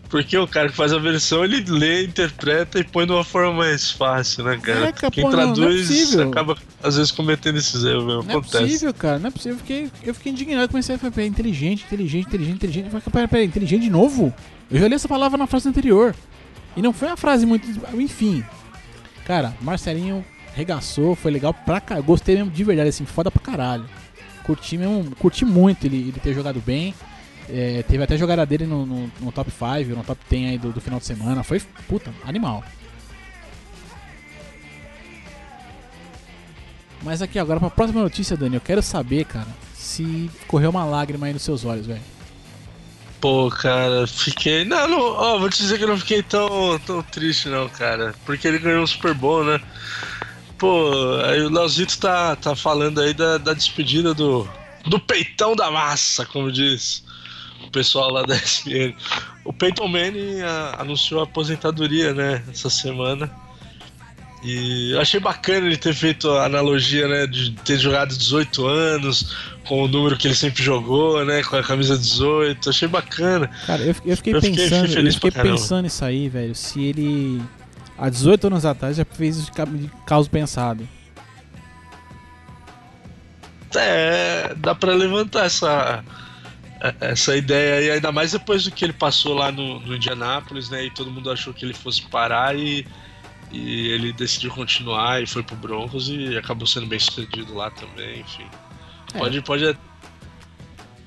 Porque 0.08 0.36
o 0.36 0.46
cara 0.46 0.68
que 0.68 0.76
faz 0.76 0.92
a 0.92 0.98
versão, 0.98 1.42
ele 1.42 1.64
lê, 1.66 2.04
interpreta 2.04 2.78
e 2.78 2.84
põe 2.84 3.06
de 3.06 3.12
uma 3.12 3.24
forma 3.24 3.52
mais 3.52 3.90
fácil, 3.90 4.44
né, 4.44 4.58
cara? 4.62 4.92
Quem 4.92 5.24
pô, 5.24 5.30
não, 5.30 5.38
não 5.38 5.52
é 5.52 5.54
traduz 5.54 6.18
acaba, 6.18 6.56
às 6.82 6.96
vezes, 6.96 7.10
cometendo 7.10 7.56
esses 7.56 7.82
erros 7.82 8.04
mesmo. 8.04 8.22
Não 8.22 8.30
é 8.30 8.36
Acontece. 8.36 8.64
possível, 8.64 8.94
cara. 8.94 9.18
Não 9.18 9.28
é 9.28 9.30
possível. 9.30 9.54
Eu 9.54 9.58
fiquei, 9.58 9.90
eu 10.04 10.14
fiquei 10.14 10.32
indignado. 10.32 10.68
Comecei 10.68 10.96
a 10.96 10.98
falar, 10.98 11.24
inteligente, 11.24 11.84
inteligente, 11.84 12.26
inteligente, 12.26 12.56
inteligente. 12.56 12.84
Eu 12.84 12.90
falei, 12.90 13.04
pera, 13.10 13.28
pera, 13.28 13.44
inteligente 13.44 13.82
de 13.82 13.90
novo? 13.90 14.34
Eu 14.70 14.80
já 14.80 14.88
li 14.88 14.94
essa 14.94 15.08
palavra 15.08 15.38
na 15.38 15.46
frase 15.46 15.68
anterior. 15.68 16.14
E 16.76 16.82
não 16.82 16.92
foi 16.92 17.08
uma 17.08 17.16
frase 17.16 17.44
muito. 17.46 17.66
Enfim. 17.94 18.44
Cara, 19.24 19.54
Marcelinho 19.60 20.24
regaçou, 20.54 21.14
foi 21.14 21.30
legal 21.30 21.54
pra 21.54 21.80
caralho. 21.80 22.04
Gostei 22.04 22.36
mesmo 22.36 22.50
de 22.50 22.64
verdade, 22.64 22.88
assim, 22.88 23.04
foda 23.04 23.30
pra 23.30 23.42
caralho. 23.42 23.84
Curti 24.42 24.76
mesmo, 24.76 25.14
curti 25.16 25.44
muito 25.44 25.86
ele, 25.86 26.08
ele 26.08 26.20
ter 26.20 26.34
jogado 26.34 26.60
bem. 26.60 26.94
É, 27.48 27.82
teve 27.86 28.02
até 28.02 28.16
jogada 28.16 28.44
dele 28.46 28.66
no, 28.66 28.86
no, 28.86 29.12
no 29.20 29.32
top 29.32 29.50
5, 29.50 29.96
no 29.96 30.04
top 30.04 30.20
10 30.28 30.50
aí 30.50 30.58
do, 30.58 30.72
do 30.72 30.80
final 30.80 30.98
de 30.98 31.06
semana. 31.06 31.42
Foi, 31.42 31.60
puta, 31.88 32.12
animal. 32.26 32.64
Mas 37.02 37.20
aqui 37.20 37.38
agora, 37.38 37.58
pra 37.58 37.70
próxima 37.70 38.00
notícia, 38.00 38.36
Dani, 38.36 38.54
eu 38.54 38.60
quero 38.60 38.80
saber, 38.80 39.24
cara, 39.24 39.48
se 39.74 40.30
correu 40.46 40.70
uma 40.70 40.84
lágrima 40.84 41.26
aí 41.26 41.32
nos 41.32 41.42
seus 41.42 41.64
olhos, 41.64 41.86
velho. 41.86 42.00
Pô, 43.22 43.48
cara, 43.50 44.06
fiquei. 44.06 44.64
Não, 44.64 44.88
não, 44.88 44.98
ó, 45.00 45.38
vou 45.38 45.48
te 45.48 45.58
dizer 45.62 45.78
que 45.78 45.84
eu 45.84 45.88
não 45.88 45.98
fiquei 45.98 46.22
tão, 46.24 46.78
tão 46.80 47.02
triste, 47.04 47.48
não, 47.48 47.68
cara. 47.70 48.18
Porque 48.24 48.48
ele 48.48 48.58
ganhou 48.58 48.82
um 48.82 48.86
Super 48.86 49.14
Bowl, 49.14 49.44
né? 49.44 49.60
Pô, 50.58 51.16
aí 51.24 51.40
o 51.42 51.50
Leozito 51.50 51.98
tá, 52.00 52.36
tá 52.36 52.56
falando 52.56 53.00
aí 53.00 53.14
da, 53.14 53.38
da 53.38 53.54
despedida 53.54 54.14
do, 54.14 54.52
do 54.86 55.00
peitão 55.00 55.56
da 55.56 55.70
massa, 55.70 56.26
como 56.26 56.52
diz 56.52 57.04
o 57.68 57.70
pessoal 57.72 58.10
lá 58.10 58.24
da 58.24 58.36
SPN. 58.38 58.96
O 59.44 59.52
Peyton 59.54 59.88
Manning 59.88 60.42
a- 60.42 60.80
anunciou 60.82 61.20
a 61.20 61.24
aposentadoria, 61.24 62.14
né, 62.14 62.44
essa 62.50 62.70
semana. 62.70 63.32
E 64.42 64.90
eu 64.92 65.00
achei 65.00 65.20
bacana 65.20 65.66
ele 65.66 65.76
ter 65.76 65.94
feito 65.94 66.28
a 66.30 66.46
analogia, 66.46 67.06
né, 67.06 67.26
de 67.28 67.52
ter 67.64 67.78
jogado 67.78 68.08
18 68.16 68.66
anos, 68.66 69.36
com 69.64 69.82
o 69.84 69.88
número 69.88 70.16
que 70.16 70.26
ele 70.26 70.34
sempre 70.34 70.62
jogou, 70.64 71.24
né, 71.24 71.42
com 71.44 71.54
a 71.56 71.62
camisa 71.62 71.96
18. 71.96 72.68
Achei 72.70 72.88
bacana. 72.88 73.48
Cara, 73.66 73.82
eu, 73.82 73.88
eu 73.88 73.94
fiquei 73.94 74.12
Eu 74.12 74.16
fiquei 74.16 74.32
pensando, 74.64 74.88
feliz 74.88 75.14
eu 75.14 75.20
fiquei 75.20 75.30
pensando 75.52 75.82
nisso 75.84 76.04
aí, 76.04 76.28
velho, 76.28 76.54
se 76.56 76.82
ele 76.82 77.40
há 77.96 78.08
18 78.08 78.48
anos 78.48 78.64
atrás 78.64 78.96
já 78.96 79.04
fez 79.04 79.36
isso 79.36 79.46
de 79.46 79.52
ca- 79.52 79.64
de 79.64 79.88
caos 80.04 80.26
pensado. 80.26 80.88
É, 83.74 84.54
dá 84.56 84.74
pra 84.74 84.92
levantar 84.92 85.46
essa, 85.46 86.04
essa 87.00 87.36
ideia 87.36 87.76
aí, 87.76 87.90
ainda 87.92 88.12
mais 88.12 88.32
depois 88.32 88.64
do 88.64 88.70
que 88.70 88.84
ele 88.84 88.92
passou 88.92 89.34
lá 89.34 89.50
no, 89.50 89.80
no 89.80 89.94
Indianápolis, 89.96 90.68
né? 90.68 90.84
E 90.84 90.90
todo 90.90 91.10
mundo 91.10 91.30
achou 91.30 91.54
que 91.54 91.64
ele 91.64 91.72
fosse 91.72 92.02
parar 92.02 92.54
e, 92.58 92.86
e 93.52 93.88
ele 93.88 94.12
decidiu 94.12 94.50
continuar 94.50 95.22
e 95.22 95.26
foi 95.26 95.42
pro 95.42 95.54
Broncos 95.56 96.08
e 96.08 96.36
acabou 96.36 96.66
sendo 96.66 96.86
bem 96.86 96.98
sucedido 96.98 97.54
lá 97.54 97.70
também, 97.70 98.20
enfim. 98.20 98.46
É. 99.14 99.18
Pode, 99.18 99.42
pode. 99.42 99.76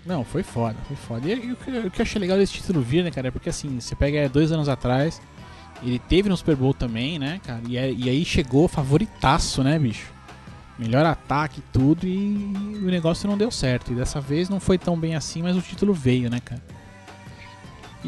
Não, 0.06 0.24
foi 0.24 0.43
foda, 0.43 0.78
foi 0.88 0.96
foda. 0.96 1.28
E, 1.28 1.52
o, 1.52 1.56
que, 1.56 1.72
o 1.72 1.91
que 1.91 2.02
eu 2.02 2.04
achei 2.04 2.20
legal 2.22 2.38
desse 2.38 2.54
título 2.54 2.82
vir, 2.82 3.04
né, 3.04 3.10
cara, 3.10 3.30
é 3.30 3.32
porque 3.32 3.50
assim, 3.50 3.80
você 3.80 3.96
pega 3.96 4.30
dois 4.30 4.52
anos 4.52 4.70
atrás, 4.70 5.20
ele 5.82 5.98
teve 5.98 6.30
no 6.30 6.38
Super 6.38 6.56
Bowl 6.56 6.74
também, 6.74 7.18
né, 7.18 7.41
cara, 7.43 7.62
e, 7.68 7.76
é- 7.76 7.91
e 7.91 8.08
aí 8.10 8.24
chegou 8.24 8.68
favoritaço, 8.68 9.64
né, 9.64 9.80
bicho? 9.80 10.14
Melhor 10.78 11.06
ataque 11.06 11.60
e 11.60 11.64
tudo, 11.72 12.06
e 12.06 12.54
o 12.84 12.86
negócio 12.91 13.28
não 13.30 13.38
deu 13.38 13.50
certo. 13.50 13.93
E 13.93 13.96
dessa 13.96 14.20
vez 14.20 14.50
não 14.50 14.60
foi 14.60 14.78
tão 14.78 15.00
bem 15.00 15.16
assim, 15.16 15.41
mas 15.41 15.56
o 15.56 15.62
título 15.62 15.93
veio, 15.93 16.30
né, 16.30 16.39
cara? 16.43 16.62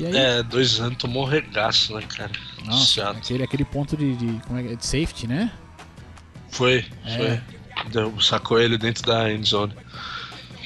Aí, 0.06 0.16
É, 0.16 0.44
dois 0.44 0.80
anos 0.80 0.98
tomou 0.98 1.26
regaço, 1.26 1.94
né, 1.96 2.02
cara? 2.02 2.32
nossa, 2.66 2.86
Chato. 2.86 3.18
aquele, 3.18 3.44
aquele 3.44 3.66
ponto 3.66 3.96
de, 3.98 4.16
de, 4.16 4.40
como 4.46 4.60
é, 4.60 4.74
é? 4.74 4.76
de 4.76 4.86
safety, 4.86 5.28
né? 5.28 5.52
Foi, 6.52 6.86
É. 7.06 7.18
foi. 7.18 7.42
Deu, 7.92 8.20
sacou 8.22 8.60
ele 8.60 8.78
dentro 8.78 9.04
da 9.04 9.32
endzone. 9.32 9.74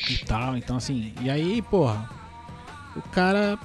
e 0.09 0.17
tal. 0.19 0.55
Então, 0.57 0.77
assim, 0.77 1.13
e 1.21 1.29
aí, 1.29 1.61
porra, 1.61 2.09
o 2.95 3.01
cara. 3.01 3.57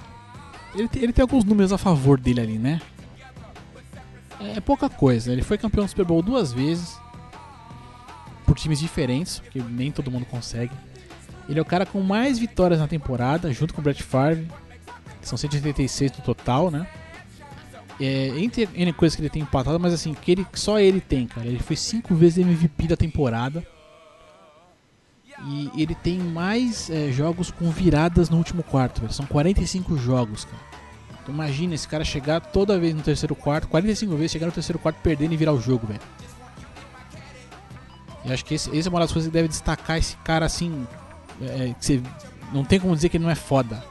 Ele, 0.74 0.88
tem- 0.88 1.02
ele 1.04 1.12
tem 1.12 1.22
alguns 1.22 1.44
números 1.44 1.72
a 1.72 1.78
favor 1.78 2.18
dele 2.20 2.40
ali, 2.40 2.58
né? 2.58 2.80
É 4.54 4.60
pouca 4.60 4.88
coisa. 4.90 5.32
Ele 5.32 5.42
foi 5.42 5.56
campeão 5.56 5.84
do 5.84 5.88
Super 5.88 6.04
Bowl 6.04 6.20
duas 6.22 6.52
vezes. 6.52 6.98
Por 8.44 8.54
times 8.56 8.78
diferentes, 8.78 9.38
porque 9.38 9.60
nem 9.60 9.90
todo 9.90 10.10
mundo 10.10 10.26
consegue. 10.26 10.72
Ele 11.48 11.58
é 11.58 11.62
o 11.62 11.64
cara 11.64 11.86
com 11.86 12.00
mais 12.02 12.38
vitórias 12.38 12.78
na 12.80 12.86
temporada, 12.86 13.52
junto 13.52 13.72
com 13.72 13.80
o 13.80 13.84
Brett 13.84 14.02
Favre. 14.02 14.46
São 15.26 15.36
186 15.36 16.12
no 16.12 16.24
total, 16.24 16.70
né? 16.70 16.86
É, 18.00 18.28
entre 18.38 18.68
N 18.74 18.92
coisas 18.92 19.16
que 19.16 19.22
ele 19.22 19.30
tem 19.30 19.42
empatado, 19.42 19.80
mas 19.80 19.92
assim, 19.92 20.14
que 20.14 20.30
ele, 20.30 20.46
só 20.54 20.78
ele 20.78 21.00
tem, 21.00 21.26
cara. 21.26 21.46
Ele 21.46 21.58
foi 21.58 21.76
cinco 21.76 22.14
vezes 22.14 22.38
MVP 22.38 22.88
da 22.88 22.96
temporada. 22.96 23.66
E 25.44 25.70
ele 25.76 25.94
tem 25.94 26.18
mais 26.18 26.88
é, 26.88 27.10
jogos 27.10 27.50
com 27.50 27.70
viradas 27.70 28.30
no 28.30 28.38
último 28.38 28.62
quarto, 28.62 29.00
velho. 29.00 29.12
São 29.12 29.26
45 29.26 29.96
jogos, 29.96 30.44
cara. 30.44 30.62
Então 31.22 31.34
imagina 31.34 31.74
esse 31.74 31.88
cara 31.88 32.04
chegar 32.04 32.40
toda 32.40 32.78
vez 32.78 32.94
no 32.94 33.02
terceiro 33.02 33.34
quarto, 33.34 33.66
45 33.68 34.14
vezes 34.16 34.32
chegar 34.32 34.46
no 34.46 34.52
terceiro 34.52 34.78
quarto 34.78 34.98
perdendo 35.02 35.32
e 35.32 35.36
virar 35.36 35.52
o 35.52 35.60
jogo, 35.60 35.86
velho. 35.86 36.00
E 38.24 38.32
acho 38.32 38.44
que 38.44 38.54
esse, 38.54 38.74
esse 38.76 38.86
é 38.86 38.90
uma 38.90 39.00
das 39.00 39.12
coisas 39.12 39.28
que 39.28 39.34
deve 39.34 39.48
destacar 39.48 39.98
esse 39.98 40.16
cara 40.18 40.46
assim. 40.46 40.86
é, 41.42 41.74
que 41.78 41.84
você 41.84 42.02
não 42.52 42.64
tem 42.64 42.78
como 42.78 42.94
dizer 42.94 43.08
que 43.08 43.16
ele 43.16 43.24
não 43.24 43.30
é 43.30 43.34
foda. 43.34 43.82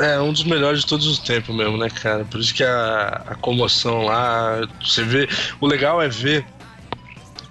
É 0.00 0.20
um 0.20 0.32
dos 0.32 0.44
melhores 0.44 0.80
de 0.80 0.86
todos 0.86 1.06
os 1.06 1.18
tempos 1.20 1.54
mesmo, 1.54 1.76
né, 1.76 1.88
cara? 1.88 2.24
Por 2.24 2.40
isso 2.40 2.52
que 2.54 2.64
a, 2.64 3.22
a 3.28 3.34
comoção 3.36 4.02
lá, 4.02 4.60
você 4.82 5.04
vê. 5.04 5.28
O 5.60 5.66
legal 5.66 6.02
é 6.02 6.08
ver 6.08 6.44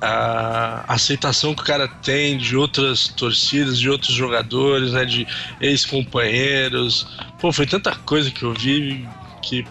a 0.01 0.83
aceitação 0.93 1.55
que 1.55 1.61
o 1.61 1.65
cara 1.65 1.87
tem 1.87 2.37
de 2.37 2.57
outras 2.57 3.07
torcidas, 3.07 3.79
de 3.79 3.89
outros 3.89 4.13
jogadores, 4.13 4.91
né? 4.91 5.05
De 5.05 5.25
ex-companheiros. 5.61 7.07
Pô, 7.39 7.51
foi 7.53 7.65
tanta 7.65 7.95
coisa 7.95 8.29
que 8.29 8.43
eu 8.43 8.53
vi 8.53 9.07
que, 9.41 9.65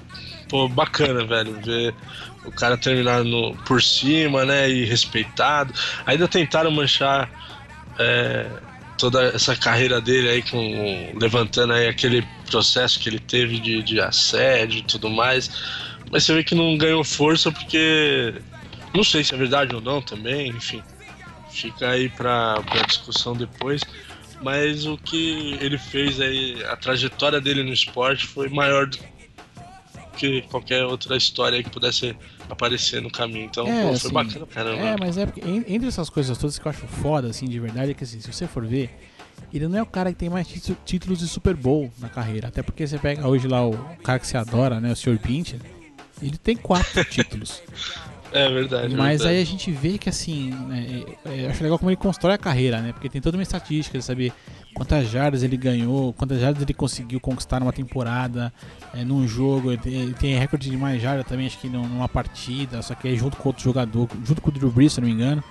pô, 0.49 0.69
bacana, 0.69 1.25
velho, 1.27 1.61
ver 1.63 1.95
o 2.45 2.51
cara 2.53 2.77
terminar 2.79 3.23
no, 3.25 3.55
por 3.67 3.83
cima, 3.83 4.45
né? 4.47 4.71
E 4.71 4.85
respeitado. 4.87 5.75
Ainda 6.07 6.27
tentaram 6.27 6.71
manchar. 6.71 7.31
é, 7.99 8.47
toda 8.99 9.25
essa 9.35 9.57
carreira 9.57 10.01
dele 10.01 10.29
aí 10.29 10.43
com 10.43 11.13
levantando 11.19 11.73
aí 11.73 11.89
aquele 11.89 12.27
processo 12.53 13.01
que 13.01 13.09
ele 13.09 13.19
teve 13.19 13.59
de, 13.59 13.83
de 13.83 14.01
assédio 14.01 14.79
e 14.81 14.83
tudo 14.83 15.09
mais 15.11 15.51
mas 16.11 16.25
você 16.25 16.35
vê 16.35 16.45
que 16.45 16.55
não 16.55 16.77
ganhou 16.77 17.03
força 17.03 17.51
porque 17.51 18.35
não 18.95 19.03
sei 19.03 19.25
se 19.25 19.35
é 19.35 19.37
verdade 19.39 19.75
ou 19.75 19.81
não 19.81 20.01
também 20.03 20.49
enfim 20.51 20.83
fica 21.51 21.89
aí 21.91 22.09
pra, 22.11 22.61
pra 22.63 22.83
discussão 22.83 23.35
depois 23.35 23.83
mas 24.43 24.87
o 24.87 24.97
que 24.99 25.57
ele 25.61 25.79
fez 25.79 26.21
aí 26.21 26.63
a 26.65 26.77
trajetória 26.77 27.41
dele 27.41 27.63
no 27.63 27.73
esporte 27.73 28.27
foi 28.27 28.49
maior 28.49 28.87
do 28.87 28.99
que 30.17 30.43
qualquer 30.43 30.85
outra 30.85 31.17
história 31.17 31.63
que 31.63 31.71
pudesse 31.71 32.15
aparecer 32.49 33.01
no 33.01 33.11
caminho 33.11 33.47
então 33.47 33.67
É, 33.67 33.83
pô, 33.83 33.89
foi 33.89 33.95
assim, 33.97 34.13
bacana 34.13 34.47
caramba 34.47 34.83
É, 34.85 34.97
mas 34.99 35.17
é 35.17 35.25
porque 35.27 35.41
en- 35.41 35.65
entre 35.67 35.89
essas 35.89 36.11
coisas 36.11 36.37
todas 36.37 36.59
que 36.59 36.67
eu 36.67 36.71
acho 36.71 36.87
foda, 36.87 37.29
assim, 37.29 37.47
de 37.49 37.59
verdade, 37.59 37.93
é 37.93 37.95
que 37.95 38.05
assim, 38.05 38.21
se 38.21 38.31
você 38.33 38.47
for 38.47 38.65
ver, 38.67 38.91
ele 39.53 39.69
não 39.69 39.79
é 39.79 39.83
o 39.83 39.87
cara 39.87 40.11
que 40.13 40.19
tem 40.19 40.31
mais 40.31 40.47
títu- 40.49 40.77
títulos 40.85 41.19
de 41.19 41.29
Super 41.29 41.55
Bowl 41.55 41.91
na 41.99 42.09
carreira. 42.09 42.49
Até 42.49 42.63
porque 42.63 42.87
você 42.87 42.99
pega 42.99 43.27
hoje 43.29 43.47
lá 43.49 43.67
o 43.67 43.73
cara 44.03 44.19
que 44.19 44.27
você 44.27 44.37
adora, 44.37 44.81
né, 44.81 44.93
o 44.93 44.97
Sr. 44.97 45.19
Pinch, 45.19 45.57
ele 46.23 46.39
tem 46.39 46.57
quatro 46.57 47.05
títulos. 47.07 47.63
é 48.33 48.49
verdade 48.51 48.95
Mas 48.97 49.19
verdade. 49.21 49.29
aí 49.37 49.43
a 49.43 49.45
gente 49.47 49.71
vê 49.71 49.99
que 49.99 50.09
assim, 50.09 50.51
né, 50.51 51.05
é, 51.27 51.29
é, 51.31 51.47
eu 51.47 51.51
acho 51.51 51.63
legal 51.63 51.79
como 51.79 51.91
ele 51.91 51.97
constrói 51.97 52.35
a 52.35 52.39
carreira, 52.39 52.81
né? 52.81 52.93
Porque 52.93 53.09
tem 53.09 53.21
toda 53.21 53.37
uma 53.37 53.43
estatística 53.43 53.99
de 53.99 54.05
saber 54.05 54.33
quantas 54.75 55.09
jardas 55.11 55.43
ele 55.43 55.57
ganhou, 55.59 56.15
quantas 56.15 56.41
jardas 56.41 56.63
ele 56.63 56.73
conseguiu 56.73 57.21
conquistar 57.21 57.61
numa 57.61 57.73
temporada, 57.75 58.51
é, 58.95 59.05
num 59.05 59.29
jogo. 59.29 59.71
Ele 59.73 59.83
tem, 59.83 59.93
ele 59.95 60.15
tem 60.15 60.39
recorde 60.39 60.71
de 60.71 60.77
mais 60.79 61.03
jardas 61.03 61.27
também, 61.27 61.47
acho 61.47 61.59
que 61.59 61.69
num- 61.69 61.87
numa 61.87 62.09
partida, 62.09 62.81
só 62.81 62.95
que 62.95 63.07
é 63.09 63.15
junto 63.17 63.37
com 63.37 63.51
outro 63.51 63.63
jogador, 63.63 64.09
junto 64.25 64.41
com 64.41 64.49
o 64.49 64.53
Drew 64.53 64.71
Brees, 64.71 64.95
se 64.95 65.01
não 65.01 65.09
me 65.09 65.13
engano. 65.15 65.45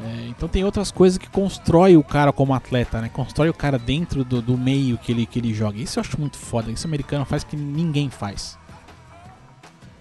É, 0.00 0.28
então 0.28 0.48
tem 0.48 0.64
outras 0.64 0.90
coisas 0.92 1.18
que 1.18 1.28
constrói 1.28 1.96
o 1.96 2.04
cara 2.04 2.32
como 2.32 2.54
atleta, 2.54 3.00
né? 3.00 3.08
Constrói 3.12 3.48
o 3.48 3.54
cara 3.54 3.78
dentro 3.78 4.24
do, 4.24 4.40
do 4.40 4.56
meio 4.56 4.96
que 4.98 5.10
ele, 5.10 5.26
que 5.26 5.38
ele 5.38 5.52
joga. 5.52 5.78
Isso 5.78 5.98
eu 5.98 6.02
acho 6.02 6.18
muito 6.20 6.36
foda. 6.36 6.70
Isso 6.70 6.86
americano 6.86 7.24
faz 7.24 7.42
que 7.42 7.56
ninguém 7.56 8.08
faz. 8.08 8.56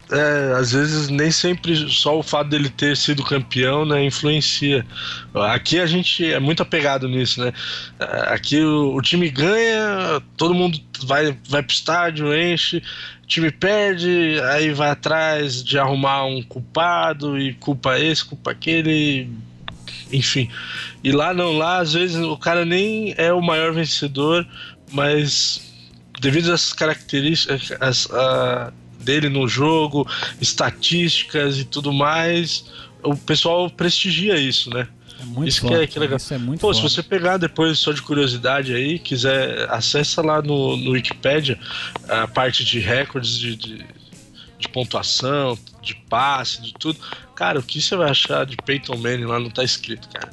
É, 0.10 0.54
às 0.58 0.72
vezes 0.72 1.10
nem 1.10 1.30
sempre 1.30 1.76
só 1.92 2.18
o 2.18 2.24
fato 2.24 2.50
dele 2.50 2.70
ter 2.70 2.96
sido 2.96 3.24
campeão, 3.24 3.86
né, 3.86 4.06
influencia. 4.06 4.86
Aqui 5.34 5.80
a 5.80 5.86
gente 5.86 6.32
é 6.32 6.40
muito 6.40 6.64
apegado 6.64 7.10
nisso, 7.10 7.44
né? 7.44 7.52
É, 8.00 8.34
Aqui 8.34 8.62
o, 8.62 8.96
o 8.96 9.02
time 9.02 9.30
ganha, 9.30 10.22
todo 10.38 10.54
mundo 10.54 10.80
vai, 11.04 11.38
vai 11.50 11.62
pro 11.62 11.74
estádio, 11.74 12.34
enche, 12.34 12.82
o 13.22 13.28
time 13.28 13.52
perde, 13.52 14.40
aí 14.52 14.72
vai 14.72 14.92
atrás 14.92 15.62
de 15.62 15.78
arrumar 15.78 16.24
um 16.26 16.42
culpado 16.42 17.38
e 17.38 17.54
culpa 17.56 18.00
esse, 18.00 18.24
culpa 18.24 18.52
aquele, 18.52 19.30
enfim. 20.12 20.50
E 21.04 21.12
lá 21.12 21.34
não, 21.34 21.58
lá 21.58 21.80
às 21.80 21.94
vezes 21.94 22.18
o 22.18 22.38
cara 22.38 22.66
nem 22.66 23.14
é 23.18 23.32
o 23.34 23.42
maior 23.42 23.74
vencedor, 23.74 24.46
mas 24.92 25.62
devido 26.20 26.52
às 26.52 26.74
características 26.74 27.72
as- 27.80 28.10
a- 28.12 28.72
dele 29.00 29.30
no 29.30 29.48
jogo, 29.48 30.06
estatísticas 30.42 31.60
e 31.60 31.64
tudo 31.66 31.94
mais, 31.94 32.66
o 33.04 33.16
pessoal 33.16 33.70
prestigia 33.70 34.36
isso, 34.38 34.70
né? 34.70 34.88
É 35.20 35.26
muito 35.26 35.48
Isso 35.50 35.62
que 35.62 35.68
foda. 35.68 35.84
é- 35.84 35.88
que 35.88 35.98
é 35.98 36.02
legal. 36.02 36.18
Isso 36.18 36.34
é 36.34 36.38
muito 36.38 36.60
Pô, 36.62 36.74
se 36.74 36.82
foda. 36.82 36.94
você 36.94 37.02
pegar 37.04 37.38
depois 37.38 37.80
só 37.80 37.92
de 37.92 38.02
curiosidade 38.02 38.74
aí, 38.74 39.00
quiser, 39.00 39.68
acessa 39.72 40.22
lá 40.22 40.42
no, 40.42 40.76
no 40.78 40.92
Wikipedia 40.92 41.58
a 42.08 42.28
parte 42.28 42.64
de 42.64 42.80
recordes 42.80 43.40
de, 43.40 43.56
de, 43.56 43.86
de 44.58 44.68
pontuação, 44.70 45.58
de 45.82 45.96
passe, 46.10 46.62
de 46.62 46.74
tudo. 46.74 47.00
Cara, 47.36 47.60
o 47.60 47.64
que 47.64 47.82
você 47.82 47.96
vai 47.96 48.10
achar 48.10 48.46
de 48.46 48.58
Peyton 48.58 48.98
Manning 48.98 49.26
lá 49.26 49.40
não 49.40 49.50
tá 49.50 49.64
escrito, 49.64 50.10
cara. 50.10 50.32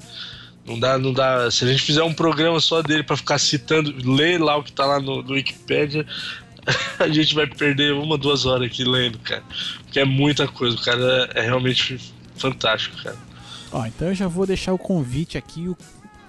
Não 0.67 0.79
dá, 0.79 0.99
não 0.99 1.13
dá. 1.13 1.51
Se 1.51 1.65
a 1.65 1.69
gente 1.69 1.83
fizer 1.83 2.03
um 2.03 2.15
programa 2.15 2.59
só 2.59 2.81
dele 2.81 3.03
pra 3.03 3.17
ficar 3.17 3.39
citando, 3.39 3.95
ler 4.03 4.41
lá 4.41 4.57
o 4.57 4.63
que 4.63 4.73
tá 4.73 4.87
lá 4.87 4.99
no, 4.99 5.23
no 5.23 5.35
Wikipedia, 5.35 6.07
a 6.99 7.09
gente 7.09 7.35
vai 7.35 7.47
perder 7.47 7.93
uma, 7.93 8.17
duas 8.17 8.47
horas 8.47 8.67
aqui 8.67 8.85
lendo, 8.85 9.19
cara. 9.19 9.43
Porque 9.85 10.01
é 10.01 10.05
muita 10.05 10.49
coisa. 10.49 10.77
O 10.77 10.83
cara 10.83 11.31
é 11.35 11.43
realmente 11.43 12.01
fantástico, 12.37 12.97
cara. 13.03 13.17
Ó, 13.71 13.85
então 13.85 14.09
eu 14.09 14.15
já 14.15 14.27
vou 14.27 14.47
deixar 14.47 14.73
o 14.73 14.79
convite 14.79 15.37
aqui, 15.37 15.69
o 15.69 15.77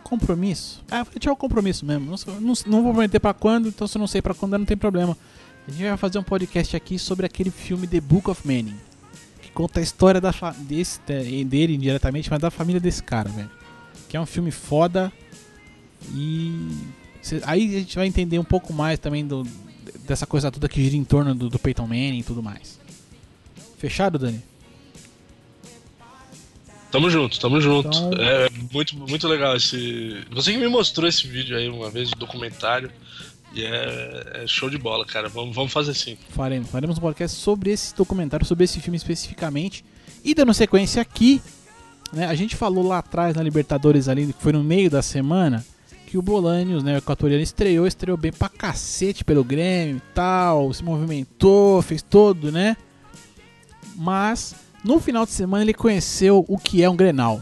compromisso. 0.03 0.83
Ah, 0.91 1.03
vou 1.03 1.13
deixar 1.13 1.31
o 1.31 1.35
compromisso 1.35 1.85
mesmo. 1.85 2.05
Não, 2.05 2.39
não, 2.39 2.53
não 2.65 2.83
vou 2.83 2.91
prometer 2.91 3.19
pra 3.19 3.33
quando, 3.33 3.69
então 3.69 3.87
se 3.87 3.97
eu 3.97 3.99
não 3.99 4.07
sei 4.07 4.21
pra 4.21 4.33
quando, 4.33 4.57
não 4.57 4.65
tem 4.65 4.75
problema. 4.75 5.17
A 5.67 5.71
gente 5.71 5.83
vai 5.83 5.97
fazer 5.97 6.19
um 6.19 6.23
podcast 6.23 6.75
aqui 6.75 6.99
sobre 6.99 7.25
aquele 7.25 7.49
filme 7.49 7.87
The 7.87 7.99
Book 7.99 8.29
of 8.29 8.45
Manning. 8.45 8.75
Que 9.41 9.49
conta 9.51 9.79
a 9.79 9.83
história 9.83 10.21
da 10.21 10.31
desse, 10.59 10.99
de- 11.07 11.43
dele 11.43 11.75
indiretamente, 11.75 12.29
mas 12.29 12.39
da 12.39 12.51
família 12.51 12.79
desse 12.79 13.01
cara, 13.01 13.29
velho. 13.29 13.49
Que 14.07 14.15
é 14.17 14.21
um 14.21 14.25
filme 14.25 14.51
foda. 14.51 15.11
E. 16.13 16.69
aí 17.43 17.75
a 17.75 17.79
gente 17.79 17.95
vai 17.95 18.05
entender 18.05 18.37
um 18.37 18.43
pouco 18.43 18.71
mais 18.71 18.99
também 18.99 19.25
do, 19.25 19.43
dessa 20.07 20.27
coisa 20.27 20.51
toda 20.51 20.69
que 20.69 20.83
gira 20.83 20.95
em 20.95 21.03
torno 21.03 21.33
do, 21.33 21.49
do 21.49 21.57
Peyton 21.57 21.87
Manning 21.87 22.19
e 22.19 22.23
tudo 22.23 22.43
mais. 22.43 22.79
Fechado, 23.79 24.19
Dani? 24.19 24.41
Tamo 26.91 27.09
junto, 27.09 27.39
tamo 27.39 27.59
junto. 27.59 27.87
Então- 27.89 28.11
É 28.13 28.49
muito, 28.71 28.95
muito 28.95 29.27
legal 29.27 29.55
esse. 29.57 30.23
Você 30.31 30.51
que 30.53 30.57
me 30.59 30.67
mostrou 30.67 31.09
esse 31.09 31.27
vídeo 31.27 31.57
aí 31.57 31.67
uma 31.67 31.89
vez, 31.89 32.11
documentário. 32.11 32.91
E 33.55 33.63
é, 33.63 34.43
é 34.43 34.47
show 34.47 34.69
de 34.69 34.77
bola, 34.77 35.05
cara. 35.05 35.29
Vamos, 35.29 35.55
vamos 35.55 35.71
fazer 35.71 35.91
assim. 35.91 36.17
Faremos, 36.29 36.69
faremos 36.69 36.97
um 36.97 37.01
podcast 37.01 37.37
sobre 37.37 37.71
esse 37.71 37.95
documentário, 37.95 38.45
sobre 38.45 38.65
esse 38.65 38.81
filme 38.81 38.97
especificamente. 38.97 39.85
E 40.23 40.35
dando 40.35 40.53
sequência 40.53 41.01
aqui, 41.01 41.41
né, 42.11 42.25
a 42.27 42.35
gente 42.35 42.55
falou 42.55 42.85
lá 42.85 42.97
atrás 42.97 43.33
na 43.33 43.41
Libertadores 43.41 44.09
ali, 44.09 44.33
que 44.33 44.43
foi 44.43 44.51
no 44.51 44.61
meio 44.61 44.89
da 44.89 45.01
semana, 45.01 45.65
que 46.05 46.17
o 46.17 46.21
Bolanios, 46.21 46.83
né, 46.83 46.95
o 46.95 46.97
equatoriano, 46.97 47.41
estreou, 47.41 47.87
estreou 47.87 48.17
bem 48.17 48.33
pra 48.33 48.49
cacete 48.49 49.23
pelo 49.23 49.43
Grêmio 49.43 49.97
e 49.97 50.13
tal, 50.13 50.73
se 50.73 50.83
movimentou, 50.83 51.81
fez 51.81 52.01
todo, 52.01 52.51
né? 52.51 52.75
Mas 53.95 54.53
no 54.83 54.99
final 54.99 55.25
de 55.25 55.31
semana 55.31 55.63
ele 55.63 55.73
conheceu 55.73 56.43
o 56.47 56.57
que 56.57 56.83
é 56.83 56.89
um 56.89 56.95
Grenal. 56.95 57.41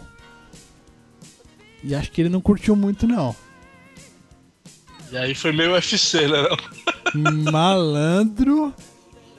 E 1.84 1.95
acho 1.95 2.11
que 2.11 2.22
ele 2.22 2.30
não 2.30 2.39
curtiu 2.39 2.76
muito 2.76 3.07
não. 3.07 3.36
E 5.14 5.18
aí 5.18 5.36
foi 5.36 5.51
meio 5.51 5.74
UFC, 5.74 6.28
né? 6.28 6.47
não? 7.14 7.51
Malandro. 7.51 8.74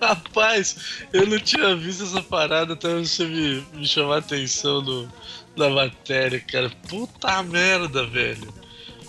Rapaz, 0.00 0.76
eu 1.12 1.26
não 1.26 1.38
tinha 1.38 1.74
visto 1.76 2.04
essa 2.04 2.22
parada 2.22 2.74
até 2.74 2.94
você 2.98 3.24
me, 3.26 3.64
me 3.74 3.86
chamar 3.86 4.16
a 4.16 4.18
atenção 4.18 4.82
no, 4.82 5.08
na 5.56 5.68
matéria, 5.70 6.38
cara. 6.40 6.70
Puta 6.88 7.42
merda, 7.42 8.06
velho. 8.06 8.52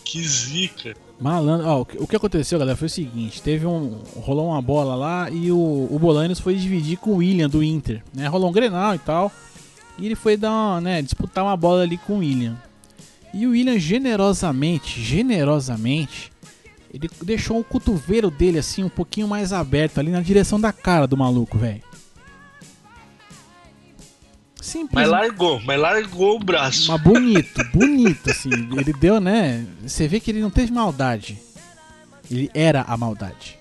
Que 0.03 0.21
zica. 0.23 0.95
Malandro, 1.19 1.67
ó, 1.67 1.81
o 1.81 1.85
que- 1.85 1.97
o 1.97 2.07
que 2.07 2.15
aconteceu, 2.15 2.57
galera, 2.59 2.77
foi 2.77 2.87
o 2.87 2.89
seguinte: 2.89 3.41
teve 3.41 3.65
um. 3.65 4.01
rolou 4.15 4.47
uma 4.49 4.61
bola 4.61 4.95
lá 4.95 5.29
e 5.29 5.51
o, 5.51 5.87
o 5.91 5.97
Bolanos 5.99 6.39
foi 6.39 6.55
dividir 6.55 6.97
com 6.97 7.11
o 7.11 7.15
William 7.17 7.49
do 7.49 7.63
Inter, 7.63 8.01
né? 8.13 8.27
Rolou 8.27 8.49
um 8.49 8.53
grenal 8.53 8.95
e 8.95 8.99
tal. 8.99 9.31
E 9.97 10.05
ele 10.05 10.15
foi 10.15 10.35
dar 10.35 10.51
uma, 10.51 10.81
né, 10.81 11.01
disputar 11.01 11.43
uma 11.43 11.55
bola 11.55 11.83
ali 11.83 11.97
com 11.97 12.15
o 12.15 12.17
William. 12.17 12.57
E 13.33 13.47
o 13.47 13.51
William 13.51 13.77
generosamente, 13.79 15.01
generosamente, 15.01 16.31
ele 16.95 17.09
deixou 17.21 17.59
o 17.59 17.63
cotovelo 17.63 18.31
dele 18.31 18.57
assim 18.57 18.81
um 18.81 18.89
pouquinho 18.89 19.27
mais 19.27 19.51
aberto 19.51 19.99
ali 19.99 20.11
na 20.11 20.21
direção 20.21 20.57
da 20.57 20.71
cara 20.71 21.05
do 21.05 21.17
maluco, 21.17 21.57
velho. 21.57 21.83
Simples. 24.61 24.93
Mas 24.93 25.09
largou, 25.09 25.61
mas 25.61 25.77
largou 25.77 26.37
o 26.37 26.39
braço. 26.39 26.89
Mas 26.89 27.01
bonito, 27.01 27.61
bonito, 27.73 28.31
assim. 28.31 28.49
Ele 28.49 28.93
deu, 28.93 29.19
né? 29.19 29.65
Você 29.85 30.07
vê 30.07 30.21
que 30.21 30.31
ele 30.31 30.39
não 30.39 30.49
teve 30.49 30.71
maldade. 30.71 31.37
Ele 32.31 32.49
era 32.53 32.83
a 32.83 32.95
maldade. 32.95 33.59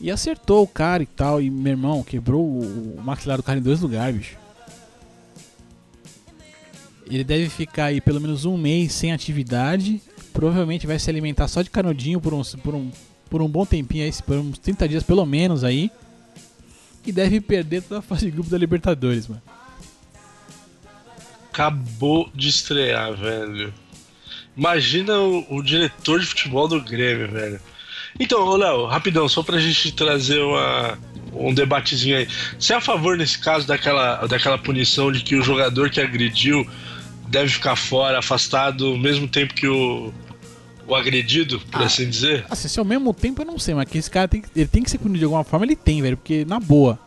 E 0.00 0.08
acertou 0.08 0.62
o 0.62 0.68
cara 0.68 1.02
e 1.02 1.06
tal. 1.06 1.42
E 1.42 1.50
meu 1.50 1.72
irmão 1.72 2.04
quebrou 2.04 2.46
o, 2.46 2.96
o 2.96 3.02
maxilar 3.02 3.36
do 3.36 3.42
cara 3.42 3.58
em 3.58 3.62
dois 3.62 3.80
lugares, 3.80 4.16
bicho. 4.16 4.36
Ele 7.06 7.24
deve 7.24 7.48
ficar 7.48 7.86
aí 7.86 8.00
pelo 8.00 8.20
menos 8.20 8.44
um 8.44 8.56
mês 8.56 8.92
sem 8.92 9.12
atividade. 9.12 10.00
Provavelmente 10.32 10.86
vai 10.86 10.98
se 10.98 11.10
alimentar 11.10 11.48
só 11.48 11.62
de 11.62 11.70
canudinho 11.70 12.20
por, 12.20 12.32
uns, 12.32 12.54
por, 12.56 12.74
um, 12.74 12.90
por 13.28 13.42
um 13.42 13.48
bom 13.48 13.66
tempinho 13.66 14.04
aí, 14.04 14.12
por 14.24 14.36
uns 14.36 14.58
30 14.58 14.88
dias 14.88 15.02
pelo 15.02 15.24
menos 15.26 15.64
aí. 15.64 15.90
E 17.04 17.12
deve 17.12 17.40
perder 17.40 17.82
toda 17.82 17.98
a 17.98 18.02
fase 18.02 18.26
de 18.26 18.30
grupo 18.30 18.48
da 18.48 18.56
Libertadores, 18.56 19.26
mano. 19.26 19.42
Acabou 21.50 22.30
de 22.34 22.48
estrear, 22.48 23.12
velho. 23.14 23.74
Imagina 24.56 25.18
o, 25.18 25.56
o 25.56 25.62
diretor 25.62 26.20
de 26.20 26.26
futebol 26.26 26.68
do 26.68 26.80
Grêmio, 26.80 27.30
velho. 27.30 27.60
Então, 28.20 28.56
Léo, 28.56 28.86
rapidão, 28.86 29.28
só 29.28 29.42
pra 29.42 29.58
gente 29.58 29.92
trazer 29.92 30.38
uma, 30.40 30.98
um 31.32 31.52
debatezinho 31.52 32.18
aí. 32.18 32.28
Você 32.58 32.72
é 32.72 32.76
a 32.76 32.80
favor, 32.80 33.16
nesse 33.16 33.38
caso, 33.38 33.66
daquela, 33.66 34.26
daquela 34.26 34.58
punição 34.58 35.10
de 35.10 35.22
que 35.22 35.34
o 35.34 35.42
jogador 35.42 35.90
que 35.90 36.00
agrediu 36.00 36.66
deve 37.32 37.48
ficar 37.50 37.74
fora, 37.76 38.18
afastado, 38.18 38.86
ao 38.88 38.98
mesmo 38.98 39.26
tempo 39.26 39.54
que 39.54 39.66
o, 39.66 40.12
o 40.86 40.94
agredido, 40.94 41.58
por 41.60 41.82
Ah. 41.82 41.86
assim 41.86 42.08
dizer? 42.08 42.44
Assim, 42.50 42.68
se 42.68 42.78
ao 42.78 42.84
mesmo 42.84 43.12
tempo 43.14 43.40
eu 43.42 43.46
não 43.46 43.58
sei, 43.58 43.74
mas 43.74 43.88
que 43.88 43.96
esse 43.98 44.10
cara 44.10 44.28
tem, 44.28 44.42
que- 44.42 44.48
ele 44.54 44.66
tem 44.68 44.82
que 44.82 44.90
ser 44.90 44.98
punido 44.98 45.18
de 45.18 45.24
alguma 45.24 45.42
forma, 45.42 45.64
ele 45.66 45.74
tem, 45.74 46.02
velho, 46.02 46.16
porque 46.16 46.44
na 46.44 46.60
boa. 46.60 46.98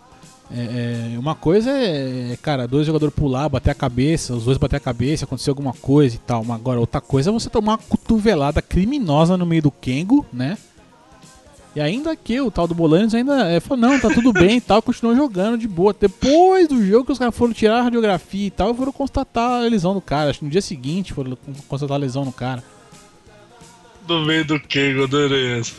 É, 0.51 1.13
é, 1.15 1.19
uma 1.19 1.33
coisa 1.33 1.71
é, 1.71 2.37
cara, 2.41 2.67
dois 2.67 2.85
jogadores 2.85 3.15
pular, 3.15 3.49
bater 3.49 3.71
a 3.71 3.73
cabeça, 3.75 4.33
os 4.35 4.45
dois 4.45 4.57
bater 4.59 4.75
a 4.75 4.79
cabeça, 4.79 5.25
acontecer 5.25 5.49
alguma 5.49 5.73
coisa 5.73 6.15
e 6.15 6.19
tal. 6.19 6.43
Mas 6.43 6.57
agora, 6.57 6.79
outra 6.79 7.01
coisa 7.01 7.29
é 7.31 7.33
você 7.33 7.49
tomar 7.49 7.73
uma 7.73 7.77
cotovelada 7.79 8.61
criminosa 8.61 9.35
no 9.37 9.45
meio 9.45 9.63
do 9.63 9.71
Kengo, 9.71 10.23
né? 10.31 10.55
E 11.75 11.81
ainda 11.81 12.15
que 12.15 12.39
o 12.39 12.49
tal 12.49 12.67
do 12.67 12.73
Bolanes 12.73 13.13
ainda 13.13 13.49
é, 13.49 13.59
falou, 13.59 13.89
não, 13.89 13.99
tá 13.99 14.09
tudo 14.09 14.31
bem 14.31 14.57
e 14.57 14.61
tal, 14.61 14.81
continuou 14.81 15.13
jogando 15.15 15.57
de 15.57 15.67
boa. 15.67 15.93
Depois 15.99 16.69
do 16.69 16.85
jogo 16.85 17.05
que 17.05 17.11
os 17.11 17.19
caras 17.19 17.35
foram 17.35 17.51
tirar 17.53 17.79
a 17.79 17.81
radiografia 17.81 18.47
e 18.47 18.51
tal, 18.51 18.73
foram 18.73 18.93
constatar 18.93 19.63
a 19.63 19.67
lesão 19.67 19.93
do 19.93 19.99
cara. 19.99 20.29
Acho 20.29 20.39
que 20.39 20.45
no 20.45 20.51
dia 20.51 20.61
seguinte 20.61 21.11
foram 21.11 21.37
constatar 21.67 21.95
a 21.95 21.99
lesão 21.99 22.23
no 22.23 22.31
cara. 22.31 22.63
No 24.07 24.25
meio 24.25 24.45
do 24.45 24.57
Kengo, 24.59 25.03
adorei 25.03 25.59
essa. 25.59 25.73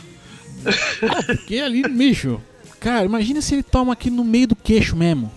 Porque 1.25 1.59
ali, 1.59 1.81
bicho, 1.81 2.39
cara, 2.79 3.05
imagina 3.05 3.41
se 3.41 3.55
ele 3.55 3.63
toma 3.63 3.93
aqui 3.93 4.11
no 4.11 4.23
meio 4.23 4.49
do 4.49 4.55
queixo 4.55 4.95
mesmo. 4.95 5.31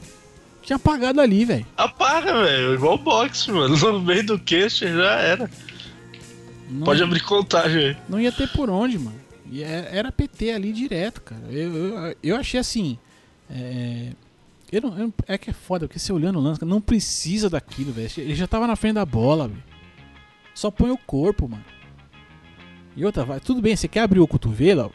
Tinha 0.62 0.76
apagado 0.76 1.20
ali, 1.22 1.44
velho. 1.46 1.66
Apaga, 1.76 2.42
velho, 2.42 2.74
igual 2.74 2.98
boxe, 2.98 3.50
mano. 3.50 3.76
No 3.78 4.00
meio 4.00 4.26
do 4.26 4.38
queixo 4.38 4.86
já 4.86 5.12
era. 5.20 5.50
Não, 6.68 6.84
Pode 6.84 7.02
abrir 7.02 7.20
contagem 7.22 7.86
aí. 7.86 7.96
não 8.08 8.20
ia 8.20 8.30
ter 8.30 8.48
por 8.48 8.68
onde, 8.68 8.98
mano. 8.98 9.18
E 9.51 9.62
é- 9.62 9.88
era 9.92 10.12
PT 10.12 10.53
ali 10.53 10.72
direto, 10.72 11.20
cara. 11.22 11.42
Eu, 11.51 11.74
eu, 11.74 12.16
eu 12.22 12.36
achei 12.36 12.61
assim. 12.61 12.96
É, 13.51 14.12
eu 14.70 14.80
não- 14.82 14.96
eu 14.98 15.12
é 15.26 15.36
que 15.36 15.51
é 15.51 15.53
foda, 15.53 15.86
porque 15.88 15.98
você 15.98 16.12
olhando 16.12 16.38
o 16.38 16.42
lance, 16.42 16.64
não 16.64 16.80
precisa 16.80 17.51
daquilo, 17.51 17.92
velho. 17.92 18.09
Ele 18.18 18.34
já 18.34 18.46
tava 18.46 18.66
na 18.66 18.76
frente 18.76 18.94
da 18.94 19.05
bola, 19.05 19.48
velho. 19.48 19.62
Só 20.55 20.70
põe 20.70 20.90
o 20.90 20.98
corpo, 20.98 21.48
mano. 21.48 21.64
E 22.96 23.05
outra, 23.05 23.24
vai, 23.24 23.40
tudo 23.40 23.61
bem, 23.62 23.74
você 23.74 23.88
quer 23.88 24.01
abrir 24.01 24.20
o 24.20 24.26
cotovelo? 24.26 24.92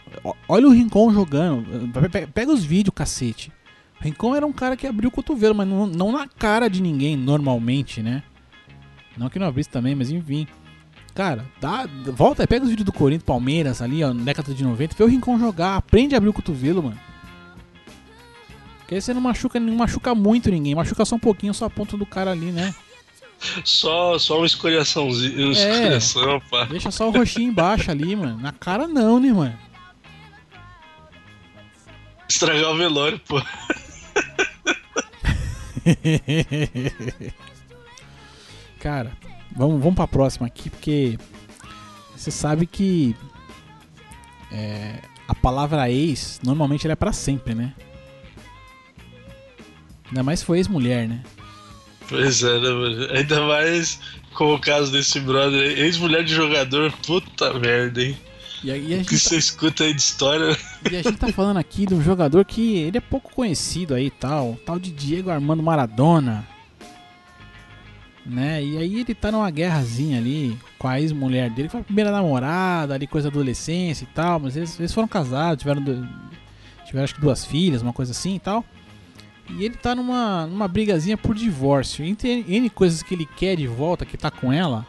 Olha 0.48 0.68
o 0.68 0.72
Rincon 0.72 1.12
jogando. 1.14 1.66
Pe- 1.92 2.10
pe- 2.10 2.28
Pega 2.28 2.52
os 2.52 2.64
vídeos, 2.64 2.94
cacete. 2.96 3.52
O 4.00 4.04
Rincon 4.04 4.36
era 4.36 4.46
um 4.46 4.52
cara 4.54 4.76
que 4.78 4.86
abriu 4.86 5.08
o 5.08 5.12
cotovelo, 5.12 5.56
mas 5.56 5.68
não, 5.68 5.88
não 5.88 6.12
na 6.12 6.28
cara 6.28 6.70
de 6.70 6.82
ninguém, 6.82 7.16
normalmente, 7.18 8.04
né? 8.04 8.22
Não 9.18 9.30
que 9.30 9.40
não 9.40 9.48
abrisse 9.48 9.70
também, 9.70 9.96
mas 9.96 10.12
enfim. 10.12 10.46
Cara, 11.16 11.46
dá, 11.62 11.88
volta, 12.12 12.46
pega 12.46 12.64
os 12.66 12.70
vídeos 12.70 12.86
do 12.86 12.92
Corinthians, 12.92 13.24
Palmeiras 13.24 13.82
ali, 13.82 14.04
ó, 14.04 14.14
na 14.14 14.24
década 14.26 14.54
de 14.54 14.62
90, 14.64 14.96
vê 14.98 15.04
o 15.04 15.08
Rincon 15.08 15.40
jogar, 15.40 15.78
aprende 15.78 16.14
a 16.14 16.18
abrir 16.18 16.30
o 16.30 16.34
cotovelo, 16.34 16.84
mano. 16.84 17.00
Porque 18.80 18.96
aí 18.96 19.02
você 19.02 19.14
não 19.14 19.22
machuca, 19.22 19.58
não 19.60 19.74
machuca 19.76 20.14
muito 20.14 20.52
ninguém, 20.52 20.76
machuca 20.76 21.06
só 21.06 21.16
um 21.16 21.20
pouquinho, 21.20 21.54
só 21.54 21.66
a 21.66 21.70
ponta 21.70 21.96
do 21.98 22.06
cara 22.06 22.32
ali, 22.32 22.52
né? 22.52 22.76
Só, 23.64 24.18
só 24.20 24.38
uma 24.38 24.46
escoriaçãozinha. 24.46 25.46
Uma 25.48 25.56
É. 25.58 25.72
escoriação, 25.72 26.42
pá. 26.52 26.66
Deixa 26.66 26.92
só 26.92 27.08
o 27.08 27.12
roxinho 27.12 27.50
embaixo 27.50 27.90
ali, 27.92 28.16
mano. 28.16 28.38
Na 28.40 28.52
cara 28.52 28.88
não, 28.88 29.20
né, 29.20 29.32
mano? 29.32 29.58
Estragar 32.28 32.72
o 32.72 32.78
velório, 32.78 33.20
pô. 33.28 33.42
Cara, 38.80 39.12
vamos, 39.56 39.80
vamos 39.80 39.96
pra 39.96 40.08
próxima 40.08 40.48
aqui, 40.48 40.70
porque 40.70 41.18
você 42.16 42.32
sabe 42.32 42.66
que 42.66 43.16
é, 44.52 45.00
a 45.28 45.36
palavra 45.36 45.90
ex, 45.90 46.40
normalmente 46.44 46.86
ela 46.86 46.94
é 46.94 46.96
pra 46.96 47.14
sempre, 47.14 47.56
né? 47.56 47.74
Ainda 50.08 50.24
mais 50.24 50.40
se 50.40 50.46
for 50.46 50.56
ex-mulher, 50.56 51.08
né? 51.08 51.24
Pois 52.08 52.44
é, 52.44 52.60
né? 52.60 53.08
Ainda 53.18 53.42
mais 53.48 54.00
com 54.34 54.54
o 54.54 54.60
caso 54.60 54.92
desse 54.92 55.20
brother, 55.20 55.62
aí, 55.62 55.80
ex-mulher 55.82 56.24
de 56.24 56.34
jogador, 56.34 56.92
puta 57.06 57.54
merda, 57.54 58.04
hein? 58.04 58.18
E, 58.64 58.72
O 58.72 58.74
que 58.74 58.88
gente, 58.90 59.20
você 59.20 59.38
escuta 59.38 59.84
aí 59.84 59.94
de 59.94 60.02
história? 60.02 60.58
e 60.92 60.96
a 60.96 61.02
gente 61.02 61.18
tá 61.18 61.32
falando 61.32 61.58
aqui 61.58 61.86
de 61.86 61.94
um 61.94 62.02
jogador 62.02 62.44
que 62.46 62.78
ele 62.78 62.98
é 62.98 63.02
pouco 63.02 63.32
conhecido 63.34 63.94
aí 63.94 64.08
e 64.08 64.12
tal, 64.12 64.58
tal 64.66 64.80
de 64.80 64.92
Diego 64.92 65.30
Armando 65.30 65.62
Maradona. 65.64 66.48
Né? 68.26 68.64
E 68.64 68.78
aí 68.78 69.00
ele 69.02 69.14
tá 69.14 69.32
numa 69.32 69.50
guerrazinha 69.52 70.18
ali 70.18 70.58
com 70.80 70.88
a 70.88 71.00
ex-mulher 71.00 71.50
dele, 71.52 71.68
que 71.68 71.74
foi 71.74 71.82
a 71.82 71.84
primeira 71.84 72.12
namorada, 72.12 72.96
ali 72.96 73.06
coisa 73.06 73.28
adolescência 73.28 74.04
e 74.04 74.08
tal, 74.08 74.40
mas 74.40 74.58
eles, 74.58 74.80
eles 74.80 74.92
foram 74.92 75.08
casados, 75.08 75.62
tiveram, 75.62 75.84
tiveram 76.86 77.04
acho 77.04 77.14
que 77.14 77.22
duas 77.22 77.46
filhas, 77.46 77.84
uma 77.84 77.94
coisa 77.94 78.12
assim 78.12 78.36
e 78.36 78.40
tal. 78.40 78.66
E 79.50 79.64
ele 79.64 79.76
tá 79.76 79.94
numa, 79.94 80.48
numa 80.48 80.68
brigazinha 80.68 81.16
por 81.16 81.36
divórcio. 81.36 82.04
Entre 82.04 82.44
N 82.48 82.68
coisas 82.70 83.04
que 83.04 83.14
ele 83.14 83.28
quer 83.28 83.56
de 83.56 83.68
volta, 83.68 84.06
que 84.06 84.18
tá 84.18 84.32
com 84.32 84.52
ela, 84.52 84.88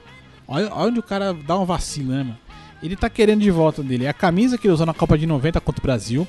olha, 0.49 0.73
olha 0.73 0.89
onde 0.89 1.01
o 1.01 1.03
cara 1.03 1.35
dá 1.35 1.59
um 1.59 1.67
vacilo, 1.67 2.13
né, 2.13 2.23
mano? 2.23 2.39
Ele 2.83 2.97
tá 2.97 3.09
querendo 3.11 3.41
de 3.41 3.51
volta 3.51 3.83
dele 3.83 4.07
a 4.07 4.13
camisa 4.13 4.57
que 4.57 4.67
ele 4.67 4.75
usou 4.75 4.87
na 4.87 4.95
Copa 4.95 5.17
de 5.17 5.27
90 5.27 5.61
contra 5.61 5.81
o 5.81 5.83
Brasil, 5.83 6.27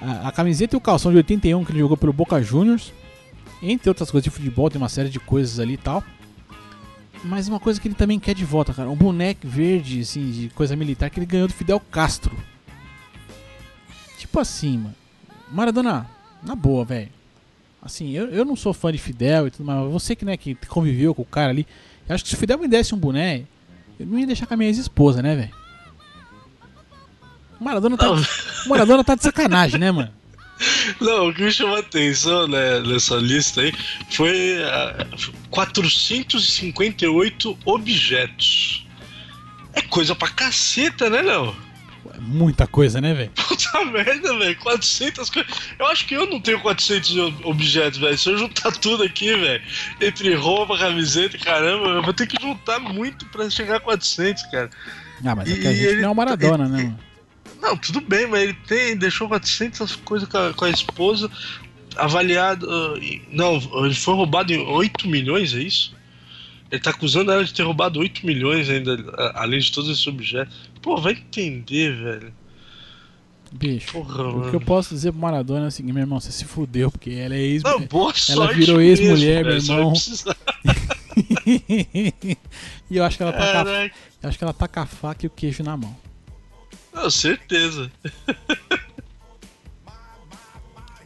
a, 0.00 0.28
a 0.28 0.32
camiseta 0.32 0.76
e 0.76 0.78
o 0.78 0.80
calção 0.80 1.10
de 1.10 1.18
81 1.18 1.64
que 1.64 1.72
ele 1.72 1.80
jogou 1.80 1.96
pelo 1.96 2.12
Boca 2.12 2.40
Juniors, 2.40 2.92
entre 3.62 3.88
outras 3.88 4.10
coisas 4.10 4.24
de 4.24 4.30
futebol, 4.30 4.70
tem 4.70 4.80
uma 4.80 4.88
série 4.88 5.08
de 5.08 5.18
coisas 5.18 5.58
ali 5.58 5.74
e 5.74 5.78
tal. 5.78 6.02
Mas 7.24 7.48
uma 7.48 7.58
coisa 7.58 7.80
que 7.80 7.88
ele 7.88 7.94
também 7.94 8.18
quer 8.20 8.34
de 8.34 8.44
volta, 8.44 8.72
cara, 8.72 8.88
um 8.88 8.96
boneco 8.96 9.46
verde, 9.46 10.00
assim, 10.00 10.30
de 10.30 10.48
coisa 10.50 10.76
militar 10.76 11.10
que 11.10 11.18
ele 11.18 11.26
ganhou 11.26 11.48
do 11.48 11.54
Fidel 11.54 11.80
Castro. 11.80 12.36
Tipo 14.18 14.38
assim, 14.40 14.78
mano. 14.78 14.94
Maradona, 15.50 16.06
na 16.42 16.54
boa, 16.54 16.84
velho. 16.84 17.10
Assim, 17.82 18.10
eu, 18.10 18.26
eu 18.28 18.44
não 18.44 18.54
sou 18.54 18.72
fã 18.72 18.92
de 18.92 18.98
Fidel 18.98 19.46
e 19.46 19.50
tudo 19.50 19.64
mais, 19.64 19.80
mas 19.80 19.92
você 19.92 20.14
que, 20.14 20.24
né, 20.24 20.36
que 20.36 20.54
conviveu 20.66 21.14
com 21.14 21.22
o 21.22 21.26
cara 21.26 21.50
ali, 21.50 21.66
eu 22.08 22.14
acho 22.14 22.24
que 22.24 22.30
se 22.30 22.36
o 22.36 22.38
Fidel 22.38 22.58
me 22.58 22.68
desse 22.68 22.94
um 22.94 22.98
boné, 22.98 23.44
eu 23.98 24.06
não 24.06 24.18
ia 24.18 24.26
deixar 24.26 24.46
com 24.46 24.54
a 24.54 24.56
minha 24.56 24.68
ex-esposa, 24.68 25.22
né, 25.22 25.34
velho? 25.34 25.54
Maradona 27.60 27.96
tá, 27.96 28.06
Maradona 28.66 29.02
tá 29.02 29.14
de 29.14 29.22
sacanagem, 29.22 29.80
né, 29.80 29.90
mano? 29.90 30.12
Não, 31.00 31.28
o 31.28 31.34
que 31.34 31.42
me 31.42 31.52
chamou 31.52 31.76
a 31.76 31.80
atenção 31.80 32.48
né, 32.48 32.80
nessa 32.80 33.16
lista 33.16 33.60
aí 33.60 33.72
foi 34.10 34.62
ah, 34.64 35.06
458 35.50 37.58
objetos. 37.64 38.86
É 39.74 39.82
coisa 39.82 40.14
pra 40.14 40.28
caceta, 40.28 41.08
né, 41.10 41.22
Léo? 41.22 41.54
É 42.14 42.20
muita 42.20 42.66
coisa, 42.66 43.00
né, 43.00 43.14
velho? 43.14 43.30
Puta 43.30 43.84
merda, 43.86 44.36
velho. 44.38 44.56
400 44.58 45.30
coisas. 45.30 45.52
Eu 45.78 45.86
acho 45.86 46.06
que 46.06 46.14
eu 46.14 46.26
não 46.26 46.40
tenho 46.40 46.60
400 46.60 47.16
ob- 47.16 47.46
objetos, 47.46 47.98
velho. 47.98 48.18
Se 48.18 48.28
eu 48.30 48.38
juntar 48.38 48.72
tudo 48.72 49.02
aqui, 49.04 49.34
velho, 49.36 49.62
entre 50.00 50.34
roupa, 50.34 50.78
camiseta 50.78 51.36
e 51.36 51.38
caramba, 51.38 51.88
eu 51.90 52.02
vou 52.02 52.12
ter 52.14 52.26
que 52.26 52.40
juntar 52.40 52.78
muito 52.80 53.26
pra 53.26 53.48
chegar 53.50 53.76
a 53.76 53.80
400, 53.80 54.42
cara. 54.50 54.70
Ah, 55.24 55.34
mas 55.34 55.48
é 55.48 55.52
E 55.52 55.60
que 55.60 55.66
a 55.66 55.72
gente 55.72 55.84
ele- 55.86 56.00
não 56.02 56.08
é 56.08 56.12
o 56.12 56.14
Maradona, 56.14 56.68
né, 56.68 56.82
mano? 56.84 56.98
Não, 57.60 57.76
tudo 57.76 58.00
bem, 58.00 58.26
mas 58.26 58.42
ele 58.42 58.54
tem, 58.66 58.96
deixou 58.96 59.28
400 59.28 59.96
coisas 59.96 60.28
com 60.28 60.38
a, 60.38 60.54
com 60.54 60.64
a 60.64 60.70
esposa, 60.70 61.30
avaliado. 61.96 62.68
ah, 62.70 62.94
não, 63.30 63.56
ele 63.84 63.94
foi 63.94 64.14
roubado 64.14 64.52
em 64.52 64.58
8 64.58 65.08
milhões, 65.08 65.54
é 65.54 65.60
isso? 65.60 65.96
Ele 66.70 66.80
tá 66.80 66.90
acusando 66.90 67.32
ela 67.32 67.44
de 67.44 67.52
ter 67.52 67.62
roubado 67.62 67.98
8 67.98 68.26
milhões 68.26 68.68
ainda, 68.68 68.96
além 69.34 69.58
de 69.58 69.72
todos 69.72 69.90
esses 69.90 70.06
objetos. 70.06 70.54
Pô, 70.82 70.96
vai 71.00 71.12
entender, 71.14 71.96
velho. 71.96 72.32
Bicho, 73.50 73.92
Porra, 73.92 74.24
o 74.24 74.38
mano. 74.38 74.50
que 74.50 74.56
eu 74.56 74.60
posso 74.60 74.92
dizer 74.94 75.10
pro 75.10 75.20
Maradona 75.22 75.64
é 75.64 75.68
o 75.68 75.70
seguinte, 75.70 75.94
meu 75.94 76.02
irmão, 76.02 76.20
você 76.20 76.30
se 76.30 76.44
fudeu, 76.44 76.90
porque 76.90 77.10
ela 77.10 77.34
é 77.34 77.40
ex 77.40 77.62
Não, 77.62 77.80
boa 77.80 78.12
sorte 78.12 78.56
virou 78.56 78.78
ex-mulher, 78.80 79.42
meu 79.42 79.56
irmão. 79.56 79.94
e 82.90 82.96
eu 82.96 83.04
acho 83.04 83.16
que 83.16 83.22
ela 83.22 83.32
tá 83.32 83.38
com 83.38 83.44
a, 83.44 83.52
Caraca. 83.52 83.94
eu 84.22 84.28
acho 84.28 84.36
que 84.38 84.44
ela 84.44 84.52
tá 84.52 84.68
com 84.68 84.80
a 84.80 84.86
faca 84.86 85.24
e 85.24 85.28
o 85.28 85.30
queijo 85.30 85.62
na 85.62 85.76
mão. 85.78 85.96
Não, 87.02 87.10
certeza. 87.10 87.90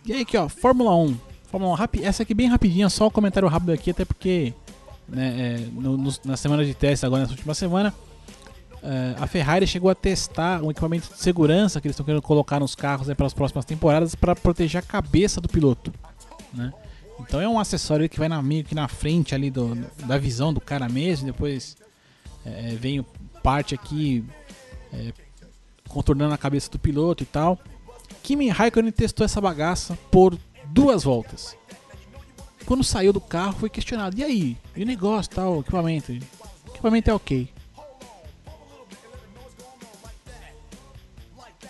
E 0.05 0.13
aí 0.13 0.23
aqui, 0.23 0.37
ó, 0.37 0.49
Fórmula 0.49 0.95
1. 0.97 1.17
Fórmula 1.51 1.73
1, 1.73 1.77
rapi- 1.77 2.05
essa 2.05 2.23
aqui 2.23 2.35
bem 2.35 2.49
rapidinha, 2.49 2.89
só 2.89 3.07
um 3.07 3.11
comentário 3.11 3.49
rápido 3.49 3.73
aqui, 3.73 3.91
até 3.91 4.05
porque 4.05 4.55
né, 5.09 5.57
é, 5.57 5.59
no- 5.73 5.97
no- 5.99 6.13
na 6.25 6.37
semana 6.37 6.65
de 6.65 6.75
teste, 6.75 7.05
agora 7.05 7.23
nessa 7.23 7.35
última 7.35 7.55
semana, 7.55 7.95
é, 8.83 9.15
a 9.21 9.27
Ferrari 9.27 9.67
chegou 9.67 9.91
a 9.91 9.95
testar 9.95 10.63
um 10.63 10.71
equipamento 10.71 11.09
de 11.13 11.19
segurança 11.19 11.81
que 11.81 11.87
eles 11.87 11.95
estão 11.95 12.07
querendo 12.07 12.23
colocar 12.23 12.59
nos 12.59 12.75
carros 12.75 13.07
né, 13.09 13.15
para 13.15 13.27
as 13.27 13.35
próximas 13.35 13.65
temporadas 13.65 14.15
para 14.15 14.35
proteger 14.35 14.79
a 14.79 14.83
cabeça 14.83 15.41
do 15.41 15.49
piloto. 15.49 15.93
Né? 16.55 16.73
Então 17.21 17.41
é 17.41 17.47
um 17.49 17.61
acessório 17.61 18.09
que 18.09 18.19
vai 18.19 18.29
na, 18.29 18.43
meio 18.43 18.65
que 18.65 18.75
na 18.75 18.89
frente 18.89 19.35
ali 19.35 19.51
do, 19.51 19.75
da 20.07 20.17
visão 20.19 20.53
do 20.55 20.61
cara 20.61 20.89
mesmo, 20.89 21.27
depois 21.27 21.77
é, 22.45 22.75
vem 22.81 22.99
o- 23.01 23.07
parte 23.43 23.75
aqui 23.75 24.25
é, 24.93 25.13
contornando 25.93 26.35
a 26.35 26.39
cabeça 26.39 26.71
do 26.71 26.79
piloto 26.79 27.23
e 27.23 27.27
tal. 27.27 27.59
Kimi 28.23 28.49
Raikkonen 28.49 28.91
testou 28.91 29.25
essa 29.25 29.41
bagaça 29.41 29.99
por 30.11 30.37
duas 30.67 31.05
voltas. 31.05 31.57
Quando 32.65 32.85
saiu 32.85 33.13
do 33.13 33.21
carro 33.21 33.59
foi 33.59 33.69
questionado, 33.69 34.19
e 34.19 34.25
aí? 34.25 34.57
E 34.75 34.83
o 34.83 34.87
negócio 34.87 35.31
tal, 35.31 35.59
o 35.59 35.61
equipamento? 35.61 36.13
O 36.13 36.71
equipamento 36.71 37.11
é 37.11 37.15
ok. 37.15 37.49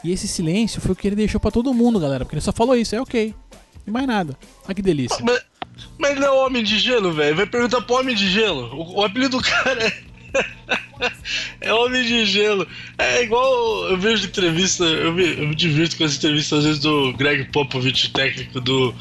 E 0.05 0.11
esse 0.11 0.27
silêncio 0.27 0.81
foi 0.81 0.93
o 0.93 0.97
que 0.97 1.07
ele 1.07 1.17
deixou 1.17 1.41
pra 1.41 1.51
todo 1.51 1.73
mundo, 1.73 2.01
galera, 2.01 2.25
porque 2.25 2.35
ele 2.35 2.43
só 2.43 2.53
falou 2.53 2.77
isso, 2.77 2.95
é 2.95 3.01
ok. 3.01 3.35
E 3.87 3.91
mais 3.91 4.07
nada. 4.07 4.37
Olha 4.65 4.75
que 4.75 4.83
delícia. 4.83 5.19
Mas, 5.23 5.45
mas 5.99 6.19
não 6.19 6.27
é 6.27 6.31
homem 6.31 6.63
de 6.63 6.79
gelo, 6.79 7.13
velho. 7.13 7.37
Vai 7.37 7.47
perguntar 7.47 7.81
pro 7.83 7.97
homem 7.97 8.15
de 8.15 8.29
gelo. 8.29 8.75
O, 8.75 9.01
o 9.01 9.05
apelido 9.05 9.39
do 9.39 9.43
cara 9.43 9.87
é. 9.87 10.03
é 11.61 11.73
homem 11.73 12.05
de 12.05 12.25
gelo. 12.25 12.67
É 12.99 13.23
igual 13.23 13.89
eu 13.91 13.99
vejo 13.99 14.27
entrevista, 14.27 14.85
eu 14.85 15.13
me, 15.13 15.39
eu 15.39 15.49
me 15.49 15.55
divirto 15.55 15.97
com 15.97 16.05
as 16.05 16.17
entrevistas 16.17 16.59
às 16.61 16.65
vezes 16.65 16.81
do 16.81 17.13
Greg 17.15 17.45
Popovich, 17.47 18.11
técnico 18.13 18.61
do, 18.61 18.95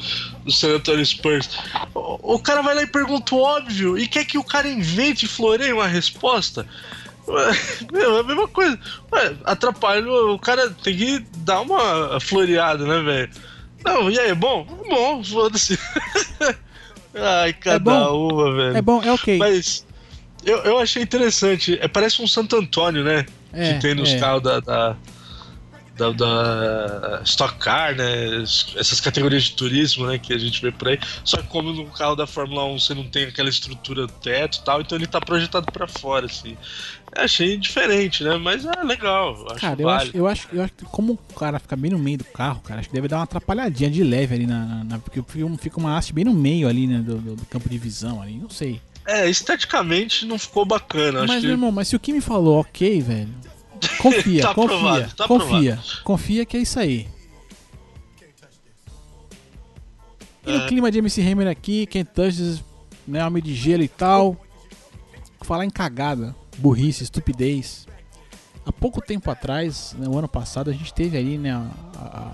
do 0.44 0.52
San 0.52 0.76
Antonio 0.76 1.04
Spurs. 1.04 1.58
O, 1.94 2.34
o 2.34 2.38
cara 2.38 2.62
vai 2.62 2.74
lá 2.74 2.82
e 2.82 2.86
pergunta 2.86 3.34
o 3.34 3.40
óbvio 3.40 3.98
e 3.98 4.06
quer 4.06 4.24
que 4.24 4.38
o 4.38 4.44
cara 4.44 4.68
invente 4.68 5.26
e 5.26 5.28
floreie 5.28 5.72
uma 5.72 5.86
resposta. 5.86 6.66
Meu, 7.92 8.16
é 8.16 8.20
a 8.20 8.22
mesma 8.22 8.48
coisa. 8.48 8.78
Ué, 9.12 9.36
atrapalha. 9.44 10.04
O 10.10 10.38
cara 10.38 10.70
tem 10.70 10.96
que 10.96 11.24
dar 11.38 11.60
uma 11.60 12.18
floreada, 12.20 12.84
né, 12.84 13.00
velho? 13.00 13.30
Não, 13.84 14.10
e 14.10 14.18
aí, 14.18 14.30
é 14.30 14.34
bom? 14.34 14.64
Bom, 14.88 15.24
foda-se. 15.24 15.78
Ai, 17.14 17.52
cada 17.52 17.78
bom. 17.78 18.30
uma, 18.30 18.54
velho. 18.54 18.76
É 18.76 18.82
bom, 18.82 19.02
é 19.02 19.12
ok. 19.12 19.38
Mas 19.38 19.84
eu, 20.44 20.58
eu 20.58 20.78
achei 20.78 21.02
interessante. 21.02 21.78
É, 21.80 21.88
parece 21.88 22.20
um 22.22 22.26
Santo 22.26 22.56
Antônio, 22.56 23.04
né? 23.04 23.24
É, 23.52 23.74
que 23.74 23.80
tem 23.80 23.94
nos 23.94 24.10
é. 24.10 24.18
carros 24.18 24.42
da, 24.42 24.60
da, 24.60 24.96
da, 25.96 26.10
da 26.10 27.22
Stock 27.24 27.56
Car, 27.58 27.94
né? 27.94 28.42
Essas 28.42 29.00
categorias 29.00 29.44
de 29.44 29.52
turismo, 29.52 30.06
né? 30.06 30.18
Que 30.18 30.32
a 30.32 30.38
gente 30.38 30.60
vê 30.62 30.72
por 30.72 30.88
aí. 30.88 30.98
Só 31.24 31.36
que 31.36 31.48
como 31.48 31.72
no 31.72 31.86
carro 31.86 32.14
da 32.16 32.26
Fórmula 32.26 32.64
1 32.64 32.78
você 32.78 32.94
não 32.94 33.04
tem 33.08 33.24
aquela 33.24 33.48
estrutura 33.50 34.06
do 34.06 34.12
teto 34.12 34.58
e 34.58 34.64
tal, 34.64 34.80
então 34.80 34.96
ele 34.96 35.06
tá 35.06 35.20
projetado 35.20 35.70
pra 35.70 35.86
fora, 35.86 36.26
assim. 36.26 36.56
Eu 37.14 37.22
achei 37.24 37.58
diferente, 37.58 38.24
né? 38.24 38.36
Mas 38.38 38.64
é 38.64 38.82
legal. 38.82 39.46
Acho 39.50 39.60
Cara, 39.60 39.82
eu 39.82 39.88
acho, 39.88 40.16
eu, 40.16 40.26
acho, 40.26 40.48
eu 40.50 40.62
acho 40.62 40.72
que 40.72 40.84
como 40.86 41.12
o 41.12 41.34
cara 41.34 41.58
fica 41.58 41.76
bem 41.76 41.90
no 41.90 41.98
meio 41.98 42.18
do 42.18 42.24
carro, 42.24 42.60
cara, 42.62 42.80
acho 42.80 42.88
que 42.88 42.94
deve 42.94 43.06
dar 43.06 43.18
uma 43.18 43.24
atrapalhadinha 43.24 43.90
de 43.90 44.02
leve 44.02 44.34
ali 44.34 44.46
na. 44.46 44.64
na- 44.64 44.84
na- 44.84 44.98
porque 44.98 45.22
fica 45.28 45.48
fica 45.58 45.78
uma 45.78 45.96
haste 45.96 46.12
bem 46.12 46.24
no 46.24 46.32
meio 46.32 46.66
ali, 46.68 46.86
né? 46.86 46.98
Do, 46.98 47.16
do- 47.16 47.36
do 47.36 47.44
campo 47.46 47.68
de 47.68 47.76
visão 47.76 48.22
ali, 48.22 48.38
não 48.38 48.48
sei. 48.50 48.80
É, 49.06 49.28
esteticamente 49.28 50.24
não 50.24 50.38
ficou 50.38 50.64
bacana. 50.64 51.20
Acho 51.20 51.28
Mas, 51.28 51.40
que 51.40 51.46
meu 51.46 51.54
irmão, 51.54 51.72
mas 51.72 51.88
se 51.88 51.96
o 51.96 52.00
Kim 52.00 52.12
me 52.12 52.20
falou 52.20 52.60
ok, 52.60 53.00
velho. 53.00 53.34
Confia, 53.98 54.42
Tá 54.42 54.54
confia, 54.54 55.10
tá 55.16 55.26
confia. 55.28 55.80
Confia 56.04 56.46
que 56.46 56.56
é 56.56 56.60
isso 56.60 56.78
aí. 56.78 57.08
E 60.46 60.52
É. 60.56 60.66
clima 60.66 60.90
de 60.90 60.98
MC 60.98 61.20
Hammer 61.22 61.46
aqui, 61.48 61.86
Ken 61.86 62.04
Touches, 62.04 62.62
né, 63.06 63.24
homem 63.24 63.42
de 63.42 63.54
gelo 63.54 63.82
e 63.82 63.88
tal. 63.88 64.36
falar 65.44 65.64
em 65.64 65.70
cagada, 65.70 66.36
burrice, 66.58 67.02
estupidez. 67.02 67.88
Há 68.64 68.70
pouco 68.70 69.00
tempo 69.00 69.28
atrás, 69.28 69.92
no 69.98 70.16
ano 70.16 70.28
passado, 70.28 70.70
a 70.70 70.72
gente 70.72 70.94
teve 70.94 71.16
aí, 71.16 71.36
né, 71.36 71.50
a- 71.50 71.68
a- 71.96 72.32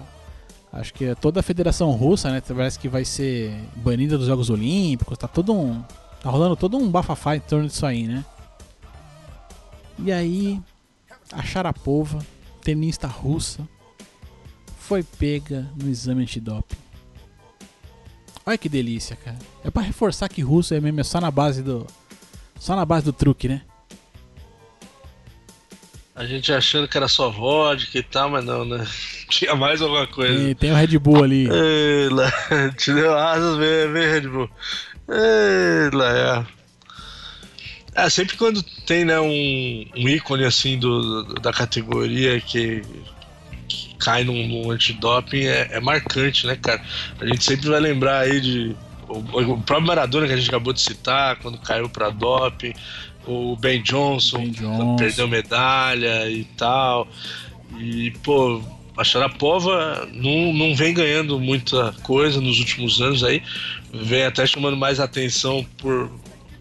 a- 0.75 0.79
acho 0.81 0.93
que 0.93 1.07
é 1.07 1.15
toda 1.15 1.41
a 1.41 1.43
Federação 1.43 1.91
Russa, 1.93 2.31
né, 2.31 2.43
parece 2.47 2.79
que 2.79 2.87
vai 2.87 3.07
ser 3.07 3.51
banida 3.77 4.19
dos 4.19 4.27
Jogos 4.27 4.51
Olímpicos, 4.51 5.17
tá 5.17 5.27
todo 5.27 5.55
um, 5.55 5.83
tá 6.21 6.31
rolando 6.31 6.57
todo 6.57 6.77
um 6.77 6.91
bafafá 6.91 7.37
em 7.37 7.41
torno 7.41 7.67
disso 7.67 7.87
aí, 7.87 8.07
né? 8.07 8.25
E 9.99 10.13
aí, 10.13 10.61
a 11.33 11.43
Sharapova, 11.43 12.19
tenista 12.63 13.07
russa, 13.07 13.69
foi 14.79 15.03
pega 15.03 15.69
no 15.77 15.89
exame 15.89 16.23
antidoping. 16.23 16.77
Olha 18.47 18.57
que 18.57 18.69
delícia, 18.69 19.17
cara. 19.17 19.39
É 19.63 19.71
pra 19.71 19.83
reforçar 19.83 20.29
que 20.29 20.41
russo 20.41 20.73
é 20.73 20.81
mesmo 20.81 21.01
é 21.01 21.05
só 21.05 21.21
na 21.21 21.31
base 21.31 21.63
do 21.63 21.87
só 22.59 22.75
na 22.75 22.85
base 22.85 23.05
do 23.05 23.13
truque, 23.13 23.49
né? 23.49 23.63
A 26.15 26.25
gente 26.25 26.53
achando 26.53 26.89
que 26.89 26.97
era 26.97 27.07
só 27.07 27.31
vodka 27.31 27.99
e 27.99 28.03
tal, 28.03 28.31
mas 28.31 28.45
não, 28.45 28.65
né? 28.65 28.85
Tinha 29.29 29.55
mais 29.55 29.81
alguma 29.83 30.07
coisa. 30.07 30.51
E 30.51 30.55
tem 30.55 30.73
o 30.73 30.75
Red 30.75 30.99
Bull 30.99 31.23
ali. 31.23 31.47
Ei, 31.53 32.09
lá, 32.09 32.33
te 32.77 32.93
deu 32.93 33.17
asas, 33.17 33.57
vem, 33.57 33.93
vem 33.93 34.11
Red 34.11 34.29
Bull. 34.29 34.51
Ei, 35.09 35.91
lá, 35.97 36.47
é. 37.95 38.05
É, 38.05 38.11
sempre 38.11 38.37
quando 38.37 38.63
tem, 38.87 39.05
né, 39.05 39.19
um, 39.19 39.87
um 39.97 40.09
ícone 40.09 40.45
assim 40.45 40.79
do, 40.79 41.25
da 41.41 41.53
categoria 41.53 42.41
que, 42.41 42.83
que 43.67 43.95
cai 43.99 44.23
num, 44.23 44.47
num 44.47 44.71
antidoping 44.71 45.47
é, 45.47 45.69
é 45.73 45.81
marcante, 45.81 46.47
né, 46.47 46.55
cara? 46.57 46.81
A 47.21 47.27
gente 47.27 47.43
sempre 47.43 47.69
vai 47.69 47.81
lembrar 47.81 48.21
aí 48.21 48.41
de. 48.41 48.77
O, 49.09 49.19
o 49.19 49.63
próprio 49.63 49.87
Maradona 49.87 50.27
que 50.27 50.35
a 50.35 50.37
gente 50.37 50.49
acabou 50.49 50.73
de 50.73 50.83
citar, 50.83 51.37
quando 51.37 51.59
caiu 51.59 51.89
pra 51.89 52.11
doping, 52.11 52.75
o 53.27 53.57
Ben 53.57 53.83
Johnson, 53.83 54.39
Ben 54.39 54.51
Johnson. 54.51 54.97
perdeu 54.97 55.27
medalha 55.27 56.31
e 56.31 56.45
tal. 56.45 57.09
E, 57.79 58.11
pô, 58.23 58.63
a 58.99 59.05
Sharapova 59.05 60.09
não, 60.13 60.53
não 60.53 60.75
vem 60.75 60.93
ganhando 60.93 61.39
muita 61.39 61.93
coisa 62.03 62.41
nos 62.41 62.59
últimos 62.59 63.01
anos 63.01 63.23
aí, 63.23 63.41
vem 63.95 64.25
até 64.25 64.45
chamando 64.45 64.77
mais 64.77 64.99
atenção 64.99 65.65
por, 65.79 66.11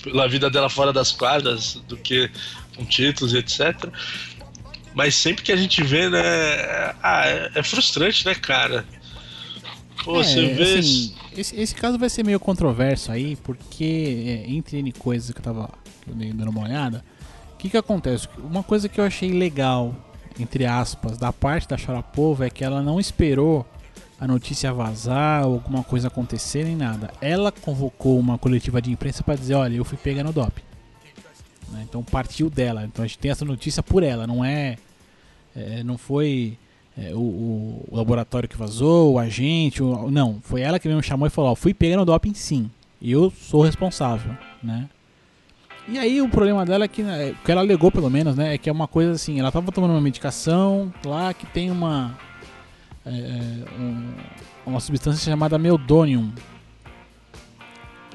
pela 0.03 0.27
vida 0.29 0.47
dela 0.47 0.69
fora 0.69 0.93
das 0.93 1.11
quadras 1.11 1.81
do 1.87 1.97
que 1.97 2.29
com 2.75 2.85
títulos 2.85 3.33
e 3.33 3.39
etc. 3.39 3.89
Mas 4.93 5.15
sempre 5.15 5.43
que 5.43 5.51
a 5.51 5.55
gente 5.55 5.83
vê, 5.83 6.09
né, 6.09 6.21
ah, 7.01 7.23
é, 7.55 7.63
frustrante, 7.63 8.23
né, 8.23 8.35
cara? 8.35 8.85
Pô, 10.03 10.21
É, 10.21 10.23
você 10.23 10.45
vê. 10.53 10.77
assim, 10.77 11.15
esse, 11.35 11.55
esse 11.59 11.73
caso 11.73 11.97
vai 11.97 12.09
ser 12.09 12.23
meio 12.23 12.39
controverso 12.39 13.11
aí, 13.11 13.35
porque 13.37 14.43
é, 14.45 14.51
entre 14.51 14.77
N 14.77 14.91
coisas 14.91 15.31
que 15.31 15.39
eu 15.39 15.43
tava 15.43 15.69
que 16.03 16.11
eu 16.11 16.15
dei 16.15 16.31
dando 16.31 16.49
uma 16.49 16.63
olhada, 16.63 17.03
o 17.53 17.57
que 17.57 17.69
que 17.69 17.77
acontece? 17.77 18.27
Uma 18.37 18.61
coisa 18.61 18.87
que 18.87 18.99
eu 18.99 19.03
achei 19.03 19.31
legal, 19.31 20.06
entre 20.39 20.65
aspas, 20.65 21.17
da 21.17 21.31
parte 21.33 21.67
da 21.67 21.77
Sharapova 21.77 22.45
é 22.45 22.49
que 22.49 22.63
ela 22.63 22.81
não 22.81 22.99
esperou 22.99 23.65
a 24.19 24.27
notícia 24.27 24.73
vazar 24.73 25.43
alguma 25.43 25.83
coisa 25.83 26.07
acontecer 26.07 26.63
nem 26.65 26.75
nada. 26.75 27.11
Ela 27.21 27.51
convocou 27.51 28.17
uma 28.19 28.37
coletiva 28.37 28.81
de 28.81 28.91
imprensa 28.91 29.23
para 29.23 29.35
dizer, 29.35 29.53
olha, 29.55 29.75
eu 29.75 29.85
fui 29.85 29.97
pega 29.97 30.23
no 30.23 30.33
doping. 30.33 30.61
Né? 31.71 31.85
Então 31.87 32.03
partiu 32.03 32.49
dela. 32.49 32.83
Então 32.85 33.03
a 33.03 33.07
gente 33.07 33.19
tem 33.19 33.29
essa 33.31 33.45
notícia 33.45 33.83
por 33.83 34.01
ela, 34.03 34.25
não 34.25 34.43
é, 34.43 34.77
é, 35.55 35.83
não 35.83 35.97
foi 35.97 36.57
é, 36.97 37.13
o, 37.13 37.19
o- 37.19 37.87
laboratório 37.91 38.49
que 38.49 38.57
vazou, 38.57 39.13
o 39.13 39.19
agente, 39.19 39.83
o- 39.83 40.09
não, 40.09 40.39
foi 40.41 40.61
ela 40.61 40.79
que 40.79 40.87
mesmo 40.87 41.03
chamou 41.03 41.27
e 41.27 41.29
falou, 41.29 41.51
ó, 41.51 41.55
fui 41.55 41.73
pega 41.73 41.95
no 41.97 42.05
doping 42.05 42.33
sim, 42.33 42.71
eu 43.01 43.29
sou 43.31 43.61
responsável, 43.61 44.35
né? 44.63 44.89
E 45.87 45.97
aí 45.97 46.21
o 46.21 46.27
problema 46.27 46.65
dela 46.65 46.83
é 46.85 46.87
que, 46.87 47.01
né, 47.01 47.31
o 47.31 47.45
que 47.45 47.51
ela 47.51 47.61
alegou 47.61 47.89
pelo 47.91 48.09
menos, 48.09 48.35
né, 48.35 48.55
é 48.55 48.57
que 48.57 48.69
é 48.69 48.71
uma 48.71 48.87
coisa 48.87 49.13
assim, 49.13 49.39
ela 49.39 49.51
tava 49.51 49.71
tomando 49.71 49.91
uma 49.91 50.01
medicação 50.01 50.91
lá 51.05 51.33
que 51.33 51.45
tem 51.45 51.71
uma 51.71 52.17
é, 53.05 53.63
um- 53.79 54.13
uma 54.65 54.81
substância 54.81 55.23
chamada 55.31 55.57
meldonium. 55.57 56.29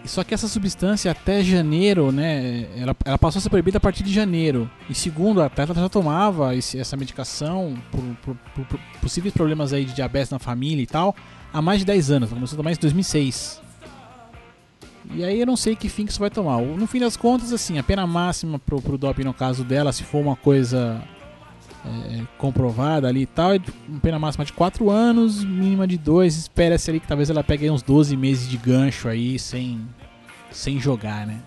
Só 0.05 0.23
que 0.23 0.35
essa 0.35 0.49
substância 0.49 1.11
até 1.11 1.43
janeiro, 1.43 2.13
né, 2.13 2.67
ela, 2.77 2.95
ela 3.05 3.17
passou 3.17 3.39
a 3.39 3.43
ser 3.43 3.49
proibida 3.49 3.79
a 3.79 3.81
partir 3.81 4.03
de 4.03 4.13
janeiro. 4.13 4.69
E 4.91 4.95
segundo 4.95 5.41
a 5.41 5.51
ela 5.57 5.75
já 5.75 5.89
tomava 5.89 6.55
esse- 6.55 6.79
essa 6.79 6.95
medicação 6.95 7.75
por, 7.91 8.03
por- 8.23 8.37
por- 8.55 8.67
por 8.67 8.81
possíveis 9.01 9.33
problemas 9.33 9.73
aí 9.73 9.87
de 9.87 9.95
diabetes 9.95 10.29
na 10.31 10.39
família 10.39 10.83
e 10.83 10.87
tal, 10.87 11.17
há 11.53 11.63
mais 11.63 11.79
de 11.79 11.87
10 11.87 12.11
anos. 12.11 12.29
Ela 12.29 12.37
começou 12.37 12.57
a 12.57 12.59
tomar 12.59 12.73
isso 12.73 12.81
em 12.81 12.83
2006. 12.83 13.62
E 15.15 15.25
aí 15.25 15.41
eu 15.41 15.47
não 15.47 15.57
sei 15.57 15.77
que 15.77 15.89
fim 15.89 16.05
que 16.05 16.13
isso 16.13 16.21
vai 16.21 16.31
tomar. 16.31 16.61
No 16.61 16.87
fim 16.87 17.01
das 17.01 17.17
contas, 17.17 17.53
assim, 17.53 17.79
a 17.79 17.83
pena 17.83 18.07
máxima 18.07 18.59
pro, 18.59 18.81
pro 18.81 18.99
doping 18.99 19.25
no 19.25 19.35
caso 19.35 19.65
dela, 19.65 19.93
se 19.93 20.03
for 20.05 20.21
uma 20.21 20.37
coisa 20.37 21.03
é, 21.85 22.23
comprovada 22.39 23.09
ali 23.09 23.23
e 23.23 23.27
tal, 23.27 23.55
é 23.55 23.61
pena 24.01 24.19
máxima 24.19 24.45
de 24.45 24.53
4 24.53 24.91
anos, 24.91 25.45
mínima 25.45 25.87
de 25.87 25.99
2. 25.99 26.37
Espera-se 26.37 26.91
ali 26.91 27.01
que 27.01 27.07
talvez 27.07 27.29
ela 27.29 27.45
pegue 27.45 27.71
uns 27.71 27.83
12 27.83 28.17
meses 28.17 28.49
de 28.49 28.57
gancho 28.57 29.09
aí 29.09 29.39
sem, 29.39 29.81
sem 30.51 30.79
jogar, 30.81 31.27
né? 31.27 31.41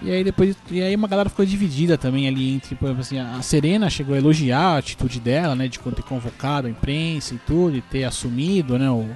E 0.00 0.10
aí 0.12 0.22
depois 0.22 0.56
e 0.70 0.80
aí 0.80 0.94
uma 0.94 1.08
galera 1.08 1.28
ficou 1.28 1.44
dividida 1.44 1.98
também 1.98 2.28
ali 2.28 2.54
entre, 2.54 2.76
por 2.76 2.86
exemplo, 2.86 3.00
assim, 3.00 3.18
a 3.18 3.42
Serena 3.42 3.90
chegou 3.90 4.14
a 4.14 4.18
elogiar 4.18 4.74
a 4.74 4.78
atitude 4.78 5.18
dela, 5.18 5.56
né, 5.56 5.66
de 5.66 5.78
ter 5.78 6.02
convocado 6.02 6.68
a 6.68 6.70
imprensa 6.70 7.34
e 7.34 7.38
tudo, 7.38 7.76
e 7.76 7.80
ter 7.80 8.04
assumido, 8.04 8.78
né, 8.78 8.88
o, 8.88 9.08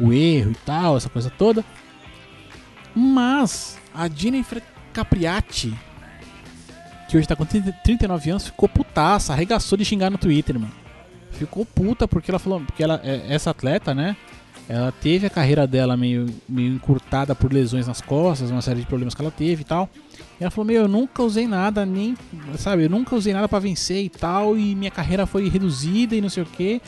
o 0.00 0.12
erro 0.12 0.50
e 0.50 0.56
tal, 0.66 0.96
essa 0.96 1.08
coisa 1.08 1.30
toda. 1.30 1.64
Mas 2.94 3.78
a 3.94 4.08
Jennifer 4.08 4.62
Capriati, 4.92 5.72
que 7.08 7.16
hoje 7.16 7.26
tá 7.28 7.36
com 7.36 7.44
30 7.44 7.72
39 7.84 8.30
anos, 8.30 8.46
ficou 8.46 8.68
putaça, 8.68 9.32
arregaçou 9.32 9.78
de 9.78 9.84
xingar 9.84 10.10
no 10.10 10.18
Twitter, 10.18 10.58
mano. 10.58 10.72
Ficou 11.30 11.64
puta 11.64 12.06
porque 12.06 12.30
ela 12.30 12.38
falou, 12.38 12.60
porque 12.60 12.82
ela 12.82 13.00
é- 13.04 13.32
essa 13.32 13.50
atleta, 13.50 13.94
né, 13.94 14.16
ela 14.68 14.90
teve 14.92 15.26
a 15.26 15.30
carreira 15.30 15.66
dela 15.66 15.96
meio, 15.96 16.26
meio 16.48 16.72
encurtada 16.74 17.34
por 17.34 17.52
lesões 17.52 17.86
nas 17.86 18.00
costas, 18.00 18.50
uma 18.50 18.62
série 18.62 18.80
de 18.80 18.86
problemas 18.86 19.14
que 19.14 19.20
ela 19.20 19.30
teve 19.30 19.60
e 19.62 19.64
tal. 19.64 19.90
E 20.40 20.42
ela 20.42 20.50
falou: 20.50 20.64
Meu, 20.66 20.82
eu 20.82 20.88
nunca 20.88 21.22
usei 21.22 21.46
nada, 21.46 21.84
nem. 21.84 22.16
Sabe, 22.56 22.84
eu 22.84 22.90
nunca 22.90 23.14
usei 23.14 23.32
nada 23.34 23.46
pra 23.48 23.58
vencer 23.58 24.02
e 24.04 24.08
tal. 24.08 24.56
E 24.58 24.74
minha 24.74 24.90
carreira 24.90 25.26
foi 25.26 25.48
reduzida 25.48 26.16
e 26.16 26.20
não 26.20 26.30
sei 26.30 26.42
o 26.42 26.46
que. 26.46 26.80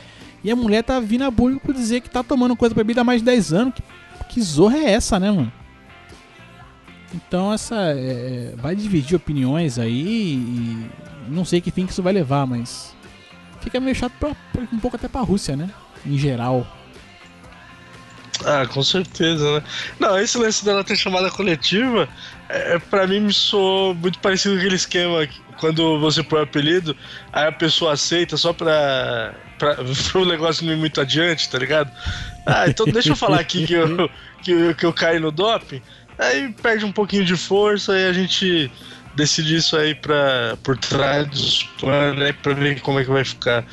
E 0.43 0.49
a 0.51 0.55
mulher 0.55 0.83
tá 0.83 0.99
vindo 0.99 1.23
a 1.23 1.31
público 1.31 1.73
dizer 1.73 2.01
que 2.01 2.09
tá 2.09 2.23
tomando 2.23 2.55
coisa 2.55 2.73
bebida 2.73 3.01
há 3.01 3.03
mais 3.03 3.21
de 3.21 3.25
10 3.25 3.53
anos. 3.53 3.73
Que, 3.75 3.83
que 4.29 4.41
zorra 4.41 4.77
é 4.77 4.91
essa, 4.91 5.19
né, 5.19 5.29
mano? 5.31 5.51
Então, 7.13 7.53
essa. 7.53 7.75
é, 7.75 8.53
vai 8.57 8.75
dividir 8.75 9.15
opiniões 9.15 9.79
aí. 9.79 10.33
E 10.33 10.87
não 11.29 11.45
sei 11.45 11.61
que 11.61 11.71
fim 11.71 11.85
que 11.85 11.91
isso 11.91 12.03
vai 12.03 12.13
levar, 12.13 12.45
mas. 12.45 12.95
Fica 13.61 13.79
meio 13.79 13.95
chato 13.95 14.13
pra- 14.19 14.35
um 14.71 14.79
pouco 14.79 14.95
até 14.97 15.07
pra 15.07 15.21
Rússia, 15.21 15.55
né? 15.55 15.69
Em 16.05 16.17
geral. 16.17 16.65
Ah, 18.45 18.67
com 18.67 18.83
certeza, 18.83 19.55
né? 19.55 19.63
Não, 19.99 20.19
esse 20.19 20.37
lance 20.37 20.63
dela 20.63 20.83
ter 20.83 20.95
chamada 20.95 21.29
coletiva, 21.31 22.07
é, 22.49 22.77
pra 22.79 23.07
mim 23.07 23.19
me 23.21 23.33
soou 23.33 23.95
muito 23.95 24.19
parecido 24.19 24.53
com 24.55 24.59
aquele 24.59 24.75
esquema 24.75 25.25
que 25.25 25.41
quando 25.57 25.99
você 25.99 26.21
põe 26.21 26.39
o 26.39 26.43
apelido, 26.43 26.95
aí 27.33 27.47
a 27.47 27.51
pessoa 27.51 27.93
aceita 27.93 28.37
só 28.37 28.53
pra, 28.53 29.33
pra, 29.57 29.75
pro 30.11 30.25
negócio 30.25 30.65
não 30.65 30.73
ir 30.73 30.77
muito 30.77 31.01
adiante, 31.01 31.49
tá 31.49 31.57
ligado? 31.57 31.91
Ah, 32.45 32.67
então 32.67 32.85
deixa 32.85 33.09
eu 33.09 33.15
falar 33.15 33.39
aqui 33.39 33.65
que 33.65 33.73
eu, 33.73 34.09
que, 34.43 34.51
eu- 34.51 34.75
que 34.75 34.85
eu 34.85 34.93
caí 34.93 35.19
no 35.19 35.31
doping, 35.31 35.81
aí 36.17 36.53
perde 36.53 36.85
um 36.85 36.91
pouquinho 36.91 37.25
de 37.25 37.35
força 37.35 37.97
e 37.97 38.07
a 38.07 38.13
gente 38.13 38.71
decide 39.15 39.55
isso 39.55 39.75
aí 39.75 39.95
pra, 39.95 40.55
por 40.63 40.77
trás 40.77 41.27
dos 41.27 41.63
panos, 41.81 42.19
né, 42.19 42.31
pra 42.33 42.53
ver 42.53 42.79
como 42.81 42.99
é 42.99 43.03
que 43.03 43.09
vai 43.09 43.25
ficar. 43.25 43.65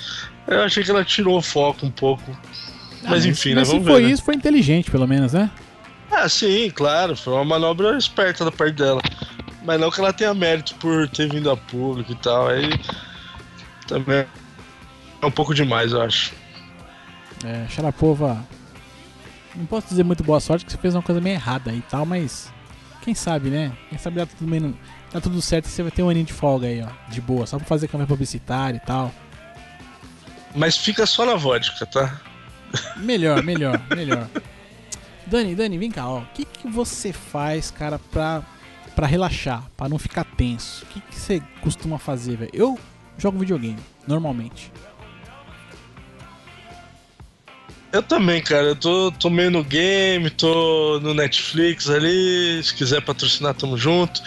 Eu 0.47 0.63
achei 0.63 0.83
que 0.83 0.91
ela 0.91 1.05
tirou 1.05 1.37
o 1.39 1.43
foco 1.43 1.85
um 1.87 1.91
pouco. 1.91 2.37
Mas 3.05 3.25
Ah, 3.25 3.29
enfim, 3.29 3.51
mas 3.55 3.59
né? 3.59 3.65
se 3.65 3.71
Vamos 3.73 3.87
foi 3.87 4.01
ver. 4.03 4.07
né? 4.09 4.13
isso, 4.13 4.23
foi 4.25 4.35
inteligente, 4.35 4.91
pelo 4.91 5.07
menos, 5.07 5.33
né? 5.33 5.51
Ah, 6.11 6.29
sim, 6.29 6.71
claro, 6.71 7.17
foi 7.17 7.33
uma 7.35 7.45
manobra 7.45 7.97
esperta 7.99 8.45
da 8.45 8.53
parte 8.53 8.75
dela. 8.75 9.01
Mas 9.65 9.81
não 9.81 9.91
que 9.91 10.01
ela 10.01 10.13
tenha 10.13 10.33
mérito 10.35 10.75
por 10.77 11.09
ter 11.09 11.29
vindo 11.31 11.51
a 11.51 11.57
público 11.57 12.13
e 12.13 12.17
tal. 12.17 12.49
Aí 12.49 12.69
também 13.87 14.27
é 15.23 15.27
um 15.27 15.31
pouco 15.31 15.55
demais, 15.55 15.93
eu 15.93 16.03
acho. 16.03 16.33
É, 17.45 17.67
Sharapova. 17.69 18.45
Não 19.55 19.67
posso 19.67 19.89
dizer 19.89 20.03
muito 20.03 20.23
boa 20.25 20.41
sorte, 20.41 20.65
que 20.65 20.73
você 20.73 20.79
fez 20.79 20.95
uma 20.95 21.03
coisa 21.03 21.21
meio 21.21 21.35
errada 21.35 21.71
aí 21.71 21.79
e 21.79 21.83
tal, 21.83 22.05
mas. 22.07 22.53
Quem 23.03 23.15
sabe, 23.15 23.51
né? 23.51 23.73
Quem 23.91 23.99
sabe 23.99 24.17
dá 24.17 24.25
tudo, 24.27 24.49
meio, 24.49 24.75
dá 25.13 25.21
tudo 25.21 25.41
certo 25.43 25.67
e 25.67 25.69
você 25.69 25.83
vai 25.83 25.91
ter 25.93 26.03
um 26.03 26.09
aninho 26.09 26.25
de 26.25 26.33
folga 26.33 26.67
aí, 26.67 26.83
ó. 26.83 26.89
De 27.11 27.21
boa, 27.21 27.47
só 27.47 27.59
pra 27.59 27.67
fazer 27.67 27.87
campanha 27.89 28.07
publicitária 28.07 28.79
e 28.83 28.87
tal. 28.87 29.13
Mas 30.55 30.77
fica 30.77 31.05
só 31.07 31.27
na 31.27 31.35
vodka, 31.35 31.85
tá? 31.87 32.19
Melhor, 32.97 33.43
melhor, 33.43 33.81
melhor. 33.95 34.29
Dani, 35.27 35.55
Dani, 35.55 35.79
vem 35.79 35.91
cá, 35.91 36.09
ó. 36.09 36.21
O 36.21 36.27
que, 36.35 36.45
que 36.45 36.69
você 36.69 37.13
faz, 37.13 37.71
cara, 37.71 37.99
pra, 38.11 38.43
pra 38.95 39.07
relaxar, 39.07 39.65
pra 39.77 39.89
não 39.89 39.99
ficar 39.99 40.25
tenso? 40.25 40.85
O 40.85 40.87
que, 40.89 41.01
que 41.01 41.15
você 41.15 41.43
costuma 41.61 41.99
fazer, 41.99 42.37
velho? 42.37 42.51
Eu 42.53 42.79
jogo 43.17 43.39
videogame, 43.39 43.79
normalmente. 44.07 44.71
Eu 47.95 48.03
também, 48.03 48.43
cara. 48.43 48.67
Eu 48.67 48.75
tô, 48.75 49.13
tô 49.13 49.31
meio 49.31 49.53
no 49.53 49.63
game, 49.63 50.29
tô 50.29 50.99
no 51.01 51.15
Netflix 51.15 51.89
ali. 51.89 52.61
Se 52.61 52.75
quiser 52.75 53.01
patrocinar, 53.01 53.55
tamo 53.55 53.79
junto. 53.79 54.21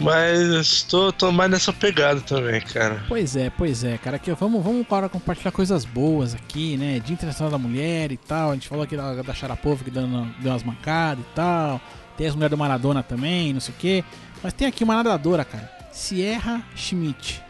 Mas 0.00 0.82
tô, 0.82 1.12
tô 1.12 1.30
mais 1.30 1.48
nessa 1.48 1.72
pegada 1.72 2.20
também, 2.20 2.60
cara. 2.60 3.04
Pois 3.06 3.36
é, 3.36 3.50
pois 3.50 3.84
é, 3.84 3.96
cara. 3.98 4.16
Aqui, 4.16 4.32
vamos, 4.32 4.64
vamos 4.64 4.84
agora 4.84 5.08
compartilhar 5.08 5.52
coisas 5.52 5.84
boas 5.84 6.34
aqui, 6.34 6.76
né? 6.76 6.98
Dia 6.98 7.14
Internacional 7.14 7.52
da 7.52 7.58
Mulher 7.58 8.10
e 8.10 8.16
tal. 8.16 8.50
A 8.50 8.54
gente 8.54 8.66
falou 8.66 8.82
aqui 8.82 8.96
da, 8.96 9.22
da 9.22 9.32
Sharapova 9.32 9.84
que 9.84 9.92
dando, 9.92 10.28
deu 10.40 10.50
umas 10.50 10.64
mancadas 10.64 11.24
e 11.24 11.34
tal. 11.36 11.80
Tem 12.16 12.26
as 12.26 12.34
mulheres 12.34 12.50
do 12.50 12.58
Maradona 12.58 13.04
também, 13.04 13.52
não 13.52 13.60
sei 13.60 13.72
o 13.72 13.78
quê. 13.78 14.04
Mas 14.42 14.52
tem 14.52 14.66
aqui 14.66 14.82
uma 14.82 14.96
nadadora, 14.96 15.44
cara. 15.44 15.70
Sierra 15.92 16.66
Schmidt. 16.74 17.40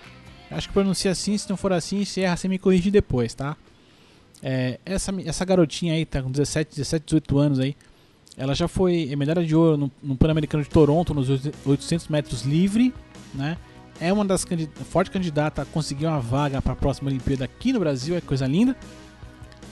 Acho 0.51 0.69
que 0.69 0.75
pronuncia 0.75 1.11
assim, 1.11 1.39
se 1.39 1.49
não 1.49 1.57
for 1.57 1.73
assim, 1.73 2.05
Sierra, 2.05 2.37
você 2.37 2.49
me 2.49 2.59
corrige 2.59 2.91
depois, 2.91 3.33
tá? 3.33 3.57
É, 4.47 4.78
essa, 4.84 5.11
essa 5.24 5.42
garotinha 5.42 5.95
aí, 5.95 6.05
tá 6.05 6.22
com 6.22 6.30
17, 6.30 6.76
17, 6.76 7.07
18 7.07 7.38
anos 7.38 7.59
aí. 7.59 7.74
Ela 8.36 8.55
já 8.55 8.68
foi 8.68 9.11
medalha 9.16 9.42
de 9.42 9.57
ouro 9.57 9.78
no, 9.78 9.90
no 10.03 10.16
Pan-Americano 10.16 10.62
de 10.62 10.68
Toronto, 10.68 11.14
nos 11.14 11.30
800 11.64 12.09
metros 12.09 12.42
livre, 12.42 12.92
né? 13.32 13.57
É 13.99 14.12
uma 14.12 14.24
das 14.24 14.45
candid 14.45 14.68
forte 14.90 15.11
candidata 15.11 15.62
a 15.62 15.64
conseguir 15.64 16.07
uma 16.07 16.20
vaga 16.20 16.61
para 16.61 16.74
a 16.74 16.76
próxima 16.76 17.09
Olimpíada 17.09 17.45
aqui 17.45 17.72
no 17.72 17.80
Brasil, 17.80 18.16
é 18.16 18.20
coisa 18.20 18.47
linda. 18.47 18.76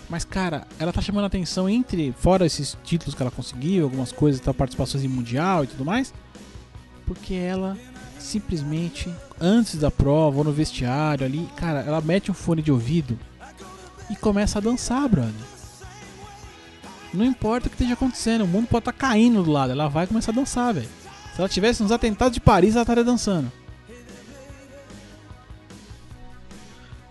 Mas, 0.08 0.24
cara, 0.24 0.66
ela 0.78 0.92
tá 0.92 1.02
chamando 1.02 1.26
atenção 1.26 1.68
entre, 1.68 2.12
fora 2.12 2.46
esses 2.46 2.76
títulos 2.82 3.14
que 3.14 3.22
ela 3.22 3.30
conseguiu, 3.30 3.84
algumas 3.84 4.10
coisas, 4.10 4.40
tá, 4.40 4.54
participações 4.54 5.04
em 5.04 5.08
Mundial 5.08 5.64
e 5.64 5.66
tudo 5.66 5.84
mais, 5.84 6.14
porque 7.04 7.34
ela 7.34 7.76
simplesmente, 8.18 9.12
antes 9.38 9.76
da 9.76 9.90
prova 9.90 10.38
ou 10.38 10.44
no 10.44 10.52
vestiário 10.52 11.26
ali, 11.26 11.46
cara, 11.56 11.80
ela 11.80 12.00
mete 12.00 12.30
um 12.30 12.34
fone 12.34 12.62
de 12.62 12.70
ouvido 12.70 13.18
e 14.12 14.16
começa 14.16 14.58
a 14.58 14.62
dançar, 14.62 15.08
brother. 15.08 15.32
Não 17.12 17.24
importa 17.24 17.66
o 17.66 17.70
que 17.70 17.76
esteja 17.76 17.94
acontecendo, 17.94 18.44
o 18.44 18.46
mundo 18.46 18.66
pode 18.68 18.82
estar 18.82 18.92
caindo 18.92 19.42
do 19.42 19.50
lado, 19.50 19.72
ela 19.72 19.88
vai 19.88 20.06
começar 20.06 20.32
a 20.32 20.34
dançar, 20.34 20.72
velho. 20.72 20.88
Se 21.34 21.40
ela 21.40 21.48
tivesse 21.48 21.82
nos 21.82 21.92
atentados 21.92 22.34
de 22.34 22.40
Paris, 22.40 22.74
ela 22.74 22.82
estaria 22.82 23.04
dançando. 23.04 23.50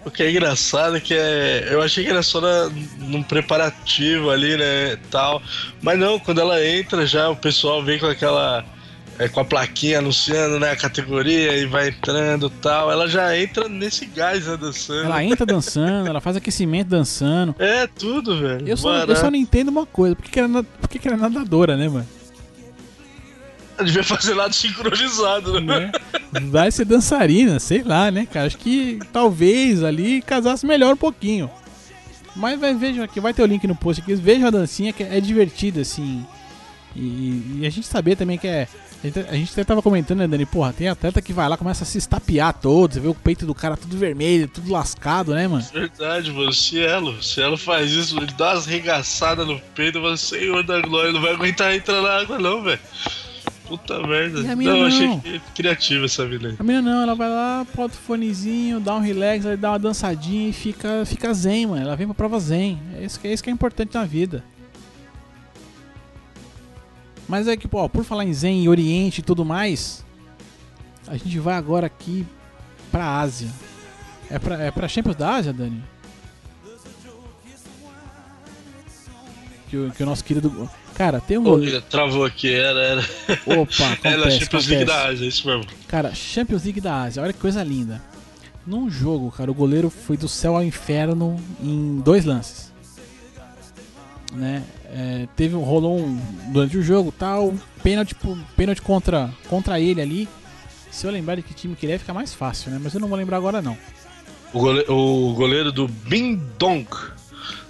O 0.03 0.09
que 0.09 0.23
é 0.23 0.31
engraçado 0.31 0.97
é 0.97 0.99
que 0.99 1.13
é, 1.13 1.67
eu 1.69 1.81
achei 1.81 2.03
que 2.03 2.09
era 2.09 2.23
só 2.23 2.41
na, 2.41 2.69
num 2.97 3.21
preparativo 3.21 4.31
ali, 4.31 4.57
né, 4.57 4.97
tal. 5.11 5.41
Mas 5.81 5.99
não, 5.99 6.19
quando 6.19 6.41
ela 6.41 6.65
entra 6.65 7.05
já 7.05 7.29
o 7.29 7.35
pessoal 7.35 7.83
vem 7.83 7.99
com 7.99 8.07
aquela 8.07 8.65
é, 9.21 9.29
com 9.29 9.39
a 9.39 9.45
plaquinha 9.45 9.99
anunciando, 9.99 10.59
né, 10.59 10.71
a 10.71 10.75
categoria 10.75 11.55
e 11.55 11.67
vai 11.67 11.89
entrando, 11.89 12.49
tal. 12.49 12.91
Ela 12.91 13.07
já 13.07 13.37
entra 13.37 13.69
nesse 13.69 14.07
gás, 14.07 14.47
né, 14.47 14.57
dançando. 14.57 15.05
Ela 15.05 15.23
entra 15.23 15.45
dançando, 15.45 16.07
ela 16.09 16.19
faz 16.19 16.35
aquecimento 16.35 16.87
dançando. 16.87 17.55
É 17.59 17.85
tudo, 17.85 18.39
velho. 18.39 18.67
Eu 18.67 18.75
só, 18.75 18.91
eu 19.03 19.15
só 19.15 19.29
não 19.29 19.37
entendo 19.37 19.69
uma 19.69 19.85
coisa, 19.85 20.15
por 20.15 20.25
que, 20.25 20.31
que, 20.31 20.39
ela, 20.39 20.59
é 20.59 20.63
por 20.63 20.89
que, 20.89 20.97
que 20.97 21.07
ela 21.07 21.17
é 21.17 21.19
nadadora, 21.19 21.77
né, 21.77 21.87
mano? 21.87 22.07
Ela 23.77 23.85
devia 23.85 24.03
fazer 24.03 24.33
nada 24.33 24.51
sincronizado, 24.51 25.61
né? 25.61 25.91
né? 26.31 26.39
Vai 26.49 26.71
ser 26.71 26.85
dançarina, 26.85 27.59
sei 27.59 27.83
lá, 27.83 28.09
né, 28.09 28.25
cara? 28.25 28.47
Acho 28.47 28.57
que 28.57 28.97
talvez 29.13 29.83
ali 29.83 30.23
casasse 30.23 30.65
melhor 30.65 30.93
um 30.95 30.97
pouquinho. 30.97 31.47
Mas 32.35 32.59
vai, 32.59 32.73
vejam 32.73 33.03
aqui, 33.03 33.19
vai 33.19 33.35
ter 33.35 33.43
o 33.43 33.45
link 33.45 33.67
no 33.67 33.75
post 33.75 34.01
aqui. 34.01 34.15
Vejam 34.15 34.47
a 34.47 34.51
dancinha 34.51 34.91
que 34.91 35.03
é 35.03 35.19
divertida, 35.19 35.81
assim. 35.81 36.25
E, 36.95 37.59
e 37.61 37.65
a 37.65 37.69
gente 37.69 37.87
saber 37.87 38.15
também 38.15 38.37
que 38.37 38.47
é. 38.47 38.67
A 39.03 39.07
gente, 39.07 39.19
a 39.19 39.33
gente 39.33 39.51
até 39.53 39.63
tava 39.63 39.81
comentando, 39.81 40.19
né, 40.19 40.27
Dani? 40.27 40.45
Porra, 40.45 40.71
tem 40.73 40.87
atleta 40.87 41.21
que 41.21 41.33
vai 41.33 41.49
lá, 41.49 41.57
começa 41.57 41.83
a 41.83 41.87
se 41.87 41.97
estapear 41.97 42.53
todo. 42.53 42.93
Você 42.93 42.99
vê 42.99 43.07
o 43.07 43.15
peito 43.15 43.45
do 43.47 43.55
cara 43.55 43.75
tudo 43.75 43.97
vermelho, 43.97 44.47
tudo 44.47 44.71
lascado, 44.71 45.33
né, 45.33 45.47
mano? 45.47 45.63
Verdade, 45.73 46.31
mano. 46.31 46.53
Cielo. 46.53 47.23
Cielo 47.23 47.57
faz 47.57 47.89
isso, 47.91 48.17
ele 48.17 48.31
dá 48.37 48.51
umas 48.53 48.65
regaçadas 48.67 49.47
no 49.47 49.59
peito, 49.73 49.99
mano. 49.99 50.17
Senhor 50.17 50.61
da 50.63 50.79
glória, 50.81 51.11
não 51.11 51.21
vai 51.21 51.31
aguentar 51.33 51.73
entrar 51.73 52.01
na 52.01 52.09
água, 52.19 52.37
não, 52.37 52.61
velho. 52.61 52.79
Puta 53.67 54.05
merda. 54.05 54.41
Mina 54.55 54.73
Não, 54.73 54.85
achei 54.85 55.07
não. 55.07 55.19
que 55.21 55.39
criativa 55.55 56.03
essa 56.05 56.25
mina 56.25 56.49
aí. 56.49 56.55
A 56.59 56.63
menina 56.63 56.81
não, 56.93 57.01
ela 57.03 57.15
vai 57.15 57.29
lá, 57.29 57.65
bota 57.73 57.95
o 57.95 57.97
fonezinho, 57.97 58.81
dá 58.81 58.93
um 58.95 58.99
relax, 58.99 59.45
aí 59.45 59.55
dá 59.55 59.71
uma 59.71 59.79
dançadinha 59.79 60.49
e 60.49 60.53
fica, 60.53 61.05
fica 61.05 61.33
zen, 61.33 61.67
mano. 61.67 61.81
Ela 61.81 61.95
vem 61.95 62.05
pra 62.05 62.13
prova 62.13 62.37
zen. 62.39 62.77
É 62.99 63.05
isso, 63.05 63.17
que- 63.19 63.27
é 63.29 63.33
isso 63.33 63.41
que 63.41 63.49
é 63.49 63.53
importante 63.53 63.93
na 63.95 64.03
vida. 64.03 64.43
Mas 67.31 67.47
é 67.47 67.55
que, 67.55 67.65
pô, 67.65 67.87
por 67.87 68.03
falar 68.03 68.25
em 68.25 68.33
zen 68.33 68.61
e 68.61 68.67
oriente 68.67 69.19
e 69.19 69.23
tudo 69.23 69.45
mais, 69.45 70.03
a 71.07 71.15
gente 71.15 71.39
vai 71.39 71.53
agora 71.53 71.87
aqui 71.87 72.27
pra 72.91 73.21
Ásia. 73.21 73.47
É 74.29 74.37
pra, 74.37 74.61
é 74.61 74.69
pra 74.69 74.85
Champions 74.89 75.15
da 75.15 75.35
Ásia, 75.35 75.53
Dani? 75.53 75.81
Que 79.69 79.77
o, 79.77 79.91
que 79.91 80.03
o 80.03 80.05
nosso 80.05 80.25
querido... 80.25 80.69
Cara, 80.93 81.21
tem 81.21 81.37
um 81.37 81.43
goleiro... 81.43 81.81
travou 81.83 82.25
aqui, 82.25 82.53
era, 82.53 82.81
era. 82.81 83.01
Opa, 83.45 83.75
Era 84.03 84.15
a 84.15 84.19
acontece, 84.19 84.39
Champions 84.41 84.67
League 84.67 84.85
da 84.85 84.93
acontece. 84.93 85.13
Ásia, 85.13 85.27
isso 85.29 85.47
mesmo. 85.47 85.65
Cara, 85.87 86.13
Champions 86.13 86.63
League 86.65 86.81
da 86.81 87.01
Ásia, 87.03 87.23
olha 87.23 87.31
que 87.31 87.39
coisa 87.39 87.63
linda. 87.63 88.01
Num 88.67 88.89
jogo, 88.89 89.31
cara, 89.31 89.49
o 89.49 89.53
goleiro 89.53 89.89
foi 89.89 90.17
do 90.17 90.27
céu 90.27 90.57
ao 90.57 90.63
inferno 90.65 91.41
em 91.63 92.01
dois 92.01 92.25
lances. 92.25 92.73
Né? 94.33 94.65
É, 94.93 95.27
teve 95.37 95.55
um 95.55 95.61
rolou 95.61 95.97
um 95.99 96.19
durante 96.51 96.77
o 96.77 96.83
jogo, 96.83 97.13
tal, 97.13 97.53
pênalti, 97.81 98.13
pênalti 98.57 98.81
contra 98.81 99.29
contra 99.47 99.79
ele 99.79 100.01
ali. 100.01 100.29
Se 100.91 101.07
eu 101.07 101.11
lembrar 101.11 101.35
de 101.35 101.41
que 101.41 101.53
time 101.53 101.75
que 101.75 101.85
ele 101.85 101.93
é, 101.93 101.97
fica 101.97 102.13
mais 102.13 102.33
fácil, 102.33 102.69
né? 102.71 102.79
Mas 102.81 102.93
eu 102.93 102.99
não 102.99 103.07
vou 103.07 103.17
lembrar 103.17 103.37
agora 103.37 103.61
não. 103.61 103.77
O 104.53 104.59
goleiro, 104.59 104.93
o 104.93 105.33
goleiro 105.33 105.71
do 105.71 105.87
Bindong. 105.87 106.85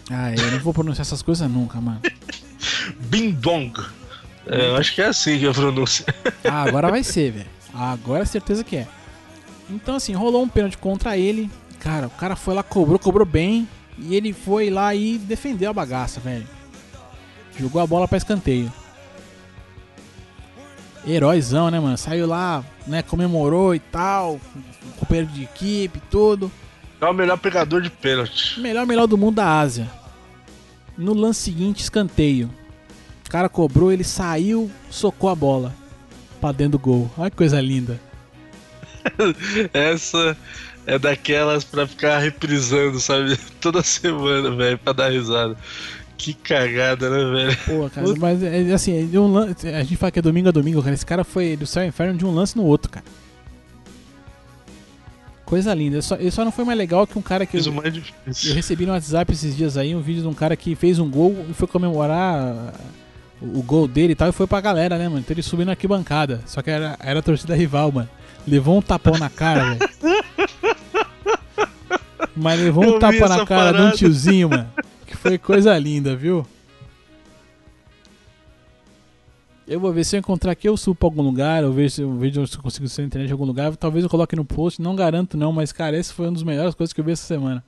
Ah, 0.09 0.34
eu 0.34 0.51
não 0.51 0.59
vou 0.59 0.74
pronunciar 0.74 1.01
essas 1.01 1.22
coisas 1.22 1.49
nunca, 1.49 1.80
mano. 1.80 2.01
Bindong. 3.01 3.72
É, 4.47 4.69
eu 4.69 4.76
acho 4.78 4.95
que 4.95 5.01
é 5.01 5.05
assim 5.05 5.38
que 5.38 5.45
a 5.47 5.53
pronúncia. 5.53 6.05
Ah, 6.43 6.63
agora 6.63 6.89
vai 6.89 7.03
ser, 7.03 7.32
velho. 7.32 7.49
Agora 7.72 8.26
certeza 8.26 8.63
que 8.63 8.78
é. 8.78 8.88
Então, 9.69 9.95
assim, 9.95 10.13
rolou 10.13 10.41
um 10.41 10.49
pênalti 10.49 10.78
contra 10.78 11.15
ele. 11.15 11.49
Cara, 11.80 12.07
o 12.07 12.11
cara 12.11 12.36
foi 12.36 12.55
lá, 12.55 12.63
cobrou, 12.63 12.97
cobrou 12.97 13.26
bem. 13.26 13.67
E 13.97 14.15
ele 14.15 14.34
foi 14.34 14.72
lá 14.72 14.95
e 14.95 15.19
defendeu 15.19 15.69
a 15.69 15.74
bagaça, 15.74 16.19
velho. 16.19 16.47
Jogou 17.62 17.82
a 17.82 17.86
bola 17.86 18.07
pra 18.07 18.18
escanteio. 18.18 18.74
Heróizão, 21.07 21.70
né, 21.70 21.80
mano? 21.80 21.97
Saiu 21.97 22.28
lá, 22.28 22.64
né, 22.88 23.01
comemorou 23.01 23.76
e 23.76 23.80
tal. 23.80 24.39
Companheiro 24.99 25.30
de 25.32 25.43
equipe, 25.43 26.01
tudo. 26.09 26.51
É 26.99 27.05
o 27.05 27.14
melhor 27.14 27.38
pegador 27.38 27.82
de 27.82 27.89
pênalti. 27.89 28.59
Melhor, 28.59 28.86
melhor 28.86 29.07
do 29.07 29.18
mundo 29.18 29.36
da 29.36 29.59
Ásia. 29.59 29.88
No 30.97 31.14
lance 31.14 31.41
seguinte, 31.41 31.82
escanteio. 31.82 32.49
O 33.26 33.30
cara 33.30 33.47
cobrou, 33.47 33.91
ele 33.91 34.03
saiu, 34.03 34.70
socou 34.89 35.30
a 35.30 35.36
bola. 35.36 35.74
Pra 36.39 36.51
dentro 36.51 36.74
do 36.74 36.80
gol. 36.80 37.12
Olha 37.18 37.30
que 37.30 37.38
coisa 37.38 37.62
linda. 37.62 37.99
Essa 39.74 40.38
é 40.86 40.99
daquelas 40.99 41.64
pra 41.64 41.88
ficar 41.88 42.20
reprisando, 42.20 42.99
sabe? 42.99 43.38
Toda 43.62 43.82
semana, 43.82 44.51
velho, 44.51 44.78
pra 44.78 44.93
dar 44.93 45.12
risada. 45.12 45.55
Que 46.22 46.36
cagada, 46.36 47.09
né, 47.09 47.32
velho? 47.32 47.57
Pô, 47.65 47.89
cara, 47.89 48.07
mas 48.19 48.43
é, 48.43 48.72
assim, 48.72 49.11
é 49.11 49.19
lance, 49.19 49.67
a 49.67 49.82
gente 49.82 49.95
fala 49.95 50.11
que 50.11 50.19
é 50.19 50.22
domingo 50.22 50.49
a 50.49 50.51
domingo, 50.51 50.80
cara. 50.80 50.93
Esse 50.93 51.05
cara 51.05 51.24
foi 51.24 51.57
do 51.57 51.65
céu 51.65 51.82
ao 51.82 51.89
inferno 51.89 52.15
de 52.15 52.24
um 52.24 52.32
lance 52.32 52.55
no 52.55 52.63
outro, 52.63 52.91
cara. 52.91 53.05
Coisa 55.43 55.74
linda. 55.74 55.95
Ele 55.95 56.01
só, 56.03 56.15
ele 56.17 56.30
só 56.30 56.45
não 56.45 56.51
foi 56.51 56.63
mais 56.63 56.78
legal 56.78 57.07
que 57.07 57.17
um 57.17 57.24
cara 57.24 57.43
que 57.43 57.57
eu, 57.57 57.63
eu 57.65 58.53
recebi 58.53 58.86
no 58.86 58.91
WhatsApp 58.91 59.34
esses 59.34 59.57
dias 59.57 59.78
aí, 59.78 59.95
um 59.95 59.99
vídeo 59.99 60.22
de 60.22 60.28
um 60.28 60.34
cara 60.34 60.55
que 60.55 60.76
fez 60.76 60.99
um 60.99 61.09
gol 61.09 61.43
e 61.49 61.53
foi 61.55 61.67
comemorar 61.67 62.72
o, 63.41 63.63
gol 63.63 63.88
dele 63.88 64.13
e 64.13 64.15
tal, 64.15 64.30
e 64.30 64.32
foi 64.32 64.45
pra 64.45 64.61
galera, 64.61 64.99
né, 64.99 65.05
mano? 65.09 65.22
Então 65.22 65.34
ele 65.34 65.41
subiu 65.41 65.65
na 65.65 65.72
arquibancada. 65.72 66.41
Só 66.45 66.61
que 66.61 66.69
era, 66.69 66.99
era 66.99 67.17
a 67.17 67.24
torcida 67.24 67.55
rival, 67.55 67.91
mano. 67.91 68.09
Levou 68.47 68.78
um 68.78 68.82
tapão 68.82 69.17
na 69.17 69.28
cara, 69.28 69.74
velho. 69.74 69.89
Mas 72.36 72.59
levou 72.59 72.95
um 72.95 72.99
tapa 72.99 73.28
na 73.28 73.43
cara 73.43 73.72
de 73.72 73.78
um 73.78 73.82
parada. 73.82 73.97
tiozinho, 73.97 74.49
mano. 74.49 74.69
Foi 75.22 75.38
coisa 75.38 75.78
linda, 75.78 76.15
viu? 76.15 76.45
Eu 79.67 79.80
vou 79.80 79.93
ver 79.93 80.03
se 80.03 80.15
eu 80.15 80.19
encontrar 80.19 80.51
aqui, 80.51 80.67
eu 80.67 80.76
subo 80.76 80.95
pra 80.95 81.07
algum 81.07 81.22
lugar, 81.22 81.63
eu 81.63 81.72
vejo 81.72 81.89
se 81.95 82.01
eu, 82.01 82.17
vejo 82.17 82.45
se 82.47 82.57
eu 82.57 82.61
consigo 82.61 82.88
ser 82.89 83.03
na 83.03 83.07
internet 83.07 83.30
em 83.30 83.32
algum 83.32 83.45
lugar. 83.45 83.76
Talvez 83.78 84.03
eu 84.03 84.09
coloque 84.09 84.36
no 84.36 84.43
post, 84.43 84.82
não 84.82 84.95
garanto 84.95 85.38
não, 85.38 85.53
mas 85.53 85.72
cara, 85.72 85.97
esse 85.97 86.11
foi 86.11 86.26
uma 86.26 86.34
das 86.34 86.43
melhores 86.43 86.76
coisas 86.76 86.91
que 86.91 86.99
eu 86.99 87.05
vi 87.05 87.11
essa 87.11 87.26
semana. 87.26 87.63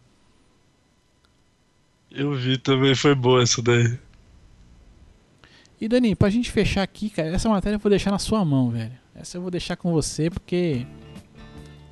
Eu 2.11 2.33
vi 2.33 2.57
também, 2.57 2.93
foi 2.95 3.15
boa 3.15 3.41
essa 3.43 3.61
daí. 3.61 3.97
E 5.79 5.87
Dani, 5.87 6.15
pra 6.15 6.29
gente 6.29 6.51
fechar 6.51 6.83
aqui, 6.83 7.09
cara, 7.09 7.29
essa 7.29 7.47
matéria 7.49 7.75
eu 7.75 7.79
vou 7.79 7.89
deixar 7.89 8.11
na 8.11 8.19
sua 8.19 8.43
mão, 8.43 8.69
velho. 8.69 8.91
Essa 9.15 9.37
eu 9.37 9.41
vou 9.41 9.51
deixar 9.51 9.75
com 9.77 9.91
você, 9.93 10.29
porque 10.29 10.85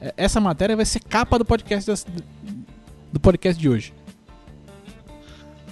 é- 0.02 0.14
essa 0.18 0.42
matéria 0.42 0.76
vai 0.76 0.86
ser 0.86 1.00
capa 1.02 1.38
do 1.38 1.46
podcast 1.46 1.88
das- 1.90 2.06
do 3.14 3.20
podcast 3.20 3.60
de 3.60 3.70
hoje. 3.70 3.94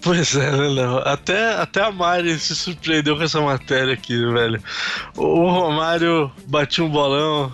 Pois 0.02 0.36
é, 0.36 0.52
né, 0.52 0.68
Léo? 0.70 0.98
Até, 1.00 1.54
até 1.56 1.82
a 1.84 1.92
Mari 1.92 2.38
se 2.40 2.56
surpreendeu 2.56 3.18
com 3.18 3.24
essa 3.24 3.42
matéria 3.42 3.94
aqui, 3.94 4.16
velho. 4.32 4.62
O 5.18 5.50
Romário 5.50 6.32
batia 6.48 6.84
um 6.84 6.90
bolão 6.90 7.54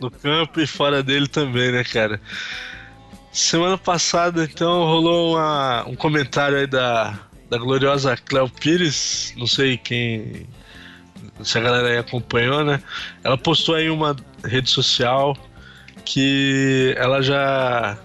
no 0.00 0.10
campo 0.10 0.60
e 0.60 0.66
fora 0.66 1.02
dele 1.02 1.28
também, 1.28 1.70
né, 1.70 1.84
cara? 1.84 2.20
Semana 3.32 3.78
passada, 3.78 4.44
então, 4.44 4.84
rolou 4.84 5.34
uma- 5.36 5.84
um 5.86 5.94
comentário 5.94 6.56
aí 6.58 6.66
da, 6.66 7.18
da 7.48 7.58
gloriosa 7.58 8.16
Cleo 8.16 8.48
Pires, 8.48 9.32
não 9.36 9.46
sei 9.46 9.76
quem. 9.76 10.46
Se 11.42 11.58
a 11.58 11.60
galera 11.60 11.88
aí 11.88 11.98
acompanhou, 11.98 12.64
né? 12.64 12.80
Ela 13.22 13.38
postou 13.38 13.74
aí 13.76 13.88
uma 13.88 14.14
rede 14.44 14.68
social 14.70 15.36
que 16.04 16.94
ela 16.96 17.22
já. 17.22 17.96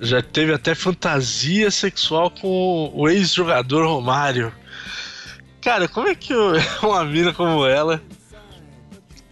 Já 0.00 0.20
teve 0.22 0.52
até 0.52 0.74
fantasia 0.74 1.70
sexual 1.70 2.30
com 2.30 2.90
o 2.94 3.08
ex-jogador 3.08 3.86
Romário. 3.86 4.52
Cara, 5.60 5.88
como 5.88 6.08
é 6.08 6.14
que 6.14 6.34
uma 6.82 7.04
mina 7.04 7.32
como 7.32 7.66
ela, 7.66 8.00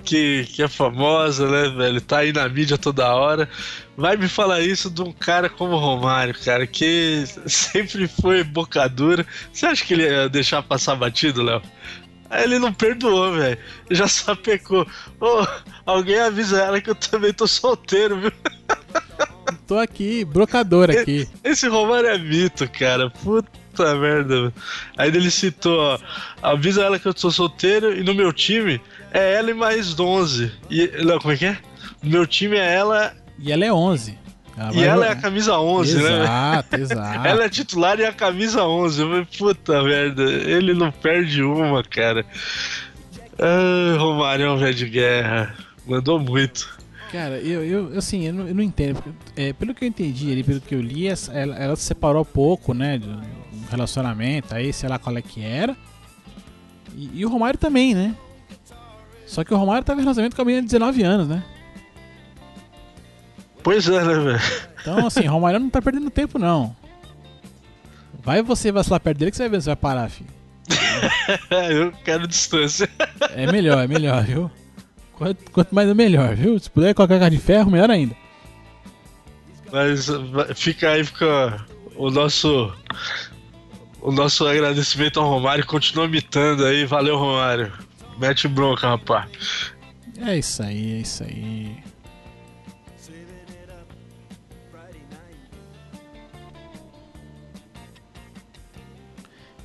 que, 0.05 0.45
que 0.53 0.63
é 0.63 0.69
famosa, 0.69 1.49
né, 1.49 1.69
velho, 1.71 2.01
tá 2.01 2.19
aí 2.19 2.33
na 2.33 2.49
mídia 2.49 2.77
toda 2.77 3.15
hora, 3.15 3.49
vai 3.97 4.17
me 4.17 4.29
falar 4.29 4.61
isso 4.61 4.91
de 4.91 5.03
um 5.03 5.13
cara 5.13 5.49
como 5.49 5.75
o 5.75 5.79
Romário, 5.79 6.35
cara, 6.45 6.67
que 6.67 7.25
sempre 7.47 8.07
foi 8.07 8.45
bocadura. 8.45 9.27
Você 9.53 9.67
acha 9.67 9.85
que 9.85 9.95
ele 9.95 10.05
ia 10.05 10.29
deixar 10.29 10.63
passar 10.63 10.95
batido, 10.95 11.43
Léo? 11.43 11.63
Ele 12.43 12.59
não 12.59 12.73
perdoou, 12.73 13.33
velho. 13.33 13.59
Já 13.91 14.09
sapecou. 14.09 14.87
Ô, 15.21 15.47
alguém 15.87 16.19
avisa 16.19 16.61
ela 16.61 16.81
que 16.81 16.91
eu 16.91 16.95
também 16.95 17.33
tô 17.33 17.47
solteiro, 17.47 18.21
viu? 18.21 18.33
Tô 19.67 19.79
aqui, 19.79 20.25
brocador 20.25 20.91
aqui. 20.91 21.29
Esse 21.43 21.69
Romário 21.69 22.09
é 22.09 22.19
mito, 22.19 22.69
cara. 22.71 23.11
Puta 23.11 23.95
merda. 23.95 24.53
Aí 24.97 25.09
ele 25.09 25.31
citou, 25.31 25.79
ó. 25.79 25.99
Avisa 26.43 26.83
ela 26.83 26.99
que 26.99 27.07
eu 27.07 27.15
sou 27.17 27.31
solteiro 27.31 27.97
e 27.97 28.03
no 28.03 28.15
meu 28.15 28.33
time 28.33 28.81
é 29.13 29.35
ela 29.35 29.51
e 29.51 29.55
mais 29.55 29.99
11. 29.99 30.53
E, 30.71 30.87
não, 31.05 31.19
como 31.19 31.33
é 31.33 31.37
que 31.37 31.47
é? 31.47 31.59
No 32.03 32.11
meu 32.11 32.27
time 32.27 32.57
é 32.57 32.75
ela 32.75 33.15
E 33.39 33.53
ela 33.53 33.65
é 33.65 33.73
11. 33.73 34.19
Ela 34.57 34.73
e 34.75 34.85
ela 34.85 35.07
é 35.07 35.11
a 35.11 35.17
camisa 35.17 35.59
11, 35.59 36.03
né? 36.03 36.23
Exato, 36.23 36.77
exato. 36.81 37.27
Ela 37.27 37.45
é 37.45 37.49
titular 37.49 37.99
e 37.99 38.05
a 38.05 38.13
camisa 38.13 38.65
11. 38.65 39.01
Eu 39.01 39.09
falei, 39.09 39.27
puta 39.39 39.83
merda, 39.83 40.23
ele 40.23 40.75
não 40.75 40.93
perde 40.93 41.43
uma, 41.43 41.83
cara. 41.83 42.25
Ah, 43.39 43.97
Romário 43.99 44.47
é 44.47 44.51
um 44.51 44.57
velho 44.57 44.75
de 44.75 44.89
guerra. 44.89 45.55
Mandou 45.87 46.19
muito. 46.19 46.73
Cara, 47.11 47.39
eu, 47.39 47.65
eu 47.65 47.99
assim, 47.99 48.27
eu 48.27 48.33
não, 48.33 48.49
eu 48.49 48.55
não 48.55 48.63
entendo. 48.63 49.01
porque, 49.01 49.11
é, 49.37 49.53
pelo 49.53 49.75
que 49.75 49.85
eu 49.85 49.89
entendi 49.89 50.33
ali, 50.33 50.43
pelo 50.43 50.61
que 50.61 50.75
eu 50.75 50.81
li, 50.81 51.07
ela, 51.09 51.57
ela 51.57 51.77
se 51.77 51.83
separou 51.83 52.25
pouco, 52.25 52.75
né? 52.75 52.99
Do 52.99 53.23
do 53.65 53.71
relacionamento, 53.71 54.55
aí 54.55 54.73
sei 54.73 54.89
lá 54.89 54.99
qual 54.99 55.17
é 55.17 55.23
que 55.23 55.43
era. 55.43 55.77
E, 56.95 57.11
e 57.21 57.27
o 57.27 57.29
Romário 57.29 57.59
também, 57.59 57.95
né? 57.95 58.15
Só 59.27 59.43
que 59.43 59.53
o 59.55 59.57
Romário 59.57 59.85
tava 59.85 60.01
em 60.01 60.03
relacionamento 60.03 60.37
com 60.37 60.43
a 60.43 60.45
menina 60.45 60.63
de 60.63 60.69
19 60.69 61.03
anos, 61.03 61.29
né? 61.29 61.43
Pois 63.65 63.89
é, 63.89 64.05
né, 64.05 64.15
velho? 64.15 64.41
Então, 64.81 65.07
assim, 65.07 65.27
Romário 65.27 65.59
não 65.59 65.71
tá 65.71 65.81
perdendo 65.81 66.11
tempo, 66.11 66.39
não. 66.39 66.77
Vai 68.23 68.43
você 68.43 68.71
vacilar 68.71 69.01
perto 69.01 69.19
dele 69.19 69.31
que 69.31 69.37
você 69.39 69.45
vai 69.45 69.51
ver 69.51 69.63
se 69.63 69.67
vai 69.67 69.77
parar, 69.77 70.11
filho. 70.11 70.31
Eu 71.51 71.91
quero 72.05 72.29
distância. 72.29 72.89
É 73.31 73.51
melhor, 73.51 73.83
é 73.83 73.87
melhor, 73.89 74.23
viu? 74.23 74.51
Quanto, 75.15 75.51
quanto 75.51 75.75
mais 75.75 75.89
é 75.89 75.95
melhor, 75.95 76.35
viu? 76.35 76.59
Se 76.59 76.71
puder 76.71 76.95
colocar 76.95 77.19
carro 77.19 77.31
de 77.31 77.39
ferro, 77.39 77.71
melhor 77.71 77.91
ainda. 77.91 78.15
Mas 79.73 80.09
fica 80.55 80.91
aí, 80.91 81.03
fica 81.03 81.65
o 81.97 82.11
nosso. 82.11 82.73
O 84.01 84.13
nosso 84.13 84.47
agradecimento 84.47 85.19
ao 85.19 85.29
Romário. 85.29 85.67
Continua 85.67 86.05
imitando 86.05 86.67
aí. 86.67 86.85
Valeu, 86.85 87.17
Romário. 87.17 87.73
Mete 88.19 88.47
bronca, 88.47 88.89
rapaz. 88.89 89.73
É 90.19 90.39
isso 90.39 90.63
aí, 90.63 90.93
é 90.93 90.99
isso 90.99 91.25
aí. 91.25 91.77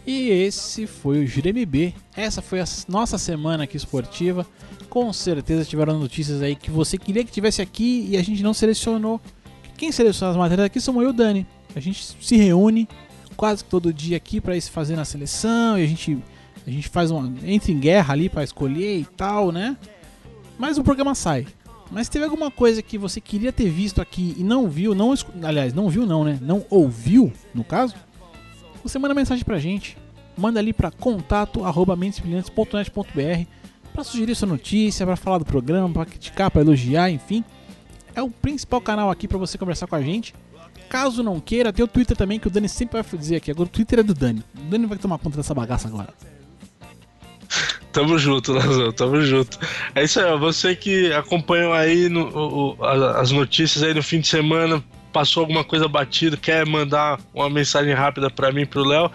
E 0.10 0.32
esse 0.32 0.88
foi 0.88 1.24
o 1.24 1.28
Giro 1.28 1.49
MB. 1.49 1.93
Essa 2.18 2.41
foi 2.41 2.60
a 2.60 2.66
nossa 2.88 3.16
semana 3.20 3.66
aqui 3.66 3.78
esportiva. 3.78 4.43
Com 4.89 5.14
certeza 5.14 5.64
tiveram 5.64 5.99
notícias 5.99 6.41
aí 6.41 6.55
que 6.55 6.72
você 6.72 6.97
queria 6.97 7.24
que 7.24 7.32
tivesse 7.32 7.62
aqui 7.62 8.07
e 8.10 8.18
a 8.18 8.24
gente 8.24 8.41
não 8.41 8.51
selecionou. 8.51 9.22
Quem 9.78 9.91
seleciona 9.91 10.32
as 10.32 10.38
matérias 10.38 10.66
aqui 10.66 10.82
somos 10.82 11.03
eu 11.03 11.10
e 11.10 11.12
o 11.12 11.14
Dani. 11.14 11.45
A 11.76 11.80
gente 11.80 12.16
se 12.20 12.36
reúne 12.36 12.89
quase 13.38 13.64
todo 13.64 13.93
dia 13.93 14.18
aqui 14.18 14.41
para 14.41 14.60
se 14.60 14.72
fazer 14.72 14.95
na 14.95 15.05
seleção 15.05 15.78
e 15.78 15.84
a 15.84 15.88
gente 15.88 16.18
a 16.66 16.72
gente 16.72 16.89
faz 16.89 17.12
uma 17.12 17.32
entra 17.45 17.72
em 17.72 17.80
guerra 17.80 18.12
ali 18.12 18.30
para 18.30 18.43
escolher 18.43 18.97
e 18.97 19.05
tal, 19.05 19.51
né? 19.51 19.78
Mas 20.57 20.80
o 20.80 20.84
programa 20.84 21.14
sai. 21.14 21.45
Mas 21.91 22.10
teve 22.10 22.26
alguma 22.26 22.49
coisa 22.49 22.82
que 22.82 22.97
você 22.97 23.22
queria 23.22 23.53
ter 23.53 23.70
visto 23.70 24.01
aqui 24.01 24.34
e 24.39 24.43
não 24.43 24.68
viu, 24.68 24.95
não 24.95 25.14
aliás, 25.43 25.72
não 25.72 25.88
viu 25.88 26.07
não, 26.07 26.24
né? 26.24 26.39
Não 26.41 26.66
ouviu, 26.68 27.32
no 27.53 27.64
caso, 27.64 27.93
você 28.84 28.97
manda 28.99 29.13
mensagem 29.13 29.43
pra 29.43 29.59
gente. 29.59 29.97
Manda 30.38 30.59
ali 30.59 30.71
pra 30.73 30.91
contato@mentesbrilhantes.net.br 30.91 33.45
para 33.93 34.03
sugerir 34.03 34.36
sua 34.36 34.47
notícia, 34.47 35.05
pra 35.05 35.15
falar 35.15 35.38
do 35.39 35.45
programa, 35.45 35.89
pra 35.89 36.05
criticar, 36.05 36.49
pra 36.51 36.61
elogiar, 36.61 37.09
enfim. 37.09 37.43
É 38.15 38.21
o 38.21 38.30
principal 38.30 38.80
canal 38.82 39.09
aqui 39.11 39.27
pra 39.27 39.38
você 39.38 39.57
conversar 39.57 39.88
com 39.88 39.95
a 39.95 40.01
gente. 40.01 40.34
Caso 40.89 41.21
não 41.21 41.39
queira, 41.39 41.71
tem 41.73 41.84
o 41.84 41.88
Twitter 41.88 42.15
também 42.17 42.39
que 42.39 42.47
o 42.47 42.49
Dani 42.49 42.67
sempre 42.69 42.99
vai 43.01 43.19
dizer 43.19 43.36
aqui. 43.36 43.51
Agora 43.51 43.67
o 43.67 43.71
Twitter 43.71 43.99
é 43.99 44.03
do 44.03 44.13
Dani. 44.13 44.43
O 44.57 44.61
Dani 44.69 44.86
vai 44.88 44.97
tomar 44.97 45.17
conta 45.19 45.38
dessa 45.38 45.53
bagaça 45.53 45.88
agora. 45.88 46.13
Tamo 47.91 48.17
junto, 48.19 48.53
Lazão, 48.53 48.91
tamo 48.93 49.19
junto. 49.21 49.57
É 49.95 50.03
isso 50.03 50.19
aí, 50.19 50.25
ó. 50.25 50.38
Você 50.38 50.75
que 50.75 51.11
acompanhou 51.13 51.73
aí 51.73 52.07
no- 52.07 52.30
o- 52.77 52.86
as 52.86 53.32
notícias 53.32 53.84
aí 53.84 53.93
no 53.95 54.03
fim 54.03 54.19
de 54.19 54.27
semana, 54.27 54.84
passou 55.12 55.41
alguma 55.41 55.64
coisa 55.64 55.88
batida, 55.88 56.38
quer 56.38 56.66
mandar 56.66 57.20
uma 57.34 57.49
mensagem 57.49 57.93
rápida 57.93 58.30
pra 58.30 58.51
mim 58.51 58.66
pro 58.66 58.84
Léo, 58.84 59.12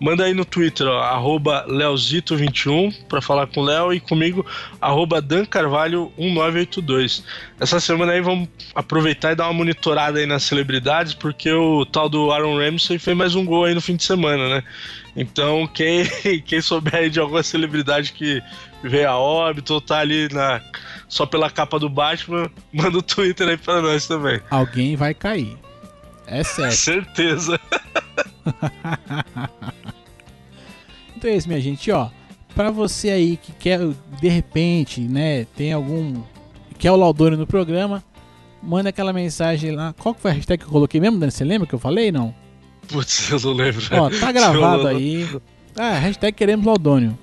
manda 0.00 0.24
aí 0.24 0.34
no 0.34 0.44
Twitter, 0.44 0.86
arroba 0.86 1.64
Leozito21 1.68 2.94
pra 3.08 3.22
falar 3.22 3.46
com 3.46 3.60
o 3.60 3.64
Léo 3.64 3.92
e 3.92 4.00
comigo, 4.00 4.44
arroba 4.80 5.22
dancarvalho1982. 5.22 7.22
Essa 7.60 7.78
semana 7.80 8.12
aí 8.12 8.20
vamos 8.20 8.48
aproveitar 8.74 9.32
e 9.32 9.36
dar 9.36 9.46
uma 9.46 9.54
monitorada 9.54 10.18
aí 10.18 10.26
nas 10.26 10.42
celebridades, 10.42 11.14
porque 11.14 11.50
o 11.52 11.86
tal 11.86 12.08
do 12.08 12.32
Aaron 12.32 12.58
Ramsey 12.58 12.98
fez 12.98 13.16
mais 13.16 13.34
um 13.34 13.44
gol 13.44 13.64
aí 13.64 13.74
no 13.74 13.80
fim 13.80 13.96
de 13.96 14.04
semana, 14.04 14.48
né? 14.48 14.62
Então, 15.16 15.66
quem, 15.68 16.04
quem 16.44 16.60
souber 16.60 16.96
aí 16.96 17.08
de 17.08 17.20
alguma 17.20 17.42
celebridade 17.42 18.12
que 18.12 18.42
veio 18.82 19.08
a 19.08 19.18
óbito 19.18 19.72
ou 19.74 19.80
tá 19.80 20.00
ali 20.00 20.28
na, 20.32 20.60
só 21.14 21.24
pela 21.24 21.48
capa 21.48 21.78
do 21.78 21.88
Batman, 21.88 22.50
manda 22.74 22.98
o 22.98 23.02
Twitter 23.02 23.48
aí 23.48 23.56
pra 23.56 23.80
nós 23.80 24.04
também. 24.08 24.40
Alguém 24.50 24.96
vai 24.96 25.14
cair. 25.14 25.56
É 26.26 26.42
sério. 26.42 26.72
Certeza. 26.72 27.60
Então 31.16 31.32
é 31.32 31.36
isso, 31.36 31.48
minha 31.48 31.60
gente, 31.60 31.90
ó. 31.90 32.10
Pra 32.54 32.70
você 32.70 33.08
aí 33.08 33.38
que 33.38 33.50
quer, 33.52 33.80
de 34.20 34.28
repente, 34.28 35.00
né, 35.00 35.46
tem 35.56 35.72
algum. 35.72 36.20
quer 36.76 36.90
o 36.90 36.96
Laudônio 36.96 37.38
no 37.38 37.46
programa, 37.46 38.04
manda 38.62 38.90
aquela 38.90 39.10
mensagem 39.10 39.70
lá. 39.70 39.94
Qual 39.98 40.14
que 40.14 40.20
foi 40.20 40.32
a 40.32 40.34
hashtag 40.34 40.62
que 40.62 40.68
eu 40.68 40.72
coloquei 40.72 41.00
mesmo, 41.00 41.18
Dani? 41.18 41.32
Você 41.32 41.42
lembra 41.42 41.66
que 41.66 41.74
eu 41.74 41.78
falei? 41.78 42.12
Não? 42.12 42.34
Putz, 42.88 43.30
eu 43.30 43.40
não 43.40 43.52
lembro. 43.52 43.80
Ó, 43.92 44.10
tá 44.10 44.30
gravado 44.32 44.86
aí. 44.86 45.26
Ah, 45.74 45.92
hashtag 45.94 46.36
queremos 46.36 46.66
Laudônio. 46.66 47.18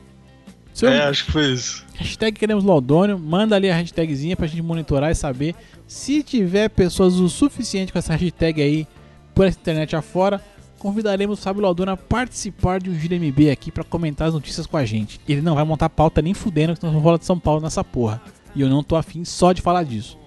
Se 0.73 0.85
eu- 0.85 0.89
É, 0.91 1.03
acho 1.03 1.25
que 1.25 1.31
foi 1.31 1.51
isso. 1.51 1.85
Hashtag 1.95 2.37
queremos 2.39 2.63
Laudônio, 2.63 3.19
manda 3.19 3.55
ali 3.55 3.69
a 3.69 3.75
hashtagzinha 3.75 4.35
pra 4.35 4.47
gente 4.47 4.61
monitorar 4.61 5.11
e 5.11 5.15
saber. 5.15 5.53
Se 5.87 6.23
tiver 6.23 6.69
pessoas 6.69 7.15
o 7.15 7.27
suficiente 7.29 7.91
com 7.91 7.99
essa 7.99 8.15
hashtag 8.15 8.61
aí 8.61 8.87
por 9.35 9.45
essa 9.45 9.59
internet 9.59 9.95
afora, 9.95 10.41
convidaremos 10.79 11.39
o 11.39 11.41
Fábio 11.41 11.61
Laudônio 11.61 11.93
a 11.93 11.97
participar 11.97 12.79
de 12.79 12.89
um 12.89 12.97
Giro 12.97 13.13
MB 13.15 13.51
aqui 13.51 13.71
pra 13.71 13.83
comentar 13.83 14.27
as 14.29 14.33
notícias 14.33 14.65
com 14.65 14.77
a 14.77 14.85
gente. 14.85 15.19
Ele 15.27 15.41
não 15.41 15.55
vai 15.55 15.63
montar 15.63 15.89
pauta 15.89 16.21
nem 16.21 16.33
fudendo 16.33 16.75
que 16.75 16.81
nós 16.83 16.91
vamos 16.91 17.03
falar 17.03 17.17
de 17.17 17.25
São 17.25 17.37
Paulo 17.39 17.61
nessa 17.61 17.83
porra. 17.83 18.21
E 18.55 18.61
eu 18.61 18.69
não 18.69 18.83
tô 18.83 18.95
afim 18.95 19.23
só 19.25 19.51
de 19.53 19.61
falar 19.61 19.83
disso. 19.83 20.17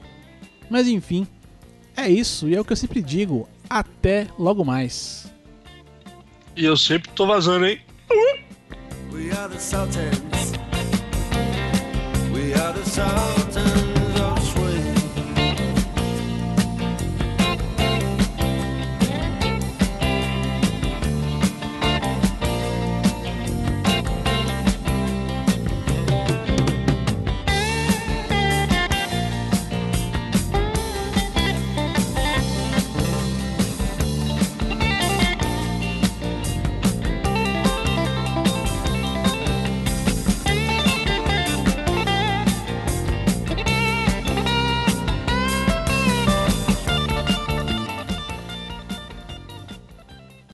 Mas 0.70 0.86
enfim, 0.88 1.26
é 1.96 2.08
isso 2.08 2.48
e 2.48 2.54
é 2.54 2.60
o 2.60 2.64
que 2.64 2.72
eu 2.72 2.76
sempre 2.76 3.02
digo. 3.02 3.48
Até 3.68 4.26
logo 4.38 4.64
mais. 4.64 5.32
E 6.56 6.64
eu 6.64 6.76
sempre 6.76 7.10
tô 7.10 7.26
vazando, 7.26 7.66
hein? 7.66 7.80
We 9.14 9.30
are 9.30 9.46
the 9.46 9.60
Sultans. 9.60 10.58
We 12.32 12.52
are 12.54 12.72
the 12.72 12.84
Sultans. 12.84 13.93